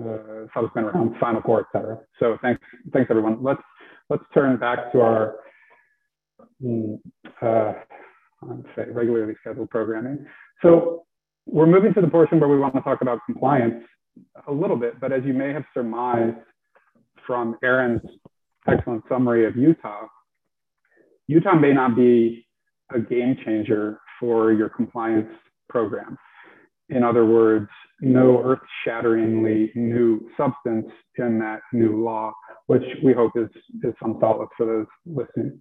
uh, 0.00 0.46
subsequent 0.54 0.94
rounds, 0.94 1.16
final 1.20 1.42
four, 1.42 1.60
et 1.60 1.66
cetera. 1.72 1.98
So 2.20 2.38
thanks, 2.42 2.60
thanks 2.92 3.10
everyone. 3.10 3.42
Let's 3.42 3.62
let's 4.10 4.22
turn 4.32 4.56
back 4.58 4.92
to 4.92 5.00
our 5.00 5.36
uh, 7.42 7.72
say 8.76 8.84
regularly 8.90 9.34
scheduled 9.40 9.70
programming. 9.70 10.26
So 10.62 11.04
we're 11.46 11.66
moving 11.66 11.94
to 11.94 12.00
the 12.00 12.08
portion 12.08 12.40
where 12.40 12.48
we 12.48 12.58
want 12.58 12.74
to 12.74 12.80
talk 12.80 13.02
about 13.02 13.18
compliance 13.26 13.84
a 14.46 14.52
little 14.52 14.76
bit, 14.76 15.00
but 15.00 15.12
as 15.12 15.22
you 15.24 15.32
may 15.32 15.52
have 15.52 15.64
surmised 15.74 16.36
from 17.26 17.56
Aaron's 17.62 18.02
excellent 18.68 19.04
summary 19.08 19.46
of 19.46 19.56
Utah, 19.56 20.06
Utah 21.26 21.54
may 21.54 21.72
not 21.72 21.96
be 21.96 22.46
a 22.94 23.00
game 23.00 23.36
changer 23.44 23.98
for 24.20 24.52
your 24.52 24.68
compliance 24.68 25.30
program. 25.68 26.16
In 26.90 27.02
other 27.02 27.24
words, 27.24 27.68
no 28.00 28.42
earth 28.44 28.60
shatteringly 28.84 29.72
new 29.74 30.28
substance 30.36 30.86
in 31.16 31.38
that 31.38 31.60
new 31.72 32.04
law, 32.04 32.32
which 32.66 32.82
we 33.02 33.14
hope 33.14 33.32
is, 33.36 33.48
is 33.82 33.94
some 34.02 34.18
solace 34.20 34.50
for 34.56 34.66
those 34.66 34.86
listening. 35.06 35.58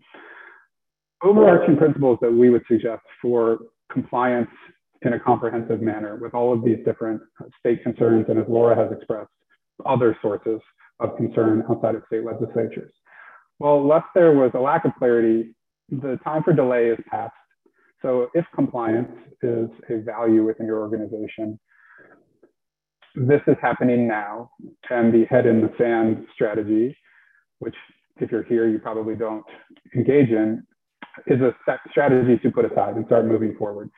Overarching 1.24 1.78
principles 1.78 2.20
that 2.22 2.32
we 2.32 2.50
would 2.50 2.64
suggest 2.68 3.02
for 3.22 3.60
compliance 3.92 4.50
in 5.04 5.14
a 5.14 5.20
comprehensive 5.20 5.82
manner 5.82 6.18
with 6.18 6.34
all 6.34 6.54
of 6.54 6.64
these 6.64 6.78
different 6.86 7.22
state 7.60 7.82
concerns, 7.84 8.26
and 8.30 8.40
as 8.40 8.46
Laura 8.48 8.76
has 8.76 8.92
expressed, 8.92 9.30
other 9.86 10.18
sources 10.22 10.60
of 11.00 11.16
concern 11.18 11.64
outside 11.70 11.96
of 11.96 12.04
state 12.08 12.24
legislatures. 12.24 12.94
Well, 13.60 13.88
lest 13.88 14.06
there 14.16 14.34
was 14.34 14.52
a 14.54 14.60
lack 14.60 14.86
of 14.86 14.92
clarity, 14.98 15.56
the 15.90 16.20
time 16.24 16.44
for 16.44 16.54
delay 16.54 16.88
is 16.88 17.00
past. 17.10 17.34
So 18.02 18.28
if 18.34 18.46
compliance 18.54 19.12
is 19.42 19.70
a 19.90 20.02
value 20.02 20.44
within 20.46 20.66
your 20.66 20.80
organization, 20.80 21.60
this 23.16 23.42
is 23.48 23.56
happening 23.62 24.08
now. 24.08 24.52
And 24.90 25.14
the 25.14 25.26
head 25.26 25.46
in 25.46 25.62
the 25.62 25.72
sand 25.78 26.26
strategy, 26.34 26.98
which 27.60 27.76
if 28.18 28.32
you're 28.32 28.44
here, 28.44 28.68
you 28.68 28.80
probably 28.80 29.16
don't 29.16 29.46
engage 29.96 30.30
in, 30.30 30.64
is 31.28 31.40
a 31.42 31.54
strategy 31.90 32.40
to 32.42 32.52
put 32.52 32.66
aside 32.66 32.96
and 32.96 33.06
start 33.06 33.26
moving 33.26 33.56
forward. 33.58 33.90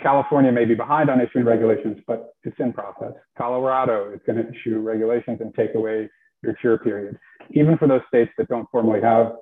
California 0.00 0.50
may 0.50 0.64
be 0.64 0.74
behind 0.74 1.08
on 1.08 1.20
issuing 1.20 1.44
regulations, 1.44 1.98
but 2.06 2.34
it's 2.42 2.56
in 2.58 2.72
process. 2.72 3.12
Colorado 3.36 4.12
is 4.12 4.20
going 4.26 4.42
to 4.42 4.48
issue 4.50 4.78
regulations 4.78 5.38
and 5.40 5.54
take 5.54 5.74
away 5.74 6.08
your 6.42 6.54
cure 6.54 6.78
period. 6.78 7.16
Even 7.50 7.78
for 7.78 7.86
those 7.86 8.00
states 8.08 8.30
that 8.38 8.48
don't 8.48 8.68
formally 8.72 9.00
have 9.00 9.32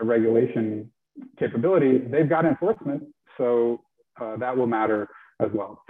a 0.00 0.04
regulation 0.04 0.90
capability, 1.38 1.98
they've 1.98 2.28
got 2.28 2.44
enforcement 2.44 3.02
so 3.40 3.80
uh, 4.20 4.36
that 4.36 4.56
will 4.56 4.66
matter 4.66 5.08
as 5.40 5.48
well. 5.54 5.82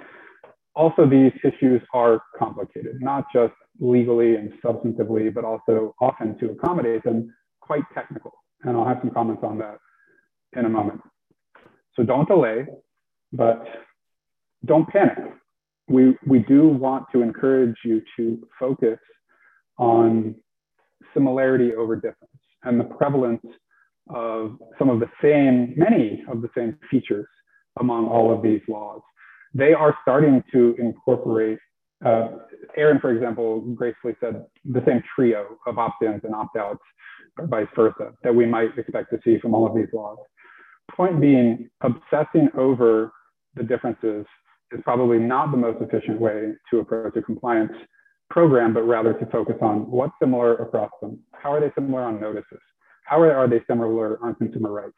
Also, 0.77 1.05
these 1.05 1.33
issues 1.43 1.83
are 1.93 2.23
complicated, 2.39 3.01
not 3.01 3.25
just 3.35 3.53
legally 3.81 4.37
and 4.37 4.53
substantively, 4.65 5.35
but 5.35 5.45
also 5.45 5.95
often 6.01 6.39
to 6.39 6.53
accommodate 6.53 7.03
them, 7.03 7.35
quite 7.61 7.83
technical. 7.93 8.33
And 8.63 8.77
I'll 8.77 8.87
have 8.87 8.99
some 9.01 9.11
comments 9.11 9.43
on 9.43 9.59
that 9.59 9.79
in 10.57 10.65
a 10.65 10.69
moment. 10.69 11.01
So 11.95 12.03
don't 12.03 12.29
delay, 12.29 12.67
but 13.33 13.65
don't 14.65 14.89
panic. 14.89 15.19
We, 15.89 16.17
we 16.27 16.41
do 16.41 16.69
want 16.69 17.07
to 17.13 17.23
encourage 17.23 17.77
you 17.85 18.03
to 18.17 18.47
focus 18.59 18.99
on 19.79 20.37
similarity 21.15 21.75
over 21.75 21.97
difference 21.97 22.31
and 22.63 22.79
the 22.79 22.85
prevalence 22.85 23.45
of 24.09 24.59
some 24.79 24.89
of 24.89 25.01
the 25.01 25.11
same, 25.23 25.75
many 25.77 26.23
of 26.29 26.43
the 26.43 26.49
same 26.57 26.77
features 26.91 27.27
among 27.79 28.07
all 28.09 28.33
of 28.33 28.43
these 28.43 28.61
laws. 28.69 29.01
They 29.55 29.73
are 29.73 29.97
starting 30.03 30.43
to 30.53 30.77
incorporate, 30.79 31.59
uh, 32.05 32.29
Aaron, 32.77 33.01
for 33.01 33.13
example, 33.13 33.61
gracefully 33.61 34.15
said 34.21 34.45
the 34.65 34.83
same 34.87 35.03
trio 35.15 35.59
of 35.67 35.79
opt-ins 35.79 36.23
and 36.25 36.35
opt-outs 36.35 36.83
or 37.39 37.47
vice 37.47 37.69
versa 37.75 38.13
that 38.23 38.35
we 38.35 38.47
might 38.47 38.77
expect 38.79 39.11
to 39.11 39.19
see 39.25 39.39
from 39.41 39.55
all 39.55 39.67
of 39.67 39.75
these 39.75 39.89
laws. 39.93 40.19
Point 40.97 41.21
being, 41.21 41.69
obsessing 41.83 42.49
over 42.57 43.13
the 43.55 43.63
differences 43.63 44.27
is 44.73 44.81
probably 44.85 45.19
not 45.19 45.51
the 45.51 45.57
most 45.57 45.81
efficient 45.81 46.21
way 46.21 46.53
to 46.71 46.79
approach 46.79 47.17
a 47.17 47.23
compliance 47.23 47.73
program, 48.29 48.73
but 48.73 48.83
rather 48.83 49.13
to 49.15 49.27
focus 49.27 49.57
on 49.61 49.91
what's 49.91 50.13
similar 50.21 50.57
across 50.57 50.91
them. 51.01 51.19
How 51.33 51.53
are 51.53 51.61
they 51.61 51.73
similar 51.75 52.03
on 52.03 52.21
notices? 52.21 52.61
How 53.05 53.21
are, 53.21 53.35
are 53.35 53.49
they 53.49 53.61
similar 53.67 54.25
on 54.25 54.37
consumer 54.37 54.71
rights? 54.71 54.97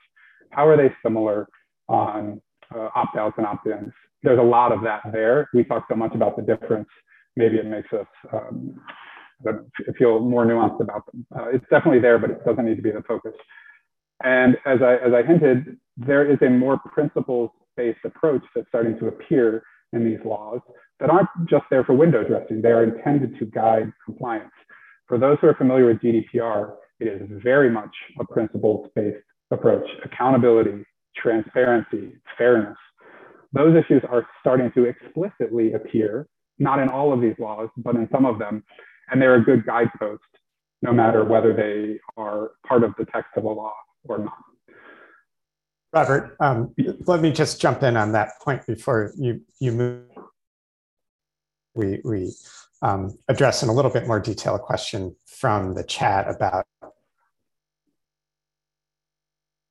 How 0.51 0.69
are 0.69 0.77
they 0.77 0.95
similar 1.03 1.49
on 1.89 2.41
uh, 2.75 2.89
opt-outs 2.95 3.35
and 3.37 3.47
opt-ins. 3.47 3.93
There's 4.23 4.39
a 4.39 4.43
lot 4.43 4.73
of 4.73 4.83
that 4.83 5.03
there. 5.13 5.49
We 5.53 5.65
talk 5.65 5.87
so 5.89 5.97
much 5.97 6.15
about 6.15 6.37
the 6.37 6.43
difference. 6.43 6.89
Maybe 7.37 7.57
it 7.57 7.67
makes 7.67 7.93
us 7.93 8.07
um, 8.33 8.81
feel 9.99 10.21
more 10.21 10.47
nuanced 10.47 10.81
about 10.81 11.05
them. 11.07 11.27
Uh, 11.35 11.49
it's 11.49 11.65
definitely 11.71 12.01
there, 12.01 12.19
but 12.19 12.31
it 12.31 12.45
doesn't 12.45 12.65
need 12.65 12.77
to 12.77 12.83
be 12.83 12.91
the 12.91 13.03
focus. 13.07 13.33
And 14.23 14.57
as 14.67 14.81
I, 14.83 14.95
as 14.97 15.13
I 15.13 15.23
hinted, 15.27 15.77
there 15.97 16.31
is 16.31 16.39
a 16.43 16.51
more 16.51 16.79
principles-based 16.79 18.01
approach 18.05 18.43
that's 18.55 18.69
starting 18.69 18.99
to 18.99 19.09
appear 19.09 19.63
in 19.93 20.05
these 20.05 20.19
laws 20.25 20.61
that 21.01 21.11
aren't 21.11 21.29
just 21.49 21.65
there 21.71 21.85
for 21.85 21.95
window 21.95 22.25
dressing. 22.25 22.63
They 22.63 22.71
are 22.71 22.85
intended 22.85 23.39
to 23.39 23.47
guide 23.47 23.93
compliance. 24.05 24.51
For 25.07 25.19
those 25.19 25.39
who 25.41 25.49
are 25.49 25.55
familiar 25.55 25.87
with 25.87 26.01
GDPR, 26.01 26.75
it 27.01 27.09
is 27.09 27.29
very 27.43 27.71
much 27.71 27.95
a 28.19 28.25
principles-based 28.25 29.19
approach. 29.51 29.87
Accountability, 30.05 30.85
transparency, 31.17 32.13
fairness. 32.39 32.77
Those 33.53 33.77
issues 33.77 34.03
are 34.09 34.27
starting 34.41 34.73
to 34.75 34.85
explicitly 34.85 35.75
appear, 35.75 36.27
not 36.59 36.79
in 36.79 36.89
all 36.89 37.13
of 37.13 37.21
these 37.21 37.35
laws, 37.39 37.69
but 37.77 37.97
in 37.97 38.09
some 38.11 38.25
of 38.25 38.39
them. 38.39 38.65
And 39.11 39.21
they're 39.21 39.35
a 39.35 39.45
good 39.45 39.67
guidepost, 39.67 40.23
no 40.81 40.93
matter 40.93 41.25
whether 41.25 41.53
they 41.53 41.99
are 42.17 42.53
part 42.67 42.83
of 42.83 42.95
the 42.97 43.05
text 43.07 43.33
of 43.37 43.45
a 43.45 43.49
law 43.49 43.75
or 44.05 44.19
not. 44.19 44.33
Robert, 45.93 46.37
um, 46.41 46.75
let 47.07 47.21
me 47.21 47.31
just 47.31 47.61
jump 47.61 47.83
in 47.83 47.97
on 47.97 48.13
that 48.13 48.41
point 48.41 48.67
before 48.67 49.13
you, 49.17 49.43
you 49.61 49.73
move. 49.73 50.05
We, 51.75 52.01
we 52.05 52.33
um, 52.83 53.19
address 53.29 53.63
in 53.63 53.69
a 53.69 53.73
little 53.73 53.91
bit 53.91 54.07
more 54.07 54.21
detail 54.21 54.55
a 54.55 54.59
question 54.59 55.15
from 55.27 55.75
the 55.75 55.85
chat 55.85 56.29
about 56.29 56.67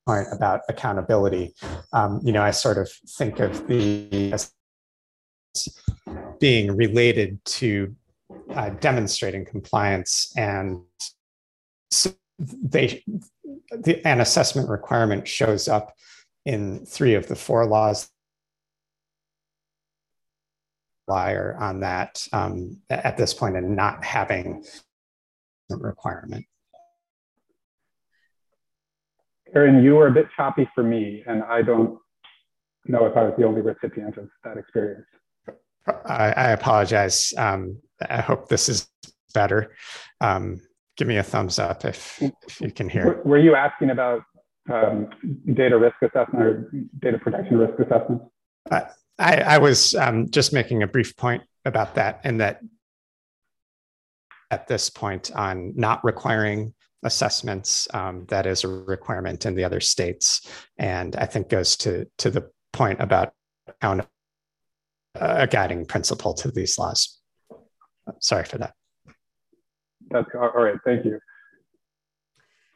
point 0.06 0.28
about 0.32 0.62
accountability, 0.70 1.54
um, 1.94 2.20
you 2.24 2.32
know, 2.32 2.42
I 2.42 2.52
sort 2.52 2.78
of 2.78 2.90
think 3.08 3.40
of 3.40 3.68
the 3.68 4.50
being 6.40 6.76
related 6.76 7.44
to 7.46 7.96
uh, 8.56 8.70
demonstrating 8.70 9.46
compliance 9.46 10.34
and 10.38 10.82
so 11.90 12.12
they 12.42 13.04
the, 13.72 14.06
an 14.06 14.22
assessment 14.22 14.70
requirement 14.70 15.28
shows 15.28 15.68
up 15.68 15.94
in 16.46 16.86
three 16.86 17.14
of 17.14 17.28
the 17.28 17.36
four 17.36 17.66
laws 17.66 18.10
liar 21.08 21.56
on 21.60 21.82
that 21.82 22.26
um, 22.32 22.78
at 22.90 23.18
this 23.18 23.34
point 23.34 23.56
and 23.56 23.76
not 23.76 24.04
having 24.04 24.64
the 25.70 25.78
requirement 25.78 26.46
Aaron, 29.54 29.84
you 29.84 29.96
were 29.96 30.08
a 30.08 30.12
bit 30.12 30.28
choppy 30.36 30.70
for 30.74 30.84
me, 30.84 31.24
and 31.28 31.44
I 31.44 31.62
don't 31.62 32.00
know 32.86 33.06
if 33.06 33.18
I 33.18 33.24
was 33.24 33.34
the 33.38 33.44
only 33.44 33.62
recipient 33.62 34.18
of 34.18 34.30
that 34.44 34.58
experience. 34.58 35.06
I, 36.06 36.32
I 36.32 36.52
apologize. 36.52 37.34
Um, 37.38 37.82
I 38.10 38.22
hope 38.22 38.48
this 38.48 38.70
is 38.70 38.88
better. 39.34 39.74
Um, 40.22 40.62
give 40.98 41.08
me 41.08 41.18
a 41.18 41.24
thumbs 41.24 41.60
up 41.60 41.86
if, 41.86 42.22
if 42.22 42.62
you 42.62 42.72
can 42.72 42.90
hear. 42.90 43.22
Were, 43.24 43.38
you 43.38 43.56
asking 43.56 43.90
about 43.90 44.24
um, 44.72 45.10
data 45.54 45.78
risk 45.78 45.96
assessment 46.02 46.44
or 46.44 46.72
data 47.00 47.18
protection 47.18 47.58
risk 47.58 47.80
assessment? 47.80 48.22
Uh, 48.70 48.82
I, 49.18 49.36
I, 49.38 49.58
was 49.58 49.96
um, 49.96 50.30
just 50.30 50.54
making 50.54 50.84
a 50.84 50.88
brief 50.88 51.16
point 51.16 51.44
about 51.66 51.96
that, 51.96 52.22
and 52.24 52.42
that 52.42 52.62
at 54.52 54.68
this 54.68 54.90
point 54.90 55.32
on 55.32 55.74
not 55.76 56.04
requiring 56.04 56.74
assessments 57.04 57.88
um, 57.94 58.26
that 58.28 58.46
is 58.46 58.64
a 58.64 58.68
requirement 58.68 59.46
in 59.46 59.56
the 59.56 59.64
other 59.64 59.80
states 59.80 60.48
and 60.78 61.16
i 61.16 61.26
think 61.26 61.50
goes 61.50 61.76
to 61.76 62.06
to 62.18 62.30
the 62.30 62.48
point 62.74 63.00
about 63.02 63.34
a 65.16 65.48
guiding 65.48 65.86
principle 65.86 66.34
to 66.34 66.52
these 66.52 66.78
laws 66.78 67.20
sorry 68.20 68.46
for 68.46 68.60
that 68.60 68.74
that's 70.12 70.30
all 70.36 70.50
right 70.50 70.78
thank 70.86 71.06
you. 71.06 71.20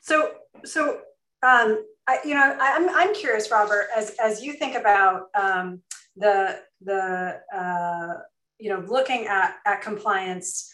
So 0.01 0.31
so 0.63 0.99
um, 1.43 1.83
I, 2.07 2.19
you 2.23 2.33
know 2.33 2.57
I'm, 2.59 2.89
I'm 2.89 3.13
curious 3.13 3.51
robert 3.51 3.87
as 3.95 4.15
as 4.21 4.43
you 4.43 4.53
think 4.53 4.75
about 4.75 5.27
um, 5.35 5.81
the 6.15 6.59
the 6.81 7.41
uh, 7.55 8.21
you 8.59 8.69
know 8.69 8.79
looking 8.87 9.27
at 9.27 9.55
at 9.65 9.81
compliance 9.81 10.71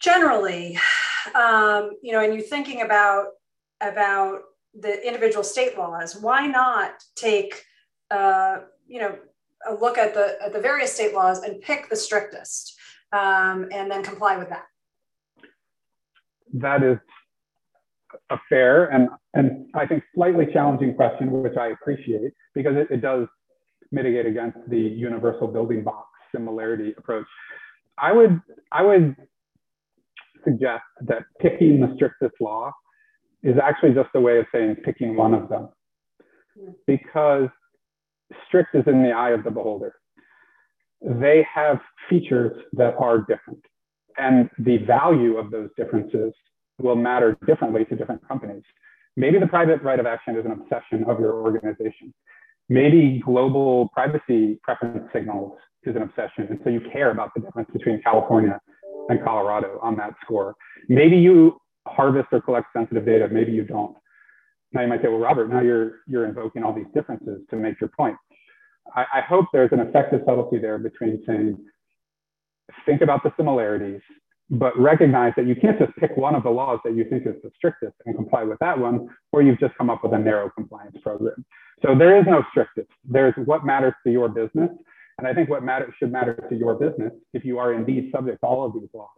generally 0.00 0.78
um, 1.34 1.90
you 2.02 2.12
know, 2.12 2.20
and 2.20 2.34
you're 2.34 2.42
thinking 2.42 2.82
about 2.82 3.26
about 3.80 4.40
the 4.78 5.06
individual 5.06 5.44
state 5.44 5.78
laws, 5.78 6.16
why 6.16 6.46
not 6.46 6.92
take 7.16 7.62
uh, 8.10 8.58
you 8.86 9.00
know 9.00 9.16
a 9.68 9.74
look 9.74 9.98
at 9.98 10.14
the 10.14 10.38
at 10.42 10.52
the 10.52 10.60
various 10.60 10.92
state 10.92 11.14
laws 11.14 11.42
and 11.42 11.60
pick 11.60 11.88
the 11.88 11.96
strictest, 11.96 12.77
um, 13.12 13.68
and 13.72 13.90
then 13.90 14.02
comply 14.02 14.36
with 14.36 14.48
that? 14.48 14.66
That 16.54 16.82
is 16.82 16.98
a 18.30 18.38
fair 18.48 18.86
and 18.86 19.08
and 19.34 19.66
I 19.74 19.86
think 19.86 20.02
slightly 20.14 20.46
challenging 20.52 20.94
question, 20.94 21.30
which 21.30 21.56
I 21.58 21.68
appreciate 21.68 22.32
because 22.54 22.74
it, 22.76 22.88
it 22.90 23.02
does 23.02 23.26
mitigate 23.92 24.26
against 24.26 24.58
the 24.68 24.78
universal 24.78 25.46
building 25.46 25.84
box 25.84 26.08
similarity 26.34 26.94
approach. 26.96 27.26
I 27.98 28.12
would 28.12 28.40
I 28.72 28.82
would 28.82 29.16
suggest 30.44 30.84
that 31.02 31.24
picking 31.40 31.80
the 31.80 31.92
strictest 31.96 32.34
law 32.40 32.72
is 33.42 33.56
actually 33.62 33.94
just 33.94 34.10
a 34.14 34.20
way 34.20 34.38
of 34.38 34.46
saying 34.52 34.76
picking 34.84 35.16
one 35.16 35.34
of 35.34 35.48
them. 35.48 35.68
Because 36.86 37.48
strict 38.46 38.74
is 38.74 38.84
in 38.86 39.02
the 39.02 39.10
eye 39.10 39.30
of 39.30 39.44
the 39.44 39.50
beholder. 39.50 39.94
They 41.02 41.46
have 41.52 41.80
features 42.08 42.56
that 42.72 42.94
are 42.98 43.18
different. 43.18 43.64
And 44.16 44.50
the 44.58 44.78
value 44.78 45.36
of 45.36 45.50
those 45.50 45.70
differences 45.76 46.32
will 46.78 46.96
matter 46.96 47.36
differently 47.46 47.84
to 47.86 47.96
different 47.96 48.26
companies. 48.26 48.62
Maybe 49.16 49.38
the 49.38 49.46
private 49.46 49.82
right 49.82 49.98
of 49.98 50.06
action 50.06 50.36
is 50.36 50.44
an 50.44 50.52
obsession 50.52 51.04
of 51.08 51.20
your 51.20 51.34
organization. 51.34 52.12
Maybe 52.68 53.22
global 53.24 53.88
privacy 53.88 54.60
preference 54.62 55.08
signals 55.12 55.58
is 55.84 55.96
an 55.96 56.02
obsession. 56.02 56.46
And 56.50 56.60
so 56.64 56.70
you 56.70 56.80
care 56.92 57.10
about 57.10 57.32
the 57.34 57.40
difference 57.40 57.70
between 57.72 58.02
California 58.02 58.60
and 59.08 59.22
Colorado 59.24 59.78
on 59.82 59.96
that 59.96 60.14
score. 60.22 60.54
Maybe 60.88 61.16
you 61.16 61.60
harvest 61.86 62.28
or 62.32 62.40
collect 62.40 62.66
sensitive 62.72 63.06
data, 63.06 63.28
maybe 63.28 63.52
you 63.52 63.64
don't. 63.64 63.96
Now 64.72 64.82
you 64.82 64.88
might 64.88 65.00
say, 65.00 65.08
well, 65.08 65.18
Robert, 65.18 65.48
now 65.48 65.60
you're, 65.60 66.00
you're 66.06 66.26
invoking 66.26 66.62
all 66.62 66.74
these 66.74 66.86
differences 66.94 67.40
to 67.50 67.56
make 67.56 67.80
your 67.80 67.90
point. 67.96 68.16
I, 68.94 69.04
I 69.14 69.20
hope 69.20 69.46
there's 69.52 69.72
an 69.72 69.80
effective 69.80 70.20
subtlety 70.26 70.58
there 70.58 70.78
between 70.78 71.22
saying, 71.26 71.58
think 72.86 73.02
about 73.02 73.22
the 73.22 73.32
similarities, 73.36 74.00
but 74.50 74.78
recognize 74.78 75.32
that 75.36 75.46
you 75.46 75.54
can't 75.54 75.78
just 75.78 75.94
pick 75.96 76.16
one 76.16 76.34
of 76.34 76.42
the 76.42 76.50
laws 76.50 76.80
that 76.84 76.94
you 76.94 77.04
think 77.08 77.26
is 77.26 77.34
the 77.42 77.50
strictest 77.56 77.94
and 78.06 78.14
comply 78.16 78.42
with 78.44 78.58
that 78.60 78.78
one, 78.78 79.08
or 79.32 79.42
you've 79.42 79.60
just 79.60 79.76
come 79.76 79.90
up 79.90 80.02
with 80.02 80.12
a 80.12 80.18
narrow 80.18 80.50
compliance 80.50 80.96
program. 81.02 81.44
So 81.82 81.94
there 81.96 82.18
is 82.18 82.24
no 82.26 82.42
strictest. 82.50 82.88
There's 83.04 83.34
what 83.44 83.64
matters 83.64 83.94
to 84.04 84.12
your 84.12 84.28
business. 84.28 84.70
And 85.18 85.26
I 85.26 85.34
think 85.34 85.50
what 85.50 85.62
matter, 85.64 85.92
should 85.98 86.12
matter 86.12 86.34
to 86.48 86.56
your 86.56 86.74
business, 86.76 87.12
if 87.34 87.44
you 87.44 87.58
are 87.58 87.74
indeed 87.74 88.10
subject 88.12 88.40
to 88.40 88.46
all 88.46 88.64
of 88.64 88.72
these 88.72 88.88
laws, 88.94 89.08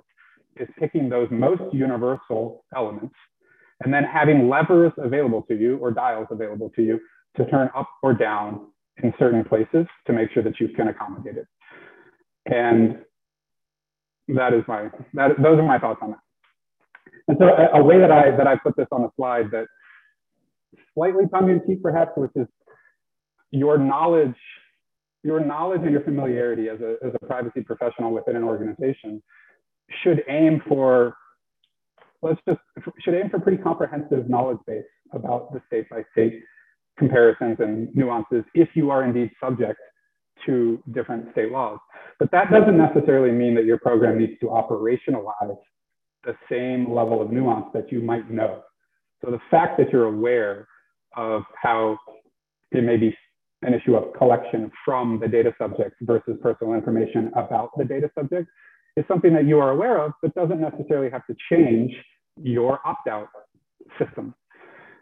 is 0.56 0.68
picking 0.78 1.08
those 1.08 1.28
most 1.30 1.62
universal 1.72 2.64
elements 2.74 3.14
and 3.82 3.92
then 3.92 4.04
having 4.04 4.48
levers 4.48 4.92
available 4.98 5.42
to 5.42 5.54
you 5.56 5.76
or 5.78 5.90
dials 5.90 6.26
available 6.30 6.70
to 6.76 6.82
you 6.82 7.00
to 7.36 7.46
turn 7.46 7.70
up 7.76 7.88
or 8.02 8.12
down 8.12 8.66
in 9.02 9.12
certain 9.18 9.44
places 9.44 9.86
to 10.06 10.12
make 10.12 10.30
sure 10.32 10.42
that 10.42 10.60
you 10.60 10.68
can 10.68 10.88
accommodate 10.88 11.36
it. 11.36 11.46
And 12.46 12.98
that 14.28 14.52
is 14.54 14.62
my, 14.68 14.90
that, 15.14 15.30
those 15.42 15.58
are 15.58 15.62
my 15.62 15.78
thoughts 15.78 16.00
on 16.02 16.10
that. 16.10 16.20
And 17.28 17.36
so 17.38 17.46
a, 17.46 17.80
a 17.80 17.84
way 17.84 17.98
that 17.98 18.10
I, 18.10 18.36
that 18.36 18.46
I 18.46 18.56
put 18.56 18.76
this 18.76 18.86
on 18.92 19.02
the 19.02 19.10
slide 19.16 19.50
that 19.52 19.66
slightly 20.94 21.24
tongue 21.32 21.50
in 21.50 21.62
cheek 21.66 21.82
perhaps, 21.82 22.12
which 22.16 22.30
is 22.34 22.46
your 23.50 23.78
knowledge, 23.78 24.36
your 25.22 25.44
knowledge 25.44 25.82
and 25.82 25.90
your 25.90 26.02
familiarity 26.02 26.68
as 26.68 26.80
a, 26.80 26.96
as 27.06 27.12
a 27.20 27.26
privacy 27.26 27.62
professional 27.62 28.12
within 28.12 28.36
an 28.36 28.44
organization 28.44 29.22
should 30.02 30.22
aim 30.28 30.62
for, 30.68 31.14
let's 32.22 32.40
just, 32.48 32.60
should 33.00 33.14
aim 33.14 33.28
for 33.28 33.38
pretty 33.40 33.62
comprehensive 33.62 34.28
knowledge 34.28 34.58
base 34.66 34.84
about 35.12 35.52
the 35.52 35.60
state 35.66 35.88
by 35.90 36.04
state 36.12 36.42
comparisons 37.00 37.56
and 37.58 37.88
nuances 37.96 38.44
if 38.54 38.68
you 38.74 38.90
are 38.90 39.02
indeed 39.02 39.30
subject 39.42 39.80
to 40.46 40.80
different 40.92 41.32
state 41.32 41.50
laws. 41.50 41.78
But 42.20 42.30
that 42.30 42.50
doesn't 42.52 42.78
necessarily 42.78 43.32
mean 43.32 43.54
that 43.56 43.64
your 43.64 43.78
program 43.78 44.18
needs 44.18 44.38
to 44.40 44.46
operationalize 44.46 45.58
the 46.24 46.36
same 46.50 46.94
level 46.94 47.20
of 47.20 47.32
nuance 47.32 47.66
that 47.74 47.90
you 47.90 48.00
might 48.00 48.30
know. 48.30 48.62
So 49.24 49.30
the 49.30 49.40
fact 49.50 49.78
that 49.78 49.90
you're 49.90 50.04
aware 50.04 50.68
of 51.16 51.42
how 51.60 51.98
it 52.70 52.84
may 52.84 52.96
be 52.96 53.16
an 53.62 53.74
issue 53.74 53.96
of 53.96 54.14
collection 54.14 54.70
from 54.84 55.18
the 55.20 55.28
data 55.28 55.52
subject 55.58 55.96
versus 56.02 56.36
personal 56.42 56.74
information 56.74 57.30
about 57.34 57.70
the 57.76 57.84
data 57.84 58.10
subject 58.14 58.48
is 58.96 59.04
something 59.08 59.32
that 59.34 59.46
you 59.46 59.58
are 59.58 59.70
aware 59.70 59.98
of, 60.04 60.12
but 60.22 60.34
doesn't 60.34 60.60
necessarily 60.60 61.10
have 61.10 61.26
to 61.26 61.34
change 61.50 61.92
your 62.42 62.78
opt-out 62.86 63.28
system. 63.98 64.34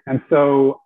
And 0.06 0.20
so 0.30 0.80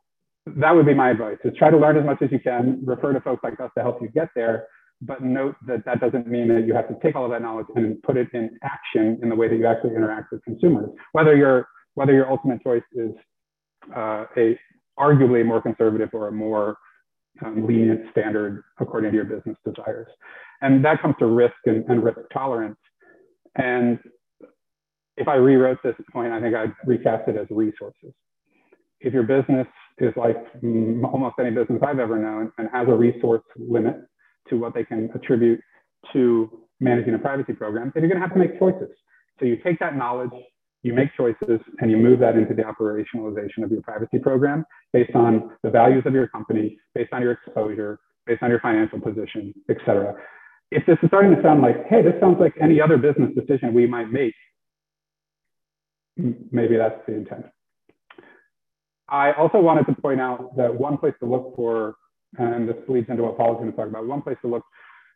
that 0.47 0.75
would 0.75 0.87
be 0.87 0.95
my 0.95 1.11
advice 1.11 1.39
is 1.45 1.53
try 1.57 1.71
to 1.71 1.79
learn 1.79 1.97
as 1.97 2.05
much 2.05 2.21
as 2.23 2.33
you 2.33 2.41
can, 2.41 2.81
refer 2.85 3.13
to 3.13 3.21
folks 3.21 3.43
like 3.45 3.61
us 3.61 3.71
to 3.77 3.83
help 3.83 4.03
you 4.03 4.09
get 4.09 4.29
there, 4.35 4.67
but 5.01 5.23
note 5.23 5.57
that 5.67 5.85
that 5.85 6.01
doesn't 6.01 6.27
mean 6.27 6.49
that 6.49 6.67
you 6.67 6.75
have 6.75 6.89
to 6.89 6.97
take 7.03 7.17
all 7.17 7.25
of 7.25 7.31
that 7.31 7.43
knowledge 7.43 7.67
and 7.77 8.03
put 8.03 8.17
it 8.17 8.29
in 8.33 8.59
action 8.63 9.19
in 9.23 9.29
the 9.29 9.35
way 9.35 9.49
that 9.49 9.57
you 9.57 9.67
actually 9.67 9.95
interact 9.95 10.33
with 10.33 10.43
consumers. 10.45 10.91
Whether 11.13 11.37
your, 11.37 11.69
whether 11.95 12.13
your 12.13 12.31
ultimate 12.31 12.63
choice 12.63 12.83
is 12.93 13.11
uh, 13.95 14.25
a 14.37 14.59
arguably 14.99 15.45
more 15.45 15.61
conservative 15.61 16.11
or 16.13 16.29
a 16.29 16.33
more 16.33 16.77
um, 17.45 17.67
lenient 17.67 18.03
standard 18.11 18.63
according 18.79 19.11
to 19.11 19.17
your 19.17 19.25
business 19.25 19.57
desires. 19.65 20.09
And 20.61 20.85
that 20.85 21.01
comes 21.01 21.15
to 21.19 21.27
risk 21.27 21.55
and, 21.67 21.85
and 21.89 22.05
risk 22.05 22.19
tolerance. 22.33 22.79
And 23.57 23.99
if 25.17 25.29
I 25.29 25.35
rewrote 25.35 25.79
this 25.83 25.95
point, 26.13 26.33
I 26.33 26.41
think 26.41 26.55
I'd 26.55 26.73
recast 26.87 27.29
it 27.29 27.37
as 27.37 27.47
resources. 27.51 28.13
If 29.05 29.13
your 29.13 29.25
business 29.25 29.67
is 29.99 30.13
like 30.17 30.37
almost 30.63 31.35
any 31.39 31.51
business 31.51 31.83
I've 31.87 31.99
ever 31.99 32.19
known 32.19 32.53
and 32.59 32.69
has 32.73 32.89
a 32.89 32.95
resource 32.95 33.43
limit 33.57 33.97
to 34.49 34.59
what 34.59 34.75
they 34.75 34.85
can 34.85 35.11
attribute 35.15 35.61
to 36.13 36.67
managing 36.81 37.15
a 37.15 37.19
privacy 37.19 37.53
program, 37.53 37.93
then 37.95 38.03
you're 38.03 38.11
going 38.11 38.21
to 38.21 38.27
have 38.27 38.35
to 38.35 38.39
make 38.39 38.59
choices. 38.59 38.89
So 39.39 39.45
you 39.47 39.57
take 39.65 39.79
that 39.81 39.97
knowledge, 39.97 40.31
you 40.83 40.93
make 40.93 41.15
choices, 41.17 41.61
and 41.79 41.91
you 41.91 41.97
move 41.97 42.19
that 42.21 42.37
into 42.37 42.55
the 42.55 42.63
operationalization 42.63 43.65
of 43.65 43.71
your 43.71 43.83
privacy 43.83 44.19
program 44.19 44.65
based 44.93 45.15
on 45.15 45.51
the 45.63 45.71
values 45.71 46.05
of 46.07 46.13
your 46.15 46.29
company, 46.29 46.79
based 46.95 47.13
on 47.13 47.23
your 47.23 47.33
exposure, 47.33 47.99
based 48.27 48.43
on 48.43 48.51
your 48.51 48.61
financial 48.61 49.01
position, 49.01 49.53
et 49.69 49.77
cetera. 49.87 50.15
If 50.71 50.87
this 50.87 50.97
is 51.03 51.09
starting 51.09 51.35
to 51.37 51.43
sound 51.43 51.61
like, 51.61 51.87
hey, 51.89 52.03
this 52.03 52.15
sounds 52.21 52.39
like 52.41 52.55
any 52.61 52.81
other 52.81 52.97
business 52.97 53.31
decision 53.35 53.75
we 53.75 53.87
might 53.87 54.11
make, 54.11 54.35
maybe 56.17 56.77
that's 56.77 57.01
the 57.07 57.15
intent. 57.15 57.47
I 59.13 59.33
also 59.33 59.61
wanted 59.61 59.85
to 59.87 59.95
point 60.01 60.21
out 60.21 60.57
that 60.57 60.75
one 60.75 60.97
place 60.97 61.13
to 61.21 61.27
look 61.27 61.55
for, 61.55 61.97
and 62.39 62.67
this 62.67 62.77
leads 62.89 63.11
into 63.11 63.23
what 63.23 63.37
Paul 63.37 63.53
is 63.53 63.59
going 63.59 63.71
to 63.71 63.77
talk 63.77 63.87
about, 63.87 64.07
one 64.07 64.23
place 64.23 64.39
to 64.41 64.49
look 64.49 64.65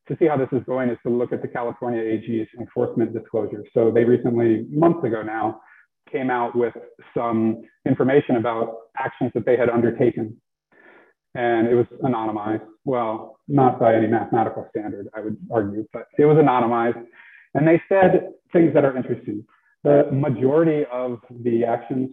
to 0.08 0.16
see 0.18 0.26
how 0.26 0.36
this 0.36 0.48
is 0.52 0.62
going 0.66 0.90
is 0.90 0.98
to 1.04 1.10
look 1.10 1.32
at 1.32 1.42
the 1.42 1.48
California 1.48 2.00
AG's 2.00 2.46
enforcement 2.60 3.12
disclosure. 3.12 3.64
So 3.74 3.90
they 3.90 4.04
recently, 4.04 4.66
months 4.70 5.02
ago 5.04 5.22
now, 5.22 5.60
came 6.12 6.30
out 6.30 6.54
with 6.54 6.74
some 7.16 7.62
information 7.86 8.36
about 8.36 8.76
actions 8.98 9.32
that 9.34 9.44
they 9.46 9.56
had 9.56 9.68
undertaken. 9.68 10.36
And 11.34 11.66
it 11.66 11.74
was 11.74 11.86
anonymized. 12.04 12.66
Well, 12.84 13.38
not 13.48 13.80
by 13.80 13.94
any 13.94 14.06
mathematical 14.06 14.66
standard, 14.70 15.08
I 15.14 15.20
would 15.20 15.36
argue, 15.50 15.86
but 15.92 16.04
it 16.18 16.24
was 16.26 16.36
anonymized. 16.36 17.02
And 17.54 17.66
they 17.66 17.82
said 17.88 18.28
things 18.52 18.72
that 18.74 18.84
are 18.84 18.96
interesting. 18.96 19.44
The 19.82 20.08
majority 20.12 20.84
of 20.92 21.18
the 21.42 21.64
actions 21.64 22.10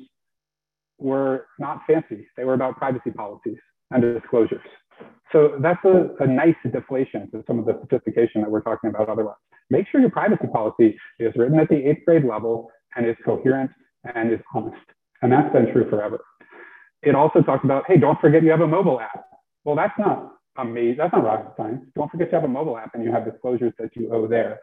were 0.97 1.47
not 1.59 1.81
fancy. 1.87 2.27
They 2.37 2.45
were 2.45 2.53
about 2.53 2.77
privacy 2.77 3.11
policies 3.11 3.57
and 3.91 4.01
disclosures. 4.01 4.61
So 5.31 5.57
that's 5.61 5.83
a, 5.83 6.09
a, 6.19 6.27
nice 6.27 6.55
deflation 6.71 7.29
to 7.31 7.43
some 7.47 7.57
of 7.57 7.65
the 7.65 7.79
sophistication 7.81 8.41
that 8.41 8.51
we're 8.51 8.61
talking 8.61 8.91
about 8.91 9.09
otherwise. 9.09 9.35
Make 9.69 9.87
sure 9.91 9.99
your 9.99 10.11
privacy 10.11 10.47
policy 10.53 10.97
is 11.19 11.33
written 11.35 11.59
at 11.59 11.69
the 11.69 11.75
eighth 11.75 12.05
grade 12.05 12.23
level 12.23 12.69
and 12.95 13.07
is 13.07 13.15
coherent 13.25 13.71
and 14.15 14.31
is 14.31 14.39
honest. 14.53 14.77
And 15.21 15.31
that's 15.31 15.51
been 15.51 15.71
true 15.71 15.89
forever. 15.89 16.19
It 17.01 17.15
also 17.15 17.41
talks 17.41 17.63
about, 17.63 17.85
hey, 17.87 17.97
don't 17.97 18.19
forget 18.21 18.43
you 18.43 18.51
have 18.51 18.61
a 18.61 18.67
mobile 18.67 18.99
app. 18.99 19.25
Well, 19.63 19.75
that's 19.75 19.97
not 19.97 20.33
amazing. 20.57 20.97
That's 20.97 21.13
not 21.13 21.23
rocket 21.23 21.53
science. 21.57 21.83
Don't 21.95 22.11
forget 22.11 22.27
you 22.31 22.35
have 22.35 22.43
a 22.43 22.47
mobile 22.47 22.77
app 22.77 22.93
and 22.93 23.03
you 23.03 23.11
have 23.11 23.25
disclosures 23.25 23.73
that 23.79 23.89
you 23.95 24.13
owe 24.13 24.27
there. 24.27 24.59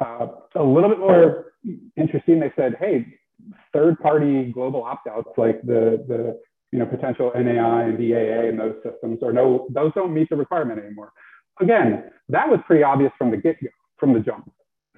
Uh, 0.00 0.28
a 0.54 0.62
little 0.62 0.88
bit 0.88 1.00
more 1.00 1.52
interesting, 1.96 2.38
they 2.40 2.52
said, 2.56 2.76
hey, 2.78 3.06
third-party 3.72 4.52
global 4.52 4.82
opt-outs 4.82 5.30
like 5.36 5.60
the, 5.62 6.04
the 6.08 6.38
you 6.72 6.78
know, 6.78 6.86
potential 6.86 7.32
NAI 7.34 7.84
and 7.84 7.98
DAA 7.98 8.48
and 8.48 8.58
those 8.58 8.74
systems, 8.82 9.18
or 9.22 9.32
no, 9.32 9.66
those 9.70 9.92
don't 9.94 10.12
meet 10.12 10.28
the 10.28 10.36
requirement 10.36 10.80
anymore. 10.80 11.12
Again, 11.60 12.10
that 12.28 12.48
was 12.48 12.60
pretty 12.66 12.82
obvious 12.82 13.12
from 13.16 13.30
the 13.30 13.36
get-go, 13.36 13.68
from 13.98 14.12
the 14.12 14.20
jump. 14.20 14.50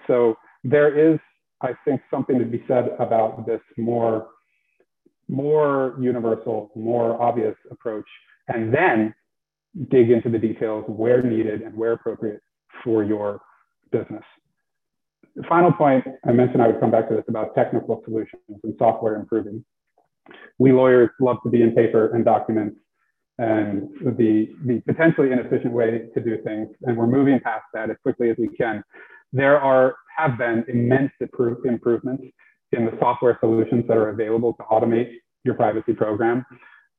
So 0.06 0.36
there 0.64 1.12
is, 1.12 1.18
I 1.60 1.74
think, 1.84 2.00
something 2.10 2.38
to 2.38 2.44
be 2.44 2.64
said 2.66 2.90
about 2.98 3.46
this 3.46 3.60
more, 3.76 4.28
more 5.28 5.96
universal, 6.00 6.70
more 6.74 7.20
obvious 7.20 7.54
approach, 7.70 8.06
and 8.48 8.74
then 8.74 9.14
dig 9.90 10.10
into 10.10 10.30
the 10.30 10.38
details 10.38 10.84
where 10.88 11.22
needed 11.22 11.62
and 11.62 11.76
where 11.76 11.92
appropriate 11.92 12.40
for 12.82 13.04
your 13.04 13.40
business. 13.92 14.24
The 15.36 15.42
final 15.48 15.72
point 15.72 16.04
I 16.26 16.32
mentioned 16.32 16.62
I 16.62 16.68
would 16.68 16.80
come 16.80 16.90
back 16.90 17.08
to 17.08 17.14
this 17.14 17.24
about 17.28 17.54
technical 17.54 18.02
solutions 18.04 18.42
and 18.62 18.74
software 18.78 19.16
improving. 19.16 19.64
We 20.58 20.72
lawyers 20.72 21.10
love 21.20 21.38
to 21.44 21.50
be 21.50 21.62
in 21.62 21.72
paper 21.72 22.14
and 22.14 22.24
documents 22.24 22.76
and 23.38 23.88
the, 24.02 24.48
the 24.66 24.82
potentially 24.86 25.30
inefficient 25.30 25.72
way 25.72 26.08
to 26.12 26.20
do 26.20 26.38
things. 26.42 26.68
And 26.82 26.96
we're 26.96 27.06
moving 27.06 27.38
past 27.40 27.64
that 27.72 27.88
as 27.88 27.96
quickly 28.02 28.30
as 28.30 28.36
we 28.36 28.48
can. 28.48 28.82
There 29.32 29.60
are 29.60 29.94
have 30.16 30.36
been 30.36 30.64
immense 30.66 31.12
improvements 31.20 32.24
in 32.72 32.84
the 32.84 32.92
software 32.98 33.38
solutions 33.40 33.84
that 33.86 33.96
are 33.96 34.08
available 34.08 34.54
to 34.54 34.62
automate 34.64 35.12
your 35.44 35.54
privacy 35.54 35.92
program. 35.92 36.44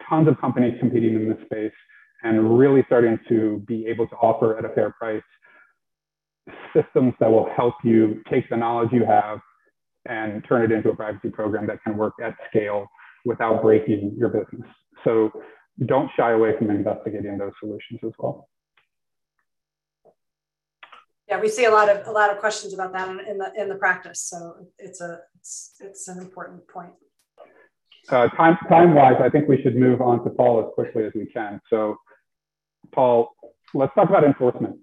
Tons 0.08 0.28
of 0.30 0.40
companies 0.40 0.76
competing 0.80 1.16
in 1.16 1.28
this 1.28 1.38
space 1.46 1.74
and 2.24 2.58
really 2.58 2.84
starting 2.86 3.20
to 3.28 3.62
be 3.68 3.86
able 3.88 4.08
to 4.08 4.16
offer 4.16 4.58
at 4.58 4.64
a 4.64 4.70
fair 4.70 4.92
price 4.92 5.22
systems 6.74 7.14
that 7.20 7.30
will 7.30 7.50
help 7.56 7.76
you 7.84 8.22
take 8.30 8.50
the 8.50 8.58
knowledge 8.58 8.90
you 8.92 9.06
have 9.06 9.40
and 10.08 10.44
turn 10.48 10.64
it 10.64 10.72
into 10.72 10.90
a 10.90 10.96
privacy 10.96 11.30
program 11.30 11.68
that 11.68 11.84
can 11.84 11.98
work 11.98 12.14
at 12.22 12.36
scale 12.50 12.88
without 13.26 13.62
breaking 13.62 14.16
your 14.18 14.30
business. 14.30 14.68
So 15.04 15.32
don't 15.86 16.10
shy 16.18 16.32
away 16.32 16.58
from 16.58 16.70
investigating 16.70 17.38
those 17.38 17.52
solutions 17.60 18.00
as 18.04 18.12
well. 18.18 18.50
Yeah, 21.28 21.40
we 21.40 21.48
see 21.48 21.66
a 21.66 21.72
lot 21.72 21.90
of 21.90 22.08
a 22.08 22.12
lot 22.12 22.32
of 22.32 22.40
questions 22.40 22.74
about 22.74 22.92
that 22.94 23.08
in 23.28 23.38
the 23.38 23.52
in 23.56 23.70
the 23.70 23.76
practice. 23.76 24.22
So 24.22 24.68
it's 24.80 25.00
a 25.00 25.20
it's 25.36 25.76
it's 25.80 26.08
an 26.08 26.18
important 26.18 26.68
point. 26.68 26.94
Uh, 28.10 28.28
time 28.30 28.58
time 28.68 28.96
wise, 28.96 29.22
I 29.22 29.30
think 29.30 29.48
we 29.48 29.62
should 29.62 29.76
move 29.76 30.02
on 30.02 30.24
to 30.24 30.32
Paul 30.32 30.62
as 30.62 30.74
quickly 30.74 31.04
as 31.04 31.12
we 31.14 31.28
can. 31.28 31.62
So, 31.70 31.98
Paul, 32.92 33.36
let's 33.76 33.94
talk 33.94 34.10
about 34.10 34.24
enforcement 34.24 34.78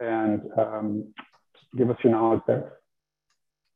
and 0.00 0.42
um, 0.58 1.14
give 1.76 1.90
us 1.90 1.96
your 2.02 2.12
knowledge 2.12 2.42
there. 2.46 2.72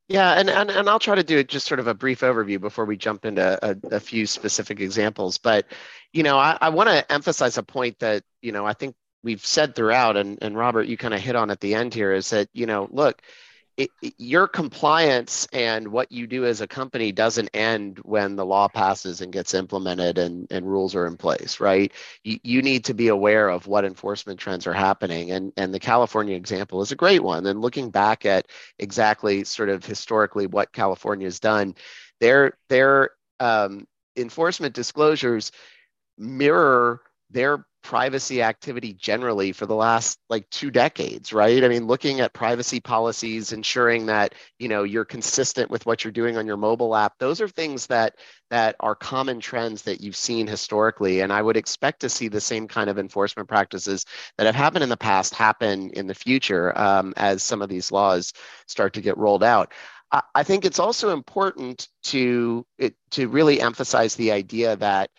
Yeah, 0.08 0.32
and, 0.32 0.50
and 0.50 0.70
and 0.70 0.88
I'll 0.88 0.98
try 0.98 1.14
to 1.14 1.24
do 1.24 1.42
just 1.44 1.66
sort 1.66 1.80
of 1.80 1.86
a 1.86 1.94
brief 1.94 2.20
overview 2.20 2.60
before 2.60 2.84
we 2.84 2.96
jump 2.96 3.24
into 3.24 3.58
a, 3.62 3.96
a 3.96 4.00
few 4.00 4.26
specific 4.26 4.80
examples. 4.80 5.38
But, 5.38 5.66
you 6.12 6.22
know, 6.22 6.36
I, 6.36 6.58
I 6.60 6.68
want 6.68 6.90
to 6.90 7.10
emphasize 7.10 7.56
a 7.56 7.62
point 7.62 7.98
that, 8.00 8.22
you 8.42 8.52
know, 8.52 8.66
I 8.66 8.74
think 8.74 8.96
we've 9.22 9.44
said 9.44 9.74
throughout, 9.74 10.18
and, 10.18 10.38
and 10.42 10.58
Robert, 10.58 10.88
you 10.88 10.98
kind 10.98 11.14
of 11.14 11.20
hit 11.20 11.36
on 11.36 11.50
at 11.50 11.60
the 11.60 11.74
end 11.74 11.94
here, 11.94 12.12
is 12.12 12.28
that, 12.30 12.48
you 12.52 12.66
know, 12.66 12.86
look, 12.90 13.22
it, 13.76 13.90
your 14.18 14.46
compliance 14.46 15.48
and 15.52 15.88
what 15.88 16.12
you 16.12 16.26
do 16.26 16.44
as 16.44 16.60
a 16.60 16.66
company 16.66 17.10
doesn't 17.10 17.50
end 17.54 17.98
when 17.98 18.36
the 18.36 18.46
law 18.46 18.68
passes 18.68 19.20
and 19.20 19.32
gets 19.32 19.54
implemented 19.54 20.18
and, 20.18 20.46
and 20.50 20.66
rules 20.66 20.94
are 20.94 21.06
in 21.06 21.16
place, 21.16 21.58
right? 21.58 21.92
You, 22.22 22.38
you 22.44 22.62
need 22.62 22.84
to 22.84 22.94
be 22.94 23.08
aware 23.08 23.48
of 23.48 23.66
what 23.66 23.84
enforcement 23.84 24.38
trends 24.38 24.66
are 24.66 24.72
happening. 24.72 25.32
And, 25.32 25.52
and 25.56 25.74
the 25.74 25.80
California 25.80 26.36
example 26.36 26.82
is 26.82 26.92
a 26.92 26.96
great 26.96 27.22
one. 27.22 27.46
And 27.46 27.60
looking 27.60 27.90
back 27.90 28.24
at 28.24 28.46
exactly 28.78 29.42
sort 29.44 29.68
of 29.68 29.84
historically 29.84 30.46
what 30.46 30.72
California 30.72 31.26
has 31.26 31.40
done, 31.40 31.74
their, 32.20 32.56
their 32.68 33.10
um, 33.40 33.86
enforcement 34.16 34.74
disclosures 34.74 35.50
mirror 36.16 37.00
their 37.34 37.66
privacy 37.82 38.40
activity 38.40 38.94
generally 38.94 39.52
for 39.52 39.66
the 39.66 39.74
last 39.74 40.18
like 40.30 40.48
two 40.48 40.70
decades 40.70 41.34
right? 41.34 41.62
I 41.62 41.68
mean 41.68 41.86
looking 41.86 42.20
at 42.20 42.32
privacy 42.32 42.80
policies 42.80 43.52
ensuring 43.52 44.06
that 44.06 44.34
you 44.58 44.68
know 44.68 44.84
you're 44.84 45.04
consistent 45.04 45.70
with 45.70 45.84
what 45.84 46.02
you're 46.02 46.12
doing 46.12 46.38
on 46.38 46.46
your 46.46 46.56
mobile 46.56 46.96
app 46.96 47.18
those 47.18 47.42
are 47.42 47.48
things 47.48 47.86
that 47.88 48.16
that 48.48 48.74
are 48.80 48.94
common 48.94 49.38
trends 49.38 49.82
that 49.82 50.00
you've 50.00 50.16
seen 50.16 50.46
historically. 50.46 51.20
And 51.20 51.30
i 51.30 51.42
would 51.42 51.58
expect 51.58 52.00
to 52.00 52.08
see 52.08 52.28
the 52.28 52.40
same 52.40 52.66
kind 52.66 52.88
of 52.88 52.98
enforcement 52.98 53.50
practices 53.50 54.06
that 54.38 54.46
have 54.46 54.54
happened 54.54 54.82
in 54.82 54.88
the 54.88 54.96
past 54.96 55.34
happen 55.34 55.90
in 55.90 56.06
the 56.06 56.14
future 56.14 56.76
um, 56.78 57.12
as 57.18 57.42
some 57.42 57.60
of 57.60 57.68
these 57.68 57.92
laws 57.92 58.32
start 58.66 58.94
to 58.94 59.02
get 59.02 59.18
rolled 59.18 59.44
out. 59.44 59.74
I, 60.34 60.44
think 60.44 60.64
it's 60.64 60.78
also 60.78 61.10
important 61.10 61.88
to 62.04 62.64
it, 62.78 62.94
to 63.12 63.28
really 63.28 63.60
emphasize 63.60 64.14
the 64.14 64.30
idea 64.30 64.76
that 64.76 65.10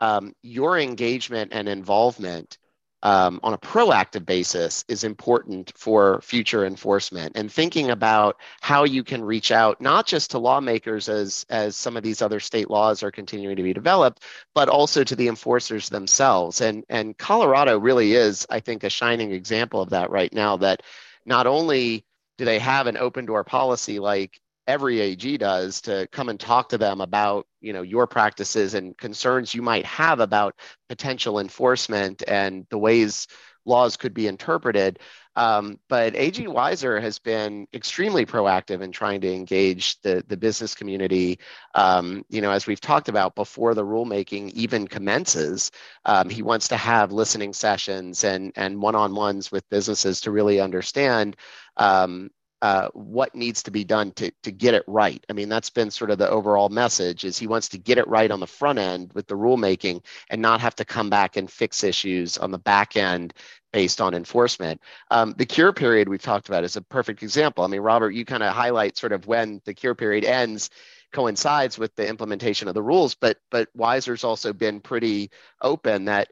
um, 0.00 0.34
your 0.42 0.78
engagement 0.78 1.52
and 1.52 1.68
involvement 1.68 2.58
um, 3.02 3.40
on 3.42 3.52
a 3.52 3.58
proactive 3.58 4.24
basis 4.24 4.84
is 4.88 5.04
important 5.04 5.72
for 5.76 6.20
future 6.22 6.64
enforcement 6.64 7.36
and 7.36 7.52
thinking 7.52 7.90
about 7.90 8.36
how 8.62 8.84
you 8.84 9.04
can 9.04 9.22
reach 9.22 9.52
out 9.52 9.80
not 9.80 10.06
just 10.06 10.30
to 10.30 10.38
lawmakers 10.38 11.08
as 11.08 11.44
as 11.50 11.76
some 11.76 11.96
of 11.96 12.02
these 12.02 12.22
other 12.22 12.40
state 12.40 12.70
laws 12.70 13.02
are 13.02 13.10
continuing 13.10 13.54
to 13.56 13.62
be 13.62 13.74
developed 13.74 14.24
but 14.54 14.68
also 14.68 15.04
to 15.04 15.14
the 15.14 15.28
enforcers 15.28 15.88
themselves. 15.88 16.60
And 16.60 16.84
and 16.88 17.16
colorado 17.18 17.78
really 17.78 18.14
is 18.14 18.46
i 18.50 18.60
think 18.60 18.82
a 18.82 18.90
shining 18.90 19.30
example 19.30 19.82
of 19.82 19.90
that 19.90 20.10
right 20.10 20.32
now 20.32 20.56
that 20.56 20.82
not 21.26 21.46
only 21.46 22.04
do 22.38 22.44
they 22.44 22.58
have 22.58 22.86
an 22.86 22.96
open 22.96 23.26
door 23.26 23.44
policy 23.44 23.98
like 23.98 24.40
every 24.66 25.00
AG 25.00 25.36
does 25.38 25.80
to 25.82 26.08
come 26.12 26.28
and 26.28 26.38
talk 26.38 26.70
to 26.70 26.78
them 26.78 27.00
about 27.00 27.46
you 27.60 27.72
know 27.72 27.82
your 27.82 28.06
practices 28.06 28.74
and 28.74 28.96
concerns 28.96 29.54
you 29.54 29.62
might 29.62 29.86
have 29.86 30.20
about 30.20 30.54
potential 30.88 31.38
enforcement 31.38 32.22
and 32.26 32.66
the 32.70 32.78
ways 32.78 33.26
laws 33.66 33.96
could 33.96 34.14
be 34.14 34.26
interpreted. 34.26 35.00
Um, 35.34 35.78
but 35.88 36.16
AG 36.16 36.42
Weiser 36.46 37.02
has 37.02 37.18
been 37.18 37.66
extremely 37.74 38.24
proactive 38.24 38.80
in 38.80 38.90
trying 38.90 39.20
to 39.20 39.32
engage 39.32 40.00
the, 40.00 40.24
the 40.28 40.36
business 40.36 40.74
community. 40.74 41.40
Um, 41.74 42.24
you 42.30 42.40
know, 42.40 42.52
as 42.52 42.66
we've 42.66 42.80
talked 42.80 43.10
about 43.10 43.34
before 43.34 43.74
the 43.74 43.84
rulemaking 43.84 44.52
even 44.52 44.88
commences, 44.88 45.70
um, 46.06 46.30
he 46.30 46.42
wants 46.42 46.68
to 46.68 46.76
have 46.76 47.12
listening 47.12 47.52
sessions 47.52 48.24
and, 48.24 48.52
and 48.56 48.80
one-on-ones 48.80 49.52
with 49.52 49.68
businesses 49.68 50.22
to 50.22 50.30
really 50.30 50.58
understand 50.58 51.36
um, 51.76 52.30
uh, 52.62 52.88
what 52.94 53.34
needs 53.34 53.62
to 53.62 53.70
be 53.70 53.84
done 53.84 54.12
to, 54.12 54.30
to 54.42 54.50
get 54.50 54.74
it 54.74 54.84
right. 54.86 55.24
I 55.28 55.34
mean, 55.34 55.48
that's 55.48 55.70
been 55.70 55.90
sort 55.90 56.10
of 56.10 56.18
the 56.18 56.28
overall 56.28 56.68
message 56.68 57.24
is 57.24 57.38
he 57.38 57.46
wants 57.46 57.68
to 57.70 57.78
get 57.78 57.98
it 57.98 58.08
right 58.08 58.30
on 58.30 58.40
the 58.40 58.46
front 58.46 58.78
end 58.78 59.12
with 59.12 59.26
the 59.26 59.36
rulemaking 59.36 60.02
and 60.30 60.40
not 60.40 60.60
have 60.60 60.74
to 60.76 60.84
come 60.84 61.10
back 61.10 61.36
and 61.36 61.50
fix 61.50 61.84
issues 61.84 62.38
on 62.38 62.50
the 62.50 62.58
back 62.58 62.96
end 62.96 63.34
based 63.72 64.00
on 64.00 64.14
enforcement. 64.14 64.80
Um, 65.10 65.34
the 65.36 65.44
cure 65.44 65.72
period 65.72 66.08
we've 66.08 66.22
talked 66.22 66.48
about 66.48 66.64
is 66.64 66.76
a 66.76 66.82
perfect 66.82 67.22
example. 67.22 67.62
I 67.62 67.66
mean, 67.66 67.82
Robert, 67.82 68.12
you 68.12 68.24
kind 68.24 68.42
of 68.42 68.54
highlight 68.54 68.96
sort 68.96 69.12
of 69.12 69.26
when 69.26 69.60
the 69.66 69.74
cure 69.74 69.94
period 69.94 70.24
ends 70.24 70.70
coincides 71.12 71.78
with 71.78 71.94
the 71.94 72.08
implementation 72.08 72.68
of 72.68 72.74
the 72.74 72.82
rules, 72.82 73.14
but 73.14 73.38
but 73.50 73.68
Weiser's 73.76 74.24
also 74.24 74.52
been 74.52 74.80
pretty 74.80 75.30
open 75.62 76.06
that 76.06 76.28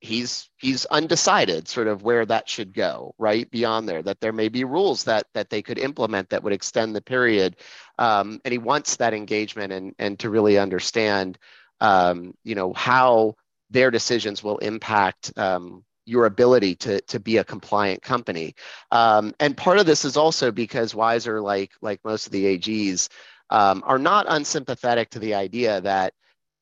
he's 0.00 0.48
he's 0.58 0.84
undecided 0.86 1.66
sort 1.66 1.88
of 1.88 2.02
where 2.02 2.24
that 2.24 2.48
should 2.48 2.72
go 2.72 3.14
right 3.18 3.50
beyond 3.50 3.88
there 3.88 4.02
that 4.02 4.20
there 4.20 4.32
may 4.32 4.48
be 4.48 4.62
rules 4.62 5.04
that 5.04 5.26
that 5.34 5.50
they 5.50 5.60
could 5.60 5.78
implement 5.78 6.28
that 6.28 6.42
would 6.42 6.52
extend 6.52 6.94
the 6.94 7.00
period 7.00 7.56
um, 7.98 8.40
and 8.44 8.52
he 8.52 8.58
wants 8.58 8.96
that 8.96 9.12
engagement 9.14 9.72
and 9.72 9.94
and 9.98 10.18
to 10.18 10.30
really 10.30 10.56
understand 10.56 11.38
um, 11.80 12.34
you 12.44 12.54
know 12.54 12.72
how 12.72 13.34
their 13.70 13.90
decisions 13.90 14.42
will 14.42 14.58
impact 14.58 15.32
um, 15.36 15.84
your 16.08 16.24
ability 16.24 16.74
to 16.74 17.00
to 17.02 17.20
be 17.20 17.36
a 17.36 17.44
compliant 17.44 18.02
company. 18.02 18.54
Um, 18.90 19.34
and 19.40 19.56
part 19.56 19.78
of 19.78 19.86
this 19.86 20.04
is 20.04 20.16
also 20.16 20.50
because 20.50 20.94
Weiser 20.94 21.42
like 21.42 21.72
like 21.82 22.00
most 22.04 22.26
of 22.26 22.32
the 22.32 22.56
ags 22.56 23.08
um, 23.50 23.82
are 23.86 23.98
not 23.98 24.26
unsympathetic 24.28 25.10
to 25.10 25.18
the 25.18 25.34
idea 25.34 25.80
that 25.82 26.14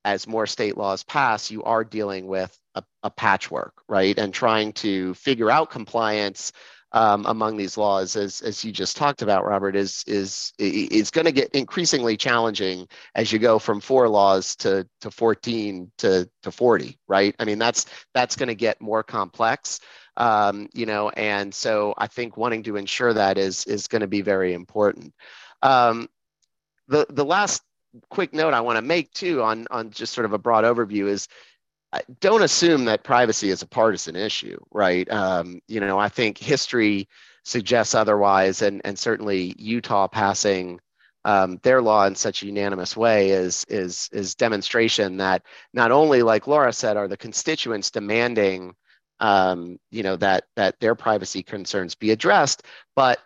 as 0.05 0.27
more 0.27 0.47
state 0.47 0.77
laws 0.77 1.03
pass, 1.05 1.51
you 1.51 1.63
are 1.65 1.85
dealing 1.85 2.27
with 2.27 2.57
a, 2.77 2.83
a 3.03 3.11
patchwork, 3.11 3.75
right? 3.89 4.17
And 4.19 4.33
trying 4.33 4.73
to 4.75 5.15
figure 5.15 5.51
out 5.51 5.71
compliance 5.71 6.53
um, 6.93 7.27
among 7.27 7.57
these 7.57 7.77
laws, 7.77 8.17
as, 8.17 8.41
as 8.43 8.65
you 8.65 8.71
just 8.71 8.97
talked 8.97 9.21
about, 9.21 9.45
Robert, 9.45 9.75
is 9.75 10.05
is 10.07 10.53
is 10.59 11.11
going 11.11 11.25
to 11.25 11.33
get 11.33 11.51
increasingly 11.51 12.17
challenging 12.17 12.87
as 13.15 13.33
you 13.33 13.39
go 13.39 13.59
from 13.59 13.81
four 13.81 14.09
laws 14.09 14.55
to 14.57 14.89
to 15.01 15.11
14 15.11 15.91
to 15.99 16.31
to 16.43 16.51
40, 16.51 16.99
right? 17.09 17.35
I 17.39 17.45
mean, 17.45 17.59
that's 17.59 17.87
that's 18.15 18.37
going 18.37 18.49
to 18.49 18.55
get 18.55 18.81
more 18.81 19.03
complex, 19.03 19.81
um, 20.17 20.69
you 20.73 20.87
know, 20.87 21.11
and 21.11 21.53
so 21.53 21.93
I 21.99 22.07
think 22.07 22.37
wanting 22.37 22.63
to 22.63 22.77
ensure 22.77 23.13
that 23.13 23.37
is 23.37 23.65
is 23.65 23.89
going 23.89 24.03
to 24.03 24.07
be 24.07 24.23
very 24.23 24.55
important. 24.55 25.13
Um, 25.63 26.09
the 26.89 27.07
the 27.11 27.25
last 27.25 27.63
quick 28.11 28.33
note 28.33 28.55
I 28.55 28.61
want 28.61 28.77
to 28.77 28.83
make 28.83 29.11
too 29.13 29.43
on 29.43 29.67
on 29.71 29.91
just 29.91 30.13
sort 30.13 30.25
of 30.25 30.33
a 30.33 30.39
broad 30.39 30.65
overview 30.65 31.09
is 31.09 31.29
don't 32.21 32.43
assume 32.43 32.85
that 32.87 33.05
privacy 33.05 33.51
is 33.51 33.63
a 33.63 33.67
partisan 33.67 34.17
issue, 34.17 34.59
right? 34.71 35.11
Um, 35.11 35.61
you 35.69 35.81
know, 35.81 35.99
I 35.99 36.09
think 36.09 36.39
history 36.39 37.09
suggests 37.45 37.95
otherwise, 37.95 38.63
and 38.63 38.81
and 38.85 38.99
certainly 38.99 39.55
Utah 39.59 40.09
passing 40.09 40.81
um, 41.25 41.59
their 41.63 41.83
law 41.83 42.07
in 42.07 42.15
such 42.15 42.43
a 42.43 42.47
unanimous 42.47 42.97
way 42.97 43.31
is 43.31 43.65
is 43.69 44.09
is 44.13 44.35
demonstration 44.35 45.17
that 45.19 45.43
not 45.73 45.91
only, 45.91 46.23
like 46.23 46.47
Laura 46.47 46.73
said, 46.73 46.97
are 46.97 47.09
the 47.09 47.17
constituents 47.17 47.91
demanding, 47.91 48.75
um, 49.21 49.79
you 49.91 50.03
know, 50.03 50.17
that 50.17 50.45
that 50.57 50.79
their 50.81 50.95
privacy 50.95 51.43
concerns 51.43 51.95
be 51.95 52.11
addressed, 52.11 52.63
but 52.95 53.21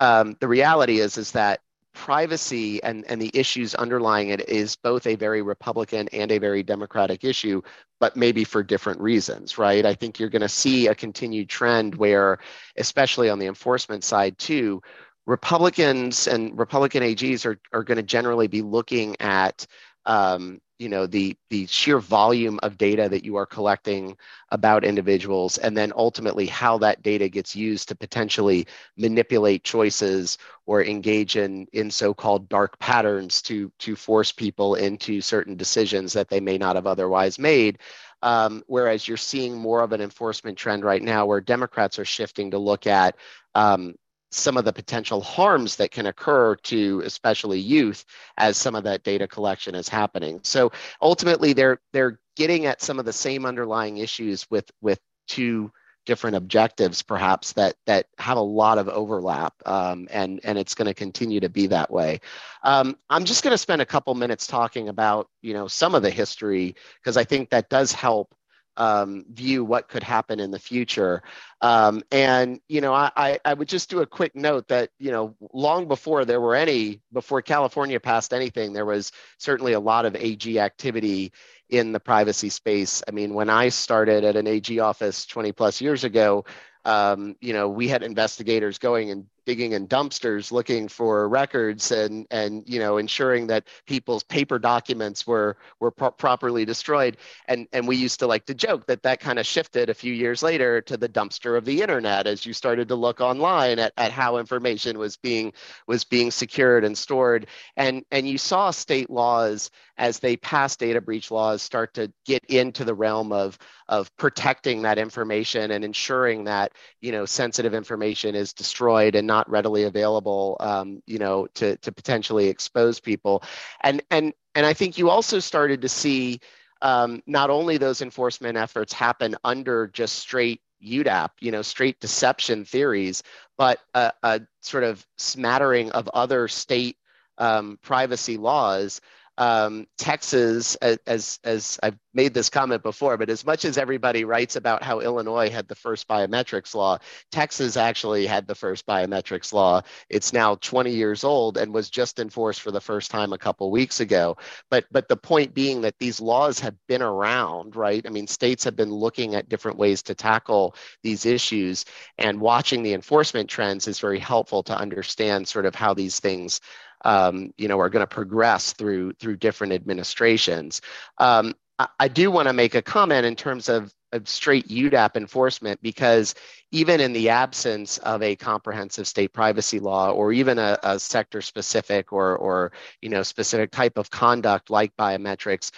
um, 0.00 0.36
the 0.40 0.48
reality 0.48 1.00
is 1.00 1.18
is 1.18 1.32
that 1.32 1.60
privacy 1.96 2.80
and, 2.82 3.04
and 3.08 3.20
the 3.20 3.30
issues 3.32 3.74
underlying 3.74 4.28
it 4.28 4.48
is 4.48 4.76
both 4.76 5.06
a 5.06 5.16
very 5.16 5.40
Republican 5.42 6.08
and 6.12 6.30
a 6.30 6.38
very 6.38 6.62
Democratic 6.62 7.24
issue, 7.24 7.62
but 7.98 8.14
maybe 8.16 8.44
for 8.44 8.62
different 8.62 9.00
reasons, 9.00 9.56
right? 9.56 9.84
I 9.84 9.94
think 9.94 10.20
you're 10.20 10.28
going 10.28 10.42
to 10.42 10.48
see 10.48 10.86
a 10.86 10.94
continued 10.94 11.48
trend 11.48 11.94
where, 11.94 12.38
especially 12.76 13.30
on 13.30 13.38
the 13.38 13.46
enforcement 13.46 14.04
side 14.04 14.38
too, 14.38 14.82
Republicans 15.26 16.28
and 16.28 16.56
Republican 16.58 17.02
AGs 17.02 17.46
are, 17.46 17.58
are 17.72 17.82
going 17.82 17.96
to 17.96 18.02
generally 18.02 18.46
be 18.46 18.62
looking 18.62 19.16
at 19.18 19.66
um, 20.04 20.60
you 20.78 20.88
know 20.88 21.06
the 21.06 21.36
the 21.50 21.66
sheer 21.66 21.98
volume 21.98 22.58
of 22.62 22.76
data 22.78 23.08
that 23.08 23.24
you 23.24 23.36
are 23.36 23.46
collecting 23.46 24.16
about 24.50 24.84
individuals 24.84 25.58
and 25.58 25.76
then 25.76 25.92
ultimately 25.96 26.46
how 26.46 26.76
that 26.78 27.02
data 27.02 27.28
gets 27.28 27.56
used 27.56 27.88
to 27.88 27.94
potentially 27.94 28.66
manipulate 28.96 29.64
choices 29.64 30.38
or 30.66 30.84
engage 30.84 31.36
in 31.36 31.66
in 31.72 31.90
so-called 31.90 32.48
dark 32.48 32.78
patterns 32.78 33.40
to 33.42 33.70
to 33.78 33.96
force 33.96 34.32
people 34.32 34.74
into 34.74 35.20
certain 35.20 35.56
decisions 35.56 36.12
that 36.12 36.28
they 36.28 36.40
may 36.40 36.58
not 36.58 36.76
have 36.76 36.86
otherwise 36.86 37.38
made. 37.38 37.78
Um, 38.22 38.64
whereas 38.66 39.06
you're 39.06 39.18
seeing 39.18 39.56
more 39.56 39.82
of 39.82 39.92
an 39.92 40.00
enforcement 40.00 40.56
trend 40.56 40.84
right 40.84 41.02
now 41.02 41.26
where 41.26 41.40
democrats 41.40 41.98
are 41.98 42.04
shifting 42.04 42.50
to 42.50 42.58
look 42.58 42.86
at 42.86 43.16
um, 43.54 43.94
some 44.30 44.56
of 44.56 44.64
the 44.64 44.72
potential 44.72 45.20
harms 45.20 45.76
that 45.76 45.90
can 45.90 46.06
occur 46.06 46.56
to 46.56 47.02
especially 47.04 47.58
youth 47.58 48.04
as 48.38 48.56
some 48.56 48.74
of 48.74 48.84
that 48.84 49.02
data 49.02 49.26
collection 49.26 49.74
is 49.74 49.88
happening. 49.88 50.40
So 50.42 50.72
ultimately 51.00 51.52
they're 51.52 51.80
they're 51.92 52.20
getting 52.36 52.66
at 52.66 52.82
some 52.82 52.98
of 52.98 53.04
the 53.04 53.12
same 53.12 53.46
underlying 53.46 53.98
issues 53.98 54.46
with 54.50 54.70
with 54.80 55.00
two 55.28 55.70
different 56.06 56.36
objectives 56.36 57.02
perhaps 57.02 57.52
that 57.52 57.74
that 57.84 58.06
have 58.16 58.38
a 58.38 58.40
lot 58.40 58.78
of 58.78 58.88
overlap 58.88 59.52
um, 59.66 60.06
and 60.10 60.40
and 60.44 60.56
it's 60.56 60.74
going 60.74 60.86
to 60.86 60.94
continue 60.94 61.40
to 61.40 61.48
be 61.48 61.66
that 61.66 61.90
way 61.90 62.20
um, 62.62 62.96
i'm 63.10 63.24
just 63.24 63.42
going 63.42 63.50
to 63.50 63.58
spend 63.58 63.82
a 63.82 63.86
couple 63.86 64.14
minutes 64.14 64.46
talking 64.46 64.88
about 64.88 65.28
you 65.42 65.52
know 65.52 65.66
some 65.66 65.96
of 65.96 66.02
the 66.02 66.10
history 66.10 66.76
because 67.02 67.16
i 67.16 67.24
think 67.24 67.50
that 67.50 67.68
does 67.68 67.92
help 67.92 68.32
um, 68.76 69.24
view 69.30 69.64
what 69.64 69.88
could 69.88 70.02
happen 70.02 70.40
in 70.40 70.50
the 70.50 70.58
future. 70.58 71.22
Um, 71.60 72.02
and, 72.10 72.60
you 72.68 72.80
know, 72.80 72.92
I, 72.92 73.38
I 73.44 73.54
would 73.54 73.68
just 73.68 73.90
do 73.90 74.00
a 74.00 74.06
quick 74.06 74.36
note 74.36 74.68
that, 74.68 74.90
you 74.98 75.10
know, 75.10 75.34
long 75.52 75.88
before 75.88 76.24
there 76.24 76.40
were 76.40 76.54
any, 76.54 77.00
before 77.12 77.42
California 77.42 77.98
passed 77.98 78.34
anything, 78.34 78.72
there 78.72 78.84
was 78.84 79.12
certainly 79.38 79.72
a 79.72 79.80
lot 79.80 80.04
of 80.04 80.14
AG 80.16 80.58
activity 80.58 81.32
in 81.70 81.92
the 81.92 82.00
privacy 82.00 82.50
space. 82.50 83.02
I 83.08 83.10
mean, 83.10 83.34
when 83.34 83.50
I 83.50 83.70
started 83.70 84.24
at 84.24 84.36
an 84.36 84.46
AG 84.46 84.78
office 84.78 85.26
20 85.26 85.52
plus 85.52 85.80
years 85.80 86.04
ago, 86.04 86.44
um, 86.84 87.36
you 87.40 87.52
know, 87.52 87.68
we 87.68 87.88
had 87.88 88.02
investigators 88.02 88.78
going 88.78 89.10
and 89.10 89.26
digging 89.46 89.72
in 89.72 89.86
dumpsters 89.86 90.52
looking 90.52 90.88
for 90.88 91.28
records 91.28 91.92
and 91.92 92.26
and 92.30 92.64
you 92.66 92.78
know 92.78 92.98
ensuring 92.98 93.46
that 93.46 93.66
people's 93.86 94.22
paper 94.24 94.58
documents 94.58 95.26
were 95.26 95.56
were 95.80 95.90
pro- 95.90 96.10
properly 96.10 96.64
destroyed. 96.64 97.16
And 97.48 97.66
and 97.72 97.88
we 97.88 97.96
used 97.96 98.18
to 98.18 98.26
like 98.26 98.44
to 98.46 98.54
joke 98.54 98.86
that 98.86 99.02
that 99.04 99.20
kind 99.20 99.38
of 99.38 99.46
shifted 99.46 99.88
a 99.88 99.94
few 99.94 100.12
years 100.12 100.42
later 100.42 100.80
to 100.82 100.96
the 100.96 101.08
dumpster 101.08 101.56
of 101.56 101.64
the 101.64 101.80
internet 101.80 102.26
as 102.26 102.44
you 102.44 102.52
started 102.52 102.88
to 102.88 102.96
look 102.96 103.20
online 103.20 103.78
at, 103.78 103.92
at 103.96 104.12
how 104.12 104.36
information 104.38 104.98
was 104.98 105.16
being 105.16 105.52
was 105.86 106.04
being 106.04 106.30
secured 106.30 106.84
and 106.84 106.98
stored. 106.98 107.46
And 107.76 108.04
and 108.10 108.28
you 108.28 108.38
saw 108.38 108.70
state 108.70 109.08
laws 109.08 109.70
as 109.98 110.18
they 110.18 110.36
pass 110.36 110.76
data 110.76 111.00
breach 111.00 111.30
laws 111.30 111.62
start 111.62 111.94
to 111.94 112.12
get 112.24 112.44
into 112.46 112.84
the 112.84 112.94
realm 112.94 113.32
of 113.32 113.58
of 113.88 114.14
protecting 114.16 114.82
that 114.82 114.98
information 114.98 115.70
and 115.70 115.84
ensuring 115.84 116.44
that 116.44 116.72
you 117.00 117.12
know 117.12 117.24
sensitive 117.24 117.74
information 117.74 118.34
is 118.34 118.52
destroyed 118.52 119.14
and 119.14 119.26
not 119.26 119.48
readily 119.48 119.84
available 119.84 120.56
um, 120.60 121.02
you 121.06 121.18
know 121.18 121.46
to 121.54 121.76
to 121.78 121.92
potentially 121.92 122.48
expose 122.48 123.00
people. 123.00 123.42
And 123.82 124.02
and 124.10 124.32
and 124.54 124.66
i 124.66 124.72
think 124.72 124.98
you 124.98 125.10
also 125.10 125.38
started 125.38 125.82
to 125.82 125.88
see 125.88 126.40
um, 126.82 127.22
not 127.26 127.50
only 127.50 127.78
those 127.78 128.02
enforcement 128.02 128.58
efforts 128.58 128.92
happen 128.92 129.34
under 129.44 129.86
just 129.88 130.18
straight 130.18 130.60
UDAP, 130.84 131.30
you 131.40 131.50
know, 131.50 131.62
straight 131.62 132.00
deception 132.00 132.64
theories, 132.64 133.22
but 133.56 133.80
a, 133.94 134.12
a 134.22 134.40
sort 134.60 134.84
of 134.84 135.06
smattering 135.16 135.90
of 135.92 136.08
other 136.12 136.48
state 136.48 136.96
um, 137.38 137.78
privacy 137.82 138.36
laws 138.36 139.00
um, 139.38 139.86
Texas, 139.98 140.76
as, 140.76 141.38
as 141.44 141.78
I've 141.82 141.98
made 142.14 142.32
this 142.32 142.48
comment 142.48 142.82
before, 142.82 143.16
but 143.18 143.28
as 143.28 143.44
much 143.44 143.64
as 143.64 143.76
everybody 143.76 144.24
writes 144.24 144.56
about 144.56 144.82
how 144.82 145.00
Illinois 145.00 145.50
had 145.50 145.68
the 145.68 145.74
first 145.74 146.08
biometrics 146.08 146.74
law, 146.74 146.98
Texas 147.30 147.76
actually 147.76 148.26
had 148.26 148.46
the 148.46 148.54
first 148.54 148.86
biometrics 148.86 149.52
law. 149.52 149.82
It's 150.08 150.32
now 150.32 150.54
20 150.56 150.90
years 150.90 151.24
old 151.24 151.58
and 151.58 151.74
was 151.74 151.90
just 151.90 152.18
enforced 152.18 152.62
for 152.62 152.70
the 152.70 152.80
first 152.80 153.10
time 153.10 153.32
a 153.32 153.38
couple 153.38 153.70
weeks 153.70 154.00
ago. 154.00 154.36
But 154.70 154.86
but 154.90 155.08
the 155.08 155.16
point 155.16 155.54
being 155.54 155.82
that 155.82 155.98
these 155.98 156.20
laws 156.20 156.58
have 156.60 156.74
been 156.88 157.02
around, 157.02 157.76
right? 157.76 158.04
I 158.06 158.10
mean, 158.10 158.26
states 158.26 158.64
have 158.64 158.76
been 158.76 158.92
looking 158.92 159.34
at 159.34 159.48
different 159.48 159.76
ways 159.78 160.02
to 160.04 160.14
tackle 160.14 160.74
these 161.02 161.26
issues, 161.26 161.84
and 162.16 162.40
watching 162.40 162.82
the 162.82 162.94
enforcement 162.94 163.50
trends 163.50 163.86
is 163.86 164.00
very 164.00 164.18
helpful 164.18 164.62
to 164.64 164.76
understand 164.76 165.46
sort 165.46 165.66
of 165.66 165.74
how 165.74 165.92
these 165.92 166.20
things 166.20 166.60
um, 167.04 167.52
you 167.56 167.68
know, 167.68 167.78
are 167.80 167.90
going 167.90 168.02
to 168.02 168.06
progress 168.06 168.72
through 168.72 169.12
through 169.14 169.36
different 169.36 169.72
administrations. 169.72 170.80
Um, 171.18 171.54
I, 171.78 171.88
I, 172.00 172.08
do 172.08 172.30
want 172.30 172.48
to 172.48 172.52
make 172.52 172.74
a 172.74 172.82
comment 172.82 173.26
in 173.26 173.36
terms 173.36 173.68
of, 173.68 173.92
of 174.12 174.28
straight 174.28 174.68
UDAP 174.68 175.16
enforcement 175.16 175.80
because 175.82 176.34
even 176.72 177.00
in 177.00 177.12
the 177.12 177.28
absence 177.28 177.98
of 177.98 178.22
a 178.22 178.36
comprehensive 178.36 179.06
state 179.06 179.32
privacy 179.32 179.78
law 179.78 180.10
or 180.10 180.32
even 180.32 180.58
a, 180.58 180.78
a 180.82 180.98
sector 180.98 181.42
specific 181.42 182.12
or 182.12 182.36
or 182.36 182.72
you 183.02 183.08
know 183.08 183.22
specific 183.22 183.70
type 183.70 183.98
of 183.98 184.10
conduct 184.10 184.70
like 184.70 184.96
biometrics, 184.96 185.70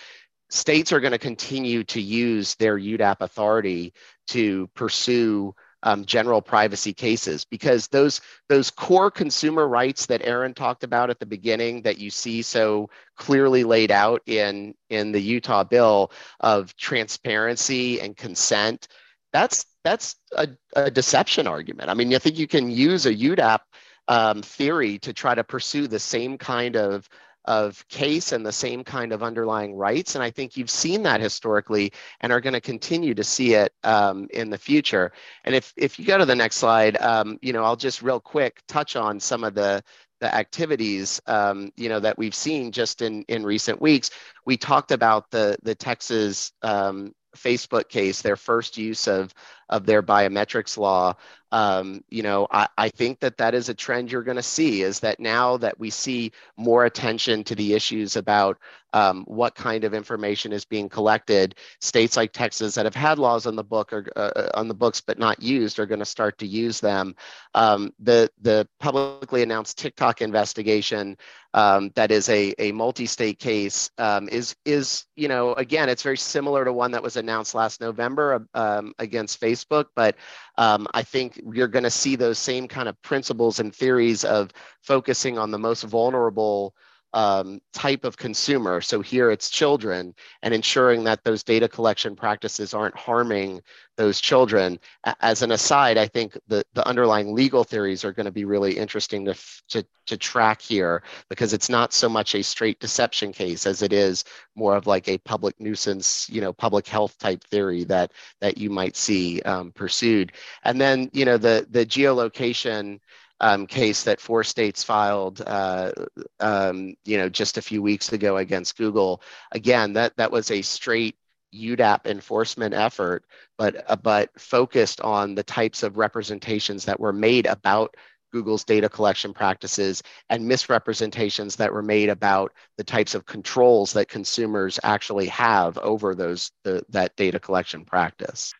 states 0.50 0.92
are 0.92 1.00
going 1.00 1.12
to 1.12 1.18
continue 1.18 1.84
to 1.84 2.00
use 2.00 2.54
their 2.56 2.78
UDAP 2.78 3.16
authority 3.20 3.92
to 4.28 4.68
pursue 4.74 5.54
um, 5.82 6.04
general 6.04 6.42
privacy 6.42 6.92
cases 6.92 7.44
because 7.44 7.88
those 7.88 8.20
those 8.48 8.70
core 8.70 9.10
consumer 9.10 9.66
rights 9.66 10.06
that 10.06 10.26
Aaron 10.26 10.54
talked 10.54 10.84
about 10.84 11.10
at 11.10 11.20
the 11.20 11.26
beginning 11.26 11.82
that 11.82 11.98
you 11.98 12.10
see 12.10 12.42
so 12.42 12.90
clearly 13.16 13.64
laid 13.64 13.90
out 13.90 14.22
in 14.26 14.74
in 14.90 15.12
the 15.12 15.20
Utah 15.20 15.64
bill 15.64 16.10
of 16.40 16.76
transparency 16.76 18.00
and 18.00 18.16
consent 18.16 18.88
that's 19.32 19.66
that's 19.84 20.16
a, 20.36 20.48
a 20.74 20.90
deception 20.90 21.46
argument. 21.46 21.90
I 21.90 21.94
mean, 21.94 22.14
I 22.14 22.18
think 22.18 22.38
you 22.38 22.46
can 22.46 22.70
use 22.70 23.06
a 23.06 23.14
UDAP 23.14 23.60
um, 24.08 24.42
theory 24.42 24.98
to 25.00 25.12
try 25.12 25.34
to 25.34 25.44
pursue 25.44 25.86
the 25.86 25.98
same 25.98 26.38
kind 26.38 26.76
of 26.76 27.08
of 27.48 27.82
case 27.88 28.32
and 28.32 28.44
the 28.44 28.52
same 28.52 28.84
kind 28.84 29.10
of 29.10 29.22
underlying 29.22 29.74
rights. 29.74 30.14
And 30.14 30.22
I 30.22 30.30
think 30.30 30.56
you've 30.56 30.68
seen 30.68 31.02
that 31.04 31.18
historically 31.20 31.94
and 32.20 32.30
are 32.30 32.42
going 32.42 32.52
to 32.52 32.60
continue 32.60 33.14
to 33.14 33.24
see 33.24 33.54
it 33.54 33.72
um, 33.84 34.28
in 34.34 34.50
the 34.50 34.58
future. 34.58 35.12
And 35.44 35.54
if, 35.54 35.72
if 35.74 35.98
you 35.98 36.04
go 36.04 36.18
to 36.18 36.26
the 36.26 36.36
next 36.36 36.56
slide, 36.56 36.98
um, 36.98 37.38
you 37.40 37.54
know, 37.54 37.64
I'll 37.64 37.74
just 37.74 38.02
real 38.02 38.20
quick 38.20 38.60
touch 38.68 38.96
on 38.96 39.18
some 39.18 39.44
of 39.44 39.54
the, 39.54 39.82
the 40.20 40.34
activities 40.34 41.20
um, 41.26 41.72
you 41.76 41.88
know 41.88 42.00
that 42.00 42.18
we've 42.18 42.34
seen 42.34 42.72
just 42.72 43.02
in 43.02 43.22
in 43.28 43.44
recent 43.44 43.80
weeks 43.80 44.10
we 44.44 44.56
talked 44.56 44.90
about 44.90 45.30
the 45.30 45.56
the 45.62 45.76
texas 45.76 46.50
um, 46.62 47.14
facebook 47.36 47.88
case 47.88 48.20
their 48.20 48.34
first 48.34 48.76
use 48.76 49.06
of 49.06 49.32
of 49.68 49.86
their 49.86 50.02
biometrics 50.02 50.76
law 50.76 51.14
um, 51.52 52.04
you 52.08 52.22
know, 52.22 52.46
I, 52.50 52.68
I, 52.76 52.88
think 52.90 53.20
that 53.20 53.38
that 53.38 53.54
is 53.54 53.68
a 53.68 53.74
trend 53.74 54.12
you're 54.12 54.22
going 54.22 54.36
to 54.36 54.42
see 54.42 54.82
is 54.82 55.00
that 55.00 55.18
now 55.18 55.56
that 55.58 55.78
we 55.78 55.88
see 55.88 56.32
more 56.56 56.84
attention 56.84 57.42
to 57.44 57.54
the 57.54 57.72
issues 57.72 58.16
about 58.16 58.58
um, 58.92 59.24
what 59.26 59.54
kind 59.54 59.84
of 59.84 59.94
information 59.94 60.52
is 60.52 60.64
being 60.64 60.88
collected, 60.88 61.54
states 61.80 62.16
like 62.16 62.32
Texas 62.32 62.74
that 62.74 62.86
have 62.86 62.94
had 62.94 63.18
laws 63.18 63.46
on 63.46 63.56
the 63.56 63.64
book 63.64 63.92
or 63.92 64.06
uh, 64.16 64.30
uh, 64.34 64.50
on 64.54 64.68
the 64.68 64.74
books 64.74 65.00
but 65.00 65.18
not 65.18 65.42
used 65.42 65.78
are 65.78 65.86
going 65.86 65.98
to 65.98 66.06
start 66.06 66.38
to 66.38 66.46
use 66.46 66.80
them. 66.80 67.14
Um, 67.54 67.92
the 67.98 68.30
the 68.40 68.66
publicly 68.80 69.42
announced 69.42 69.78
TikTok 69.78 70.22
investigation 70.22 71.16
um, 71.54 71.90
that 71.94 72.10
is 72.10 72.28
a, 72.28 72.54
a 72.58 72.72
multi-state 72.72 73.38
case 73.38 73.90
um, 73.98 74.28
is 74.28 74.54
is 74.64 75.06
you 75.16 75.28
know 75.28 75.54
again 75.54 75.88
it's 75.88 76.02
very 76.02 76.18
similar 76.18 76.64
to 76.64 76.72
one 76.72 76.92
that 76.92 77.02
was 77.02 77.16
announced 77.16 77.54
last 77.54 77.80
November 77.80 78.46
um, 78.54 78.94
against 78.98 79.40
Facebook, 79.40 79.86
but 79.94 80.16
um, 80.56 80.86
I 80.94 81.02
think 81.02 81.37
you're 81.52 81.68
going 81.68 81.84
to 81.84 81.90
see 81.90 82.16
those 82.16 82.38
same 82.38 82.68
kind 82.68 82.88
of 82.88 83.00
principles 83.02 83.60
and 83.60 83.74
theories 83.74 84.24
of 84.24 84.50
focusing 84.82 85.38
on 85.38 85.50
the 85.50 85.58
most 85.58 85.82
vulnerable 85.84 86.74
um, 87.14 87.60
type 87.72 88.04
of 88.04 88.16
consumer. 88.16 88.80
So 88.80 89.00
here 89.00 89.30
it's 89.30 89.50
children 89.50 90.14
and 90.42 90.52
ensuring 90.52 91.04
that 91.04 91.24
those 91.24 91.42
data 91.42 91.68
collection 91.68 92.14
practices 92.14 92.74
aren't 92.74 92.96
harming 92.96 93.62
those 93.96 94.20
children. 94.20 94.78
As 95.20 95.42
an 95.42 95.52
aside, 95.52 95.96
I 95.96 96.06
think 96.06 96.38
the, 96.46 96.64
the 96.74 96.86
underlying 96.86 97.34
legal 97.34 97.64
theories 97.64 98.04
are 98.04 98.12
going 98.12 98.26
to 98.26 98.32
be 98.32 98.44
really 98.44 98.76
interesting 98.76 99.24
to, 99.24 99.34
to, 99.70 99.84
to 100.06 100.16
track 100.16 100.60
here 100.60 101.02
because 101.28 101.52
it's 101.52 101.68
not 101.68 101.92
so 101.92 102.08
much 102.08 102.34
a 102.34 102.42
straight 102.42 102.78
deception 102.78 103.32
case 103.32 103.66
as 103.66 103.82
it 103.82 103.92
is 103.92 104.24
more 104.54 104.76
of 104.76 104.86
like 104.86 105.08
a 105.08 105.18
public 105.18 105.58
nuisance, 105.58 106.28
you 106.30 106.40
know, 106.40 106.52
public 106.52 106.86
health 106.86 107.18
type 107.18 107.42
theory 107.44 107.84
that, 107.84 108.12
that 108.40 108.58
you 108.58 108.70
might 108.70 108.96
see 108.96 109.40
um, 109.42 109.72
pursued. 109.72 110.32
And 110.64 110.80
then, 110.80 111.10
you 111.12 111.24
know, 111.24 111.38
the, 111.38 111.66
the 111.70 111.84
geolocation 111.84 113.00
um, 113.40 113.66
case 113.66 114.02
that 114.04 114.20
four 114.20 114.42
states 114.44 114.82
filed, 114.82 115.42
uh, 115.46 115.92
um, 116.40 116.94
you 117.04 117.18
know, 117.18 117.28
just 117.28 117.58
a 117.58 117.62
few 117.62 117.82
weeks 117.82 118.12
ago 118.12 118.36
against 118.36 118.76
Google. 118.76 119.22
Again, 119.52 119.92
that 119.94 120.16
that 120.16 120.32
was 120.32 120.50
a 120.50 120.62
straight 120.62 121.16
UDAP 121.54 122.06
enforcement 122.06 122.74
effort, 122.74 123.24
but 123.56 123.84
uh, 123.88 123.96
but 123.96 124.30
focused 124.38 125.00
on 125.00 125.34
the 125.34 125.42
types 125.42 125.82
of 125.82 125.96
representations 125.96 126.84
that 126.84 126.98
were 126.98 127.12
made 127.12 127.46
about 127.46 127.94
Google's 128.32 128.64
data 128.64 128.88
collection 128.88 129.32
practices 129.32 130.02
and 130.28 130.46
misrepresentations 130.46 131.56
that 131.56 131.72
were 131.72 131.82
made 131.82 132.10
about 132.10 132.52
the 132.76 132.84
types 132.84 133.14
of 133.14 133.24
controls 133.24 133.92
that 133.94 134.08
consumers 134.08 134.78
actually 134.82 135.26
have 135.28 135.78
over 135.78 136.14
those 136.14 136.50
the, 136.64 136.84
that 136.90 137.16
data 137.16 137.38
collection 137.38 137.84
practice. 137.84 138.52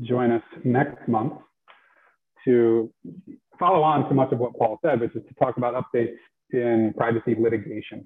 Join 0.00 0.30
us 0.30 0.42
next 0.64 1.06
month 1.08 1.34
to 2.44 2.92
follow 3.62 3.82
on 3.82 4.08
to 4.08 4.14
much 4.14 4.32
of 4.32 4.40
what 4.40 4.58
Paul 4.58 4.80
said, 4.84 5.00
which 5.00 5.14
is 5.14 5.22
to 5.28 5.34
talk 5.34 5.56
about 5.56 5.74
updates 5.74 6.16
in 6.50 6.92
privacy 6.96 7.36
litigation. 7.38 8.04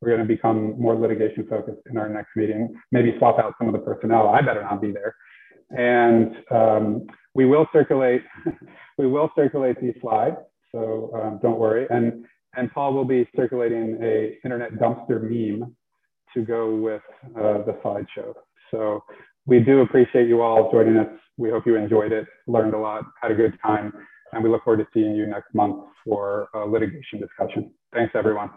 We're 0.00 0.08
going 0.16 0.26
to 0.26 0.34
become 0.34 0.78
more 0.80 0.96
litigation 0.96 1.46
focused 1.48 1.80
in 1.88 1.96
our 1.96 2.08
next 2.08 2.30
meeting, 2.34 2.74
maybe 2.90 3.14
swap 3.18 3.38
out 3.38 3.54
some 3.56 3.68
of 3.68 3.72
the 3.72 3.78
personnel. 3.78 4.28
I 4.28 4.40
better 4.40 4.62
not 4.62 4.82
be 4.82 4.90
there. 4.90 5.14
And 5.70 6.36
um, 6.50 7.06
we 7.34 7.46
will 7.46 7.66
circulate, 7.72 8.22
we 8.98 9.06
will 9.06 9.30
circulate 9.36 9.80
these 9.80 9.94
slides. 10.00 10.36
So 10.72 11.12
um, 11.14 11.38
don't 11.40 11.58
worry. 11.58 11.86
And, 11.88 12.24
and 12.56 12.72
Paul 12.72 12.92
will 12.92 13.04
be 13.04 13.28
circulating 13.36 13.98
a 14.02 14.38
internet 14.44 14.72
dumpster 14.72 15.22
meme 15.22 15.74
to 16.34 16.42
go 16.42 16.74
with 16.74 17.02
uh, 17.36 17.62
the 17.62 17.78
slideshow. 17.84 18.34
So 18.72 19.04
we 19.46 19.60
do 19.60 19.82
appreciate 19.82 20.26
you 20.26 20.42
all 20.42 20.68
joining 20.72 20.96
us. 20.96 21.08
We 21.36 21.50
hope 21.50 21.64
you 21.64 21.76
enjoyed 21.76 22.10
it, 22.10 22.26
learned 22.48 22.74
a 22.74 22.78
lot, 22.78 23.04
had 23.22 23.30
a 23.30 23.34
good 23.36 23.56
time 23.64 23.92
and 24.32 24.42
we 24.42 24.50
look 24.50 24.64
forward 24.64 24.84
to 24.84 24.86
seeing 24.92 25.14
you 25.14 25.26
next 25.26 25.54
month 25.54 25.84
for 26.04 26.48
a 26.54 26.58
litigation 26.58 27.20
discussion. 27.20 27.72
Thanks, 27.92 28.12
everyone. 28.14 28.50